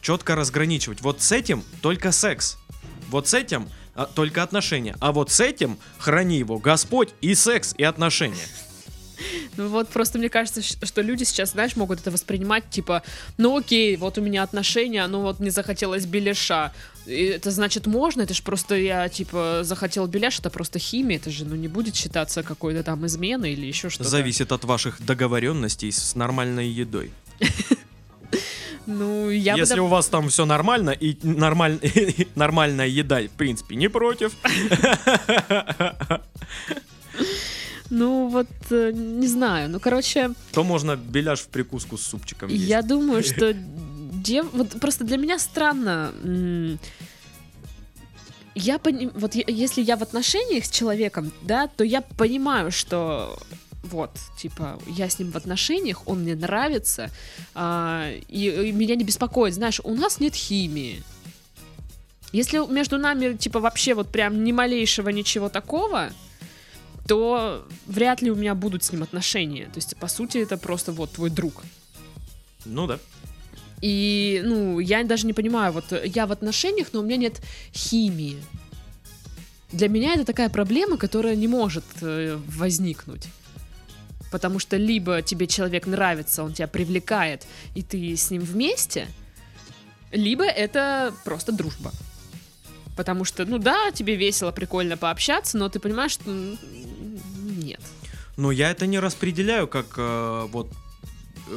Четко 0.00 0.34
разграничивать. 0.34 1.02
Вот 1.02 1.20
с 1.20 1.30
этим 1.32 1.62
только 1.82 2.10
секс. 2.12 2.56
Вот 3.10 3.28
с 3.28 3.34
этим 3.34 3.68
а, 3.94 4.06
только 4.06 4.42
отношения. 4.42 4.96
А 5.00 5.12
вот 5.12 5.30
с 5.30 5.40
этим 5.40 5.76
храни 5.98 6.38
его 6.38 6.58
Господь 6.58 7.10
и 7.20 7.34
секс, 7.34 7.74
и 7.76 7.82
отношения. 7.82 8.46
Ну 9.56 9.68
вот 9.68 9.88
просто 9.88 10.18
мне 10.18 10.28
кажется, 10.28 10.62
что 10.62 11.02
люди 11.02 11.24
сейчас, 11.24 11.52
знаешь, 11.52 11.76
могут 11.76 12.00
это 12.00 12.10
воспринимать, 12.10 12.68
типа, 12.70 13.02
ну 13.38 13.56
окей, 13.56 13.96
вот 13.96 14.18
у 14.18 14.20
меня 14.20 14.42
отношения, 14.42 15.06
ну 15.06 15.20
вот 15.22 15.40
мне 15.40 15.50
захотелось 15.50 16.06
беляша. 16.06 16.72
И 17.06 17.24
это 17.24 17.50
значит 17.50 17.86
можно? 17.86 18.22
Это 18.22 18.34
же 18.34 18.42
просто 18.42 18.76
я, 18.76 19.08
типа, 19.08 19.60
захотел 19.62 20.06
беляш, 20.06 20.38
это 20.38 20.50
просто 20.50 20.78
химия, 20.78 21.16
это 21.16 21.30
же, 21.30 21.44
ну, 21.44 21.56
не 21.56 21.68
будет 21.68 21.96
считаться 21.96 22.42
какой-то 22.42 22.82
там 22.82 23.06
изменой 23.06 23.52
или 23.52 23.66
еще 23.66 23.88
что-то. 23.88 24.08
Зависит 24.08 24.52
от 24.52 24.64
ваших 24.64 25.04
договоренностей 25.04 25.90
с 25.90 26.14
нормальной 26.14 26.68
едой. 26.68 27.10
Ну, 28.86 29.30
я 29.30 29.54
бы... 29.54 29.60
Если 29.60 29.76
доп- 29.76 29.84
у 29.84 29.86
вас 29.86 30.08
там 30.08 30.28
все 30.30 30.46
нормально 30.46 30.90
и 30.90 31.16
нормаль... 31.22 31.78
нормальная 32.34 32.88
еда, 32.88 33.20
в 33.20 33.28
принципе, 33.28 33.76
не 33.76 33.88
против. 33.88 34.32
Ну, 37.90 38.28
вот, 38.28 38.48
э, 38.70 38.92
не 38.92 39.26
знаю, 39.26 39.68
ну, 39.68 39.80
короче... 39.80 40.30
то 40.52 40.62
можно 40.62 40.96
беляш 40.96 41.40
в 41.40 41.48
прикуску 41.48 41.98
с 41.98 42.02
супчиком 42.02 42.48
есть. 42.48 42.64
Я 42.64 42.82
думаю, 42.82 43.22
что 43.24 43.52
дев... 43.52 44.46
вот 44.52 44.80
просто 44.80 45.04
для 45.04 45.16
меня 45.16 45.38
странно. 45.38 46.12
Я 48.54 48.78
пони... 48.78 49.10
вот 49.14 49.34
если 49.34 49.82
я 49.82 49.96
в 49.96 50.02
отношениях 50.02 50.64
с 50.64 50.70
человеком, 50.70 51.32
да, 51.42 51.66
то 51.66 51.84
я 51.84 52.00
понимаю, 52.00 52.70
что 52.70 53.38
вот, 53.82 54.10
типа, 54.36 54.78
я 54.86 55.08
с 55.08 55.18
ним 55.18 55.32
в 55.32 55.36
отношениях, 55.36 56.06
он 56.06 56.20
мне 56.20 56.34
нравится, 56.34 57.10
а, 57.54 58.10
и, 58.28 58.48
и 58.48 58.72
меня 58.72 58.94
не 58.94 59.04
беспокоит, 59.04 59.54
знаешь, 59.54 59.80
у 59.82 59.94
нас 59.94 60.20
нет 60.20 60.34
химии. 60.34 61.02
Если 62.32 62.58
между 62.72 62.98
нами, 62.98 63.36
типа, 63.36 63.58
вообще 63.58 63.94
вот 63.94 64.08
прям 64.08 64.44
ни 64.44 64.52
малейшего 64.52 65.08
ничего 65.08 65.48
такого, 65.48 66.10
то 67.10 67.66
вряд 67.88 68.22
ли 68.22 68.30
у 68.30 68.36
меня 68.36 68.54
будут 68.54 68.84
с 68.84 68.92
ним 68.92 69.02
отношения. 69.02 69.64
То 69.64 69.78
есть, 69.78 69.96
по 69.96 70.06
сути, 70.06 70.38
это 70.38 70.56
просто 70.56 70.92
вот 70.92 71.10
твой 71.10 71.28
друг. 71.28 71.64
Ну 72.64 72.86
да. 72.86 73.00
И, 73.82 74.40
ну, 74.44 74.78
я 74.78 75.02
даже 75.02 75.26
не 75.26 75.32
понимаю, 75.32 75.72
вот 75.72 75.92
э, 75.92 76.06
я 76.06 76.28
в 76.28 76.30
отношениях, 76.30 76.90
но 76.92 77.00
у 77.00 77.02
меня 77.02 77.16
нет 77.16 77.42
химии. 77.74 78.36
Для 79.72 79.88
меня 79.88 80.14
это 80.14 80.24
такая 80.24 80.50
проблема, 80.50 80.98
которая 80.98 81.34
не 81.34 81.48
может 81.48 81.82
э, 82.00 82.38
возникнуть. 82.46 83.26
Потому 84.30 84.60
что 84.60 84.76
либо 84.76 85.20
тебе 85.20 85.48
человек 85.48 85.88
нравится, 85.88 86.44
он 86.44 86.52
тебя 86.52 86.68
привлекает, 86.68 87.44
и 87.74 87.82
ты 87.82 88.16
с 88.16 88.30
ним 88.30 88.42
вместе, 88.42 89.08
либо 90.12 90.44
это 90.44 91.12
просто 91.24 91.50
дружба. 91.50 91.90
Потому 92.96 93.24
что, 93.24 93.44
ну 93.46 93.58
да, 93.58 93.90
тебе 93.90 94.14
весело, 94.14 94.52
прикольно 94.52 94.96
пообщаться, 94.96 95.58
но 95.58 95.68
ты 95.68 95.80
понимаешь, 95.80 96.12
что. 96.12 96.30
Но 98.40 98.50
я 98.50 98.70
это 98.70 98.86
не 98.86 98.98
распределяю 98.98 99.68
как 99.68 99.86
э, 99.98 100.46
вот 100.50 100.72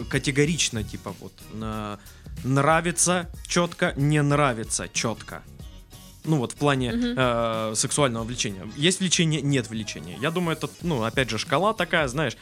категорично, 0.10 0.84
типа 0.84 1.16
вот 1.22 1.32
на- 1.54 1.98
нравится 2.44 3.30
четко, 3.48 3.94
не 3.96 4.22
нравится 4.22 4.90
четко. 4.92 5.44
Ну 6.26 6.38
вот 6.38 6.52
в 6.52 6.56
плане 6.56 6.92
Мгм. 6.92 7.14
э, 7.18 7.74
сексуального 7.76 8.26
влечения. 8.26 8.68
Есть 8.76 9.00
влечение, 9.00 9.42
нет 9.42 9.70
влечения. 9.70 10.18
Я 10.22 10.30
думаю, 10.32 10.58
это, 10.58 10.70
ну, 10.82 11.04
опять 11.04 11.30
же, 11.30 11.38
шкала 11.38 11.74
такая, 11.74 12.08
знаешь, 12.10 12.36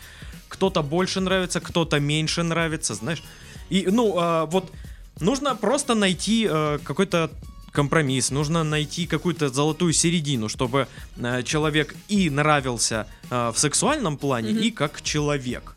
кто-то 0.48 0.82
больше 0.82 1.20
нравится, 1.20 1.60
кто-то 1.60 2.00
меньше 2.00 2.42
нравится, 2.42 2.96
знаешь. 2.96 3.22
И, 3.70 3.88
ну, 3.92 4.20
э, 4.20 4.46
вот 4.48 4.72
нужно 5.20 5.56
просто 5.56 5.94
найти 5.94 6.48
э, 6.50 6.80
какой-то 6.84 7.30
компромисс, 7.72 8.32
нужно 8.32 8.64
найти 8.64 9.06
какую-то 9.08 9.50
золотую 9.50 9.94
середину, 9.94 10.50
чтобы 10.50 10.88
э, 11.18 11.44
человек 11.44 11.96
и 12.10 12.30
нравился 12.30 13.08
э, 13.30 13.52
в 13.54 13.58
сексуальном 13.60 14.18
плане, 14.18 14.52
Мгм. 14.52 14.60
и 14.62 14.72
как 14.72 15.02
человек. 15.02 15.76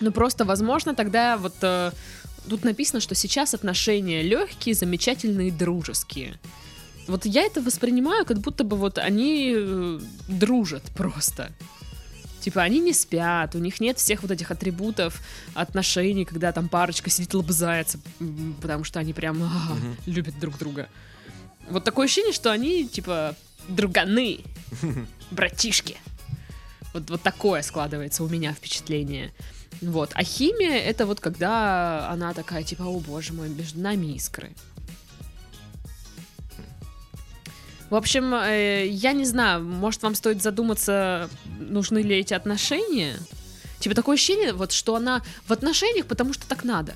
Ну 0.00 0.12
просто, 0.12 0.44
возможно, 0.44 0.94
тогда 0.94 1.36
вот 1.36 1.54
э, 1.62 1.92
тут 2.48 2.64
написано, 2.64 3.00
что 3.00 3.14
сейчас 3.14 3.54
отношения 3.54 4.22
легкие, 4.22 4.74
замечательные, 4.74 5.50
дружеские. 5.50 6.38
Вот 7.06 7.26
я 7.26 7.42
это 7.42 7.60
воспринимаю, 7.60 8.24
как 8.24 8.38
будто 8.38 8.64
бы 8.64 8.76
вот 8.76 8.98
они 8.98 9.52
э, 9.56 10.00
дружат 10.28 10.82
просто. 10.96 11.52
Типа 12.44 12.60
они 12.60 12.78
не 12.80 12.92
спят, 12.92 13.54
у 13.54 13.58
них 13.58 13.80
нет 13.80 13.96
всех 13.96 14.20
вот 14.20 14.30
этих 14.30 14.50
атрибутов 14.50 15.22
отношений, 15.54 16.26
когда 16.26 16.52
там 16.52 16.68
парочка 16.68 17.08
сидит 17.08 17.32
лобзается, 17.32 17.98
потому 18.60 18.84
что 18.84 19.00
они 19.00 19.14
прям 19.14 19.42
а, 19.42 19.74
Мгм. 19.74 19.96
любят 20.04 20.38
друг 20.38 20.58
друга. 20.58 20.90
Вот 21.70 21.84
такое 21.84 22.04
ощущение, 22.04 22.34
что 22.34 22.52
они 22.52 22.86
типа 22.86 23.34
друганы, 23.66 24.40
братишки. 25.30 25.96
Вот, 26.92 27.08
вот 27.08 27.22
такое 27.22 27.62
складывается 27.62 28.22
у 28.22 28.28
меня 28.28 28.52
впечатление. 28.52 29.32
Вот. 29.80 30.10
А 30.12 30.22
химия 30.22 30.76
это 30.80 31.06
вот 31.06 31.20
когда 31.20 32.10
она 32.10 32.34
такая, 32.34 32.62
типа, 32.62 32.82
о 32.82 33.00
боже 33.00 33.32
мой, 33.32 33.48
между 33.48 33.80
нами 33.80 34.14
искры. 34.16 34.52
В 37.90 37.96
общем, 37.96 38.34
э, 38.34 38.86
я 38.88 39.12
не 39.12 39.24
знаю, 39.24 39.62
может 39.64 40.02
вам 40.02 40.14
стоит 40.14 40.42
задуматься, 40.42 41.28
нужны 41.72 41.98
ли 41.98 42.16
эти 42.16 42.34
отношения. 42.34 43.16
Типа 43.80 43.94
такое 43.94 44.14
ощущение, 44.16 44.52
вот 44.52 44.72
что 44.72 44.94
она 44.96 45.22
в 45.46 45.52
отношениях, 45.52 46.06
потому 46.06 46.32
что 46.32 46.46
так 46.46 46.64
надо. 46.64 46.94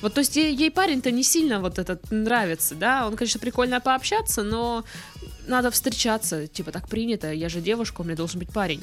Вот, 0.00 0.14
то 0.14 0.20
есть 0.20 0.36
ей, 0.36 0.54
ей 0.54 0.70
парень-то 0.70 1.10
не 1.10 1.24
сильно 1.24 1.60
вот 1.60 1.78
этот 1.78 2.10
нравится, 2.12 2.74
да, 2.76 3.06
он, 3.06 3.16
конечно, 3.16 3.40
прикольно 3.40 3.80
пообщаться, 3.80 4.44
но 4.44 4.84
надо 5.48 5.70
встречаться, 5.72 6.46
типа 6.46 6.70
так 6.70 6.88
принято, 6.88 7.32
я 7.32 7.48
же 7.48 7.60
девушка, 7.60 8.00
у 8.00 8.04
меня 8.04 8.14
должен 8.16 8.38
быть 8.38 8.50
парень. 8.52 8.82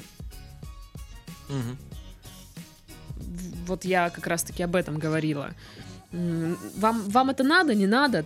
В- 3.18 3.66
Вот 3.68 3.86
я 3.86 4.10
как 4.10 4.28
раз-таки 4.28 4.64
об 4.64 4.76
этом 4.76 5.00
говорила. 5.00 5.54
Вам, 6.12 7.02
вам 7.10 7.30
это 7.30 7.44
надо, 7.44 7.74
не 7.76 7.88
надо? 7.88 8.26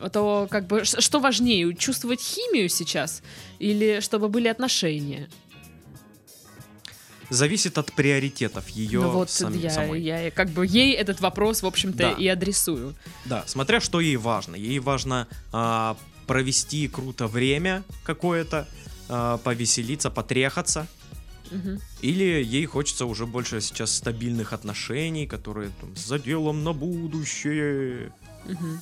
А 0.00 0.08
то 0.10 0.46
как 0.50 0.66
бы 0.66 0.84
что 0.84 1.18
важнее, 1.20 1.74
чувствовать 1.74 2.20
химию 2.20 2.68
сейчас 2.68 3.22
или 3.58 4.00
чтобы 4.00 4.28
были 4.28 4.48
отношения? 4.48 5.28
Зависит 7.30 7.76
от 7.78 7.92
приоритетов 7.92 8.68
ее 8.68 9.00
ну 9.00 9.10
вот 9.10 9.30
сами- 9.30 9.58
я, 9.58 9.70
самой. 9.70 10.00
я 10.02 10.30
как 10.30 10.48
бы 10.50 10.66
ей 10.66 10.92
этот 10.94 11.20
вопрос, 11.20 11.62
в 11.62 11.66
общем-то, 11.66 11.98
Да. 11.98 12.10
и 12.12 12.26
адресую. 12.28 12.94
Да, 13.24 13.44
смотря 13.46 13.80
что 13.80 14.00
ей 14.00 14.16
важно. 14.16 14.54
Ей 14.56 14.78
важно 14.78 15.26
а, 15.52 15.96
провести 16.26 16.86
круто 16.88 17.26
время 17.26 17.82
какое-то, 18.04 18.68
а, 19.08 19.38
повеселиться, 19.38 20.10
потрехаться. 20.10 20.86
Мгм. 21.50 21.80
Или 22.00 22.42
ей 22.44 22.64
хочется 22.66 23.06
уже 23.06 23.26
больше 23.26 23.60
сейчас 23.60 23.92
стабильных 23.92 24.52
отношений, 24.52 25.26
которые 25.26 25.70
там, 25.80 25.94
с 25.96 26.06
заделом 26.06 26.64
на 26.64 26.72
будущее. 26.72 28.12
Мгм. 28.46 28.80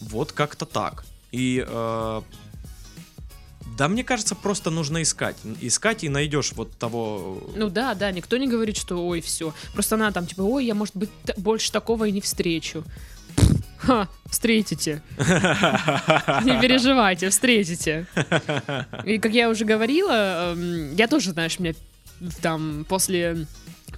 Вот 0.00 0.32
как-то 0.32 0.66
так. 0.66 1.04
И 1.32 1.64
э, 1.66 2.22
да, 3.76 3.88
мне 3.88 4.04
кажется, 4.04 4.34
просто 4.34 4.70
нужно 4.70 5.02
искать. 5.02 5.36
Искать 5.60 6.04
и 6.04 6.08
найдешь 6.08 6.52
вот 6.54 6.72
того. 6.72 7.42
Ну 7.54 7.68
да, 7.68 7.94
да, 7.94 8.10
никто 8.10 8.36
не 8.36 8.48
говорит, 8.48 8.76
что 8.76 9.06
ой, 9.06 9.20
все. 9.20 9.52
Просто 9.74 9.96
она 9.96 10.10
там 10.12 10.26
типа, 10.26 10.42
ой, 10.42 10.64
я, 10.64 10.74
может 10.74 10.96
быть, 10.96 11.10
больше 11.36 11.70
такого 11.70 12.04
и 12.04 12.12
не 12.12 12.20
встречу. 12.20 12.84
Ха, 13.78 14.08
встретите. 14.30 15.02
Не 15.18 16.60
переживайте, 16.60 17.28
встретите. 17.28 18.06
И 19.04 19.18
как 19.18 19.32
я 19.32 19.48
уже 19.50 19.64
говорила, 19.64 20.54
эм, 20.54 20.94
я 20.96 21.06
тоже, 21.06 21.32
знаешь, 21.32 21.58
мне 21.58 21.74
там 22.40 22.86
после 22.88 23.46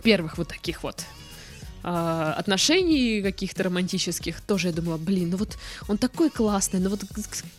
первых 0.03 0.39
вот 0.39 0.49
таких 0.49 0.83
вот 0.83 1.05
а, 1.83 2.35
отношений 2.39 3.23
каких-то 3.23 3.63
романтических, 3.65 4.41
тоже 4.41 4.69
я 4.69 4.73
думала, 4.75 4.97
блин, 4.97 5.31
ну 5.31 5.37
вот 5.37 5.57
он 5.89 5.99
такой 5.99 6.31
классный, 6.31 6.81
ну 6.81 6.91
вот 6.91 7.01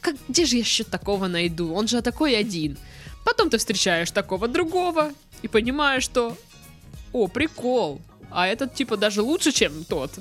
как, 0.01 0.15
где 0.27 0.45
же 0.45 0.55
я 0.55 0.61
еще 0.61 0.83
такого 0.83 1.27
найду? 1.27 1.73
Он 1.73 1.87
же 1.87 2.01
такой 2.01 2.37
один. 2.37 2.77
Потом 3.25 3.49
ты 3.49 3.57
встречаешь 3.57 4.11
такого 4.11 4.47
другого 4.47 5.11
и 5.41 5.47
понимаешь, 5.47 6.03
что, 6.03 6.37
о, 7.13 7.27
прикол, 7.27 8.01
а 8.31 8.47
этот 8.47 8.73
типа 8.75 8.97
даже 8.97 9.21
лучше, 9.21 9.51
чем 9.51 9.83
тот. 9.85 10.11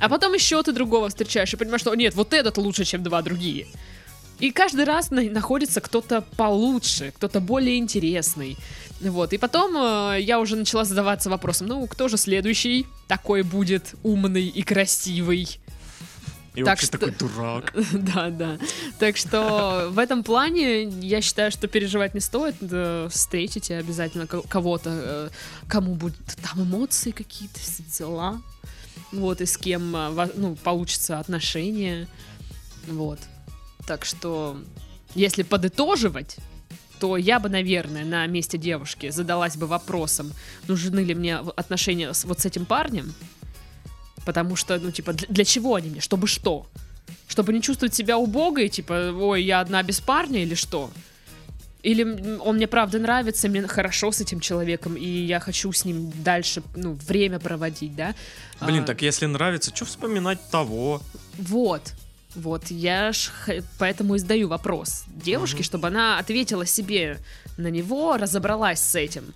А 0.00 0.08
потом 0.08 0.34
еще 0.34 0.62
ты 0.62 0.72
другого 0.72 1.08
встречаешь 1.08 1.52
и 1.52 1.56
понимаешь, 1.56 1.80
что 1.82 1.94
нет, 1.94 2.14
вот 2.14 2.32
этот 2.32 2.58
лучше, 2.58 2.84
чем 2.84 3.02
два 3.02 3.22
другие. 3.22 3.66
И 4.38 4.50
каждый 4.52 4.84
раз 4.84 5.10
на- 5.10 5.22
находится 5.30 5.80
кто-то 5.80 6.22
получше, 6.36 7.12
кто-то 7.16 7.40
более 7.40 7.76
интересный. 7.78 8.56
Вот. 9.00 9.32
И 9.32 9.38
потом 9.38 9.76
э, 9.76 10.20
я 10.20 10.38
уже 10.40 10.56
начала 10.56 10.84
задаваться 10.84 11.30
вопросом, 11.30 11.66
ну, 11.68 11.86
кто 11.86 12.08
же 12.08 12.16
следующий 12.16 12.86
такой 13.08 13.42
будет 13.42 13.94
умный 14.02 14.46
и 14.46 14.62
красивый? 14.62 15.58
И 16.54 16.58
так 16.64 16.66
вообще 16.66 16.86
что- 16.86 16.98
такой 16.98 17.12
дурак. 17.12 17.72
Да, 17.92 18.28
да. 18.30 18.58
Так 18.98 19.16
что 19.16 19.88
в 19.90 19.98
этом 19.98 20.22
плане 20.24 20.82
я 21.00 21.20
считаю, 21.22 21.50
что 21.50 21.66
переживать 21.68 22.12
не 22.12 22.20
стоит. 22.20 22.56
Да, 22.60 23.08
Встретите 23.08 23.76
обязательно 23.78 24.26
ко- 24.26 24.42
кого-то, 24.42 24.90
э, 24.92 25.28
кому 25.68 25.94
будут 25.94 26.18
там 26.42 26.62
эмоции 26.64 27.12
какие-то, 27.12 27.58
все 27.60 27.82
дела. 27.98 28.42
Вот, 29.12 29.40
и 29.40 29.46
с 29.46 29.56
кем 29.56 29.92
ва- 29.92 30.30
ну, 30.36 30.56
получится 30.56 31.18
отношения. 31.20 32.06
Вот. 32.86 33.18
Так 33.86 34.04
что, 34.04 34.58
если 35.14 35.42
подытоживать, 35.42 36.36
то 37.00 37.16
я 37.16 37.40
бы, 37.40 37.48
наверное, 37.48 38.04
на 38.04 38.26
месте 38.26 38.58
девушки 38.58 39.10
задалась 39.10 39.56
бы 39.56 39.66
вопросом, 39.66 40.32
нужны 40.68 41.00
ли 41.00 41.14
мне 41.14 41.38
отношения 41.38 42.12
с, 42.12 42.24
вот 42.24 42.40
с 42.40 42.46
этим 42.46 42.66
парнем, 42.66 43.14
потому 44.24 44.54
что, 44.54 44.78
ну, 44.78 44.90
типа, 44.90 45.14
для, 45.14 45.26
для 45.28 45.44
чего 45.44 45.74
они 45.74 45.90
мне, 45.90 46.00
чтобы 46.00 46.26
что? 46.26 46.66
Чтобы 47.26 47.52
не 47.52 47.62
чувствовать 47.62 47.94
себя 47.94 48.18
убогой, 48.18 48.68
типа, 48.68 49.12
ой, 49.18 49.42
я 49.42 49.60
одна 49.60 49.82
без 49.82 50.00
парня 50.00 50.42
или 50.42 50.54
что? 50.54 50.90
Или 51.82 52.04
он 52.40 52.56
мне 52.56 52.66
правда 52.66 52.98
нравится, 52.98 53.48
мне 53.48 53.66
хорошо 53.66 54.12
с 54.12 54.20
этим 54.20 54.40
человеком, 54.40 54.94
и 54.96 55.06
я 55.06 55.40
хочу 55.40 55.72
с 55.72 55.86
ним 55.86 56.12
дальше, 56.22 56.62
ну, 56.76 56.92
время 57.08 57.38
проводить, 57.38 57.96
да? 57.96 58.14
Блин, 58.60 58.82
А, 58.82 58.86
так 58.86 59.00
если 59.00 59.24
нравится, 59.24 59.74
что 59.74 59.86
вспоминать 59.86 60.38
того? 60.50 61.00
Вот. 61.38 61.94
Вот, 62.34 62.70
я 62.70 63.12
ж 63.12 63.30
поэтому 63.78 64.14
и 64.14 64.18
задаю 64.18 64.48
вопрос 64.48 65.04
девушке, 65.08 65.56
Мгм. 65.58 65.64
чтобы 65.64 65.88
она 65.88 66.18
ответила 66.18 66.64
себе 66.64 67.18
на 67.56 67.66
него, 67.68 68.16
разобралась 68.16 68.80
с 68.80 68.94
этим. 68.94 69.34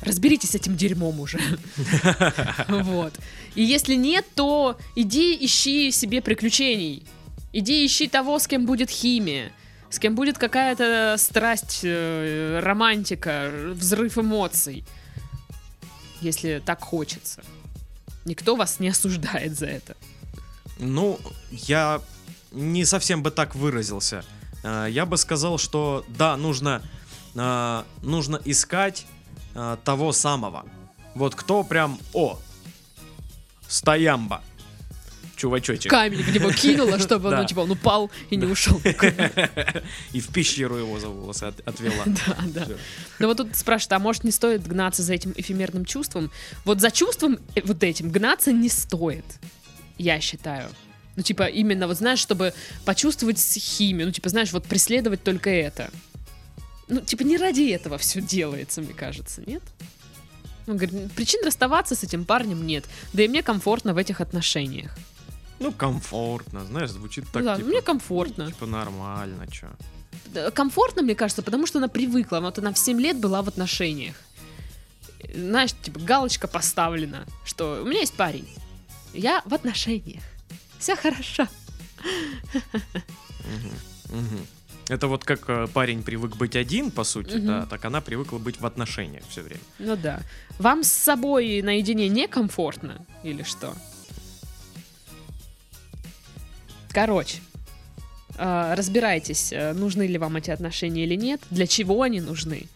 Разберитесь 0.00 0.50
с 0.50 0.54
этим 0.54 0.76
дерьмом 0.76 1.20
уже. 1.20 1.38
Вот. 2.68 3.14
И 3.54 3.62
если 3.62 3.94
нет, 3.94 4.24
то 4.34 4.78
иди 4.96 5.36
ищи 5.44 5.90
себе 5.92 6.20
приключений. 6.22 7.04
Иди 7.52 7.84
ищи 7.86 8.08
того, 8.08 8.38
с 8.38 8.46
кем 8.46 8.66
будет 8.66 8.90
химия. 8.90 9.52
С 9.90 9.98
кем 9.98 10.14
будет 10.14 10.38
какая-то 10.38 11.16
страсть, 11.18 11.80
э, 11.82 12.60
романтика, 12.62 13.50
взрыв 13.74 14.16
эмоций. 14.16 14.84
Если 16.22 16.62
так 16.64 16.80
хочется. 16.82 17.42
Никто 18.24 18.56
вас 18.56 18.80
не 18.80 18.88
осуждает 18.88 19.58
за 19.58 19.66
это. 19.66 19.96
Ну, 20.82 21.18
я 21.50 22.00
не 22.50 22.84
совсем 22.84 23.22
бы 23.22 23.30
так 23.30 23.54
выразился. 23.54 24.24
Э, 24.64 24.86
Я 24.90 25.06
бы 25.06 25.16
сказал, 25.16 25.58
что 25.58 26.04
да, 26.08 26.36
нужно, 26.36 26.82
э, 27.34 27.82
нужно 28.02 28.40
искать 28.44 29.06
э, 29.54 29.76
того 29.84 30.12
самого. 30.12 30.64
Вот 31.14 31.34
кто 31.34 31.62
прям, 31.62 31.98
о, 32.14 32.38
стоямба, 33.68 34.42
чувачочек. 35.36 35.90
камень 35.90 36.22
в 36.22 36.34
него 36.34 36.50
кинула, 36.52 36.98
чтобы 36.98 37.30
Да. 37.30 37.40
ну, 37.42 37.46
типа, 37.46 37.60
он 37.60 37.70
упал 37.70 38.10
и 38.30 38.36
не 38.36 38.46
ушел. 38.46 38.80
И 40.12 40.20
в 40.20 40.28
пещеру 40.28 40.76
его 40.76 40.98
за 40.98 41.08
волосы 41.08 41.44
от- 41.44 41.60
отвела. 41.68 42.02
Да, 42.06 42.36
да. 42.46 42.66
Но 43.18 43.28
вот 43.28 43.36
тут 43.36 43.54
спрашивают, 43.56 43.92
а 43.92 43.98
может 43.98 44.24
не 44.24 44.30
стоит 44.32 44.66
гнаться 44.66 45.02
за 45.02 45.14
этим 45.14 45.32
эфемерным 45.36 45.84
чувством? 45.84 46.30
Вот 46.64 46.80
за 46.80 46.90
чувством 46.90 47.38
вот 47.64 47.82
этим 47.84 48.10
гнаться 48.10 48.52
не 48.52 48.68
стоит, 48.68 49.24
я 49.98 50.20
считаю. 50.20 50.68
Ну, 51.16 51.22
типа, 51.22 51.44
именно, 51.44 51.86
вот 51.86 51.98
знаешь, 51.98 52.18
чтобы 52.18 52.54
почувствовать 52.84 53.38
химию, 53.38 54.06
ну, 54.06 54.12
типа, 54.12 54.28
знаешь, 54.28 54.52
вот 54.52 54.64
преследовать 54.64 55.22
только 55.22 55.50
это. 55.50 55.90
Ну, 56.88 57.00
типа, 57.00 57.22
не 57.22 57.36
ради 57.36 57.70
этого 57.70 57.98
все 57.98 58.20
делается, 58.20 58.80
мне 58.80 58.94
кажется, 58.94 59.42
нет? 59.46 59.62
Он 60.66 60.76
говорит, 60.76 61.12
причин 61.12 61.44
расставаться 61.44 61.94
с 61.94 62.02
этим 62.04 62.24
парнем 62.24 62.66
нет. 62.66 62.84
Да 63.12 63.22
и 63.22 63.28
мне 63.28 63.42
комфортно 63.42 63.94
в 63.94 63.98
этих 63.98 64.20
отношениях. 64.20 64.96
Ну, 65.58 65.72
комфортно, 65.72 66.64
знаешь, 66.64 66.90
звучит 66.90 67.24
так, 67.32 67.44
да, 67.44 67.56
типа, 67.56 67.68
мне 67.68 67.82
комфортно. 67.82 68.46
типа 68.46 68.66
нормально, 68.66 69.46
чё. 69.50 69.68
Да, 70.26 70.50
комфортно, 70.50 71.02
мне 71.02 71.14
кажется, 71.14 71.42
потому 71.42 71.66
что 71.66 71.78
она 71.78 71.88
привыкла. 71.88 72.40
Вот 72.40 72.58
она 72.58 72.72
в 72.72 72.78
7 72.78 73.00
лет 73.00 73.18
была 73.18 73.42
в 73.42 73.48
отношениях. 73.48 74.16
Знаешь, 75.34 75.72
типа, 75.80 76.00
галочка 76.00 76.48
поставлена, 76.48 77.26
что 77.44 77.82
у 77.82 77.86
меня 77.86 78.00
есть 78.00 78.14
парень. 78.14 78.48
Я 79.12 79.42
в 79.44 79.54
отношениях. 79.54 80.22
Все 80.78 80.96
хорошо. 80.96 81.46
Это 84.88 85.06
вот 85.06 85.24
как 85.24 85.48
э, 85.48 85.68
парень 85.72 86.02
привык 86.02 86.36
быть 86.36 86.56
один, 86.56 86.90
по 86.90 87.04
сути, 87.04 87.36
угу. 87.36 87.46
да, 87.46 87.66
так 87.66 87.84
она 87.84 88.00
привыкла 88.00 88.38
быть 88.38 88.60
в 88.60 88.66
отношениях 88.66 89.22
все 89.28 89.42
время. 89.42 89.60
Ну 89.78 89.96
да. 89.96 90.20
Вам 90.58 90.82
с 90.82 90.88
собой 90.88 91.62
наедине 91.62 92.08
некомфортно 92.08 93.06
или 93.22 93.42
что? 93.42 93.74
Короче, 96.90 97.38
э, 98.36 98.74
разбирайтесь, 98.74 99.52
э, 99.52 99.72
нужны 99.72 100.06
ли 100.06 100.18
вам 100.18 100.36
эти 100.36 100.50
отношения 100.50 101.04
или 101.04 101.14
нет, 101.14 101.40
для 101.50 101.66
чего 101.66 102.02
они 102.02 102.20
нужны. 102.20 102.66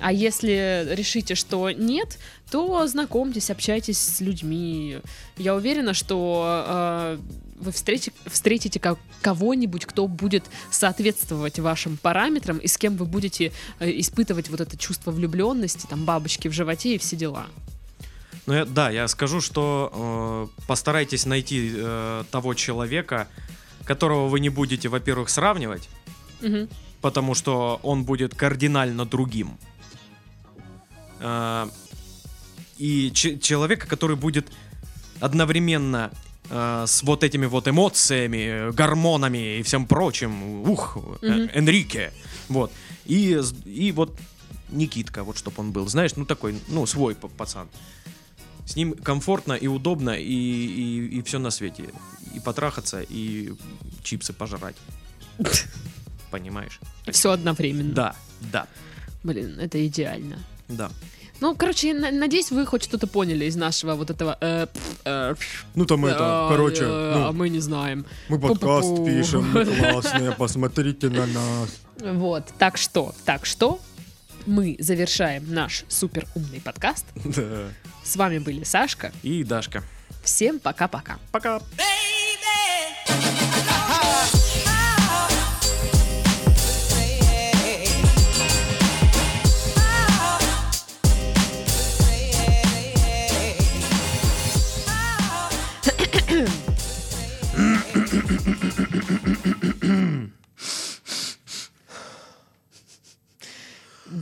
А 0.00 0.12
если 0.12 0.86
решите, 0.94 1.34
что 1.34 1.70
нет, 1.70 2.18
то 2.50 2.86
знакомьтесь, 2.86 3.50
общайтесь 3.50 3.98
с 3.98 4.20
людьми. 4.20 4.98
Я 5.36 5.54
уверена, 5.54 5.94
что 5.94 6.64
э, 6.66 7.18
вы 7.60 7.72
встретите, 7.72 8.12
встретите 8.26 8.80
ко- 8.80 8.98
кого-нибудь, 9.22 9.86
кто 9.86 10.06
будет 10.08 10.44
соответствовать 10.70 11.58
вашим 11.58 11.96
параметрам 11.96 12.58
и 12.58 12.66
с 12.66 12.76
кем 12.76 12.96
вы 12.96 13.06
будете 13.06 13.52
э, 13.78 13.90
испытывать 14.00 14.48
вот 14.50 14.60
это 14.60 14.76
чувство 14.76 15.10
влюбленности, 15.12 15.86
там 15.88 16.04
бабочки 16.04 16.48
в 16.48 16.52
животе 16.52 16.96
и 16.96 16.98
все 16.98 17.16
дела. 17.16 17.46
Ну, 18.46 18.52
я- 18.54 18.64
да, 18.66 18.90
я 18.90 19.08
скажу, 19.08 19.40
что 19.40 20.50
э, 20.58 20.62
постарайтесь 20.66 21.24
найти 21.24 21.72
э, 21.74 22.24
того 22.30 22.54
человека, 22.54 23.28
которого 23.84 24.28
вы 24.28 24.40
не 24.40 24.48
будете, 24.50 24.88
во-первых, 24.88 25.30
сравнивать, 25.30 25.88
Мгм. 26.42 26.68
потому 27.00 27.34
что 27.34 27.78
он 27.82 28.04
будет 28.04 28.34
кардинально 28.34 29.04
другим. 29.06 29.56
Э, 31.20 31.68
и 32.78 33.10
че- 33.14 33.38
человека, 33.38 33.86
который 33.86 34.16
будет 34.16 34.50
одновременно 35.20 36.10
э, 36.50 36.84
с 36.86 37.02
вот 37.02 37.24
этими 37.24 37.46
вот 37.46 37.68
эмоциями, 37.68 38.68
э, 38.68 38.72
гормонами 38.72 39.58
и 39.58 39.62
всем 39.62 39.86
прочим, 39.86 40.68
ух, 40.68 40.98
э, 41.22 41.26
Мгм. 41.30 41.50
Энрике, 41.54 42.12
вот. 42.48 42.70
И, 43.06 43.40
и 43.64 43.92
вот 43.92 44.18
Никитка, 44.70 45.24
вот 45.24 45.38
чтоб 45.38 45.58
он 45.58 45.72
был, 45.72 45.86
знаешь, 45.88 46.16
ну 46.16 46.24
такой, 46.26 46.58
ну 46.68 46.84
свой 46.86 47.14
пацан. 47.14 47.68
С 48.66 48.76
ним 48.76 48.92
комфортно 48.94 49.52
и 49.52 49.66
удобно, 49.68 50.10
и, 50.10 51.08
и, 51.18 51.22
все 51.22 51.38
на 51.38 51.50
свете. 51.50 51.84
И 52.34 52.40
потрахаться, 52.40 53.02
и 53.02 53.52
чипсы 54.02 54.32
пожрать. 54.32 54.76
Понимаешь? 56.30 56.80
Все 57.10 57.30
одновременно. 57.30 57.94
Да, 57.94 58.16
да, 58.52 58.66
Блин, 59.22 59.58
это 59.60 59.86
идеально. 59.86 60.38
Да. 60.68 60.90
Ну, 61.40 61.54
короче, 61.56 61.88
я 61.88 61.94
на- 61.94 62.10
надеюсь, 62.10 62.50
вы 62.50 62.64
хоть 62.64 62.84
что-то 62.84 63.06
поняли 63.06 63.44
из 63.44 63.56
нашего 63.56 63.94
вот 63.96 64.10
этого... 64.10 64.38
э, 64.40 64.66
пф, 64.72 64.98
э, 65.04 65.34
пф, 65.38 65.66
Ну 65.74 65.84
там 65.84 66.06
это, 66.06 66.46
э, 66.48 66.52
короче, 66.54 66.84
э, 66.84 66.86
а 66.88 67.26
ну, 67.26 67.32
мы 67.32 67.48
не 67.48 67.58
знаем. 67.60 68.06
мы 68.28 68.38
подкаст 68.38 68.88
пу-пу-пу. 68.88 69.06
пишем, 69.06 69.50
мы 69.52 69.64
классные, 69.66 70.32
посмотрите 70.32 71.08
на 71.08 71.26
нас. 71.26 71.80
Вот, 71.98 72.44
так 72.58 72.76
что, 72.76 73.14
так 73.24 73.46
что, 73.46 73.80
мы 74.46 74.76
завершаем 74.78 75.52
наш 75.52 75.84
супер 75.88 76.26
умный 76.34 76.60
подкаст. 76.60 77.04
Да. 77.24 77.68
С 78.04 78.16
вами 78.16 78.38
были 78.38 78.64
Сашка. 78.64 79.12
И 79.22 79.42
Дашка. 79.44 79.82
Всем 80.22 80.58
пока-пока. 80.58 81.18
Пока. 81.32 81.60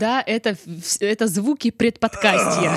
Да, 0.02 0.20
это, 0.26 0.56
это 0.98 1.28
звуки 1.28 1.70
предподкастия. 1.70 2.74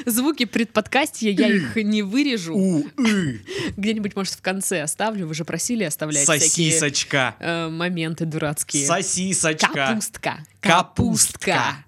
Звуки 0.06 0.46
предподкастия, 0.46 1.32
я 1.32 1.48
их 1.48 1.76
не 1.76 2.00
вырежу. 2.02 2.86
Где-нибудь, 3.76 4.16
может, 4.16 4.32
в 4.32 4.40
конце 4.40 4.80
оставлю. 4.80 5.26
Вы 5.26 5.34
же 5.34 5.44
просили 5.44 5.84
оставлять 5.84 6.22
всякие 6.22 6.72
Сосисочка. 6.72 7.36
э, 7.38 7.68
моменты 7.68 8.24
дурацкие. 8.24 8.86
Сосисочка. 8.86 9.68
Капустка. 9.68 10.38
Капустка. 10.60 11.84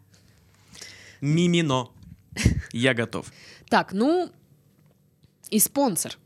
Мимино. 1.23 1.89
Я 2.73 2.93
готов. 2.93 3.33
Так, 3.71 3.95
ну 3.95 4.31
и 5.49 5.59
спонсор. 5.59 6.19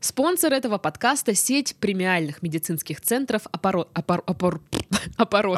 Спонсор 0.00 0.52
этого 0.52 0.78
подкаста— 0.78 1.34
сеть 1.34 1.74
премиальных 1.76 2.40
медицинских 2.40 3.00
центров 3.00 3.42
опоро... 3.50 3.88
опор... 3.92 4.22
опор... 4.24 4.62
опоротной. 5.16 5.56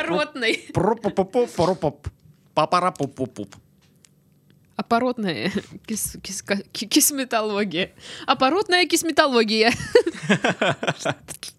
Опоротной. 0.00 0.66
Папарапопопоп. 2.54 3.54
Опоротная 4.76 5.50
кис... 5.86 6.16
кис- 6.22 6.42
ки- 6.72 6.86
кисметология. 6.86 7.92
Опоротная 8.26 8.86
кисметология. 8.86 9.72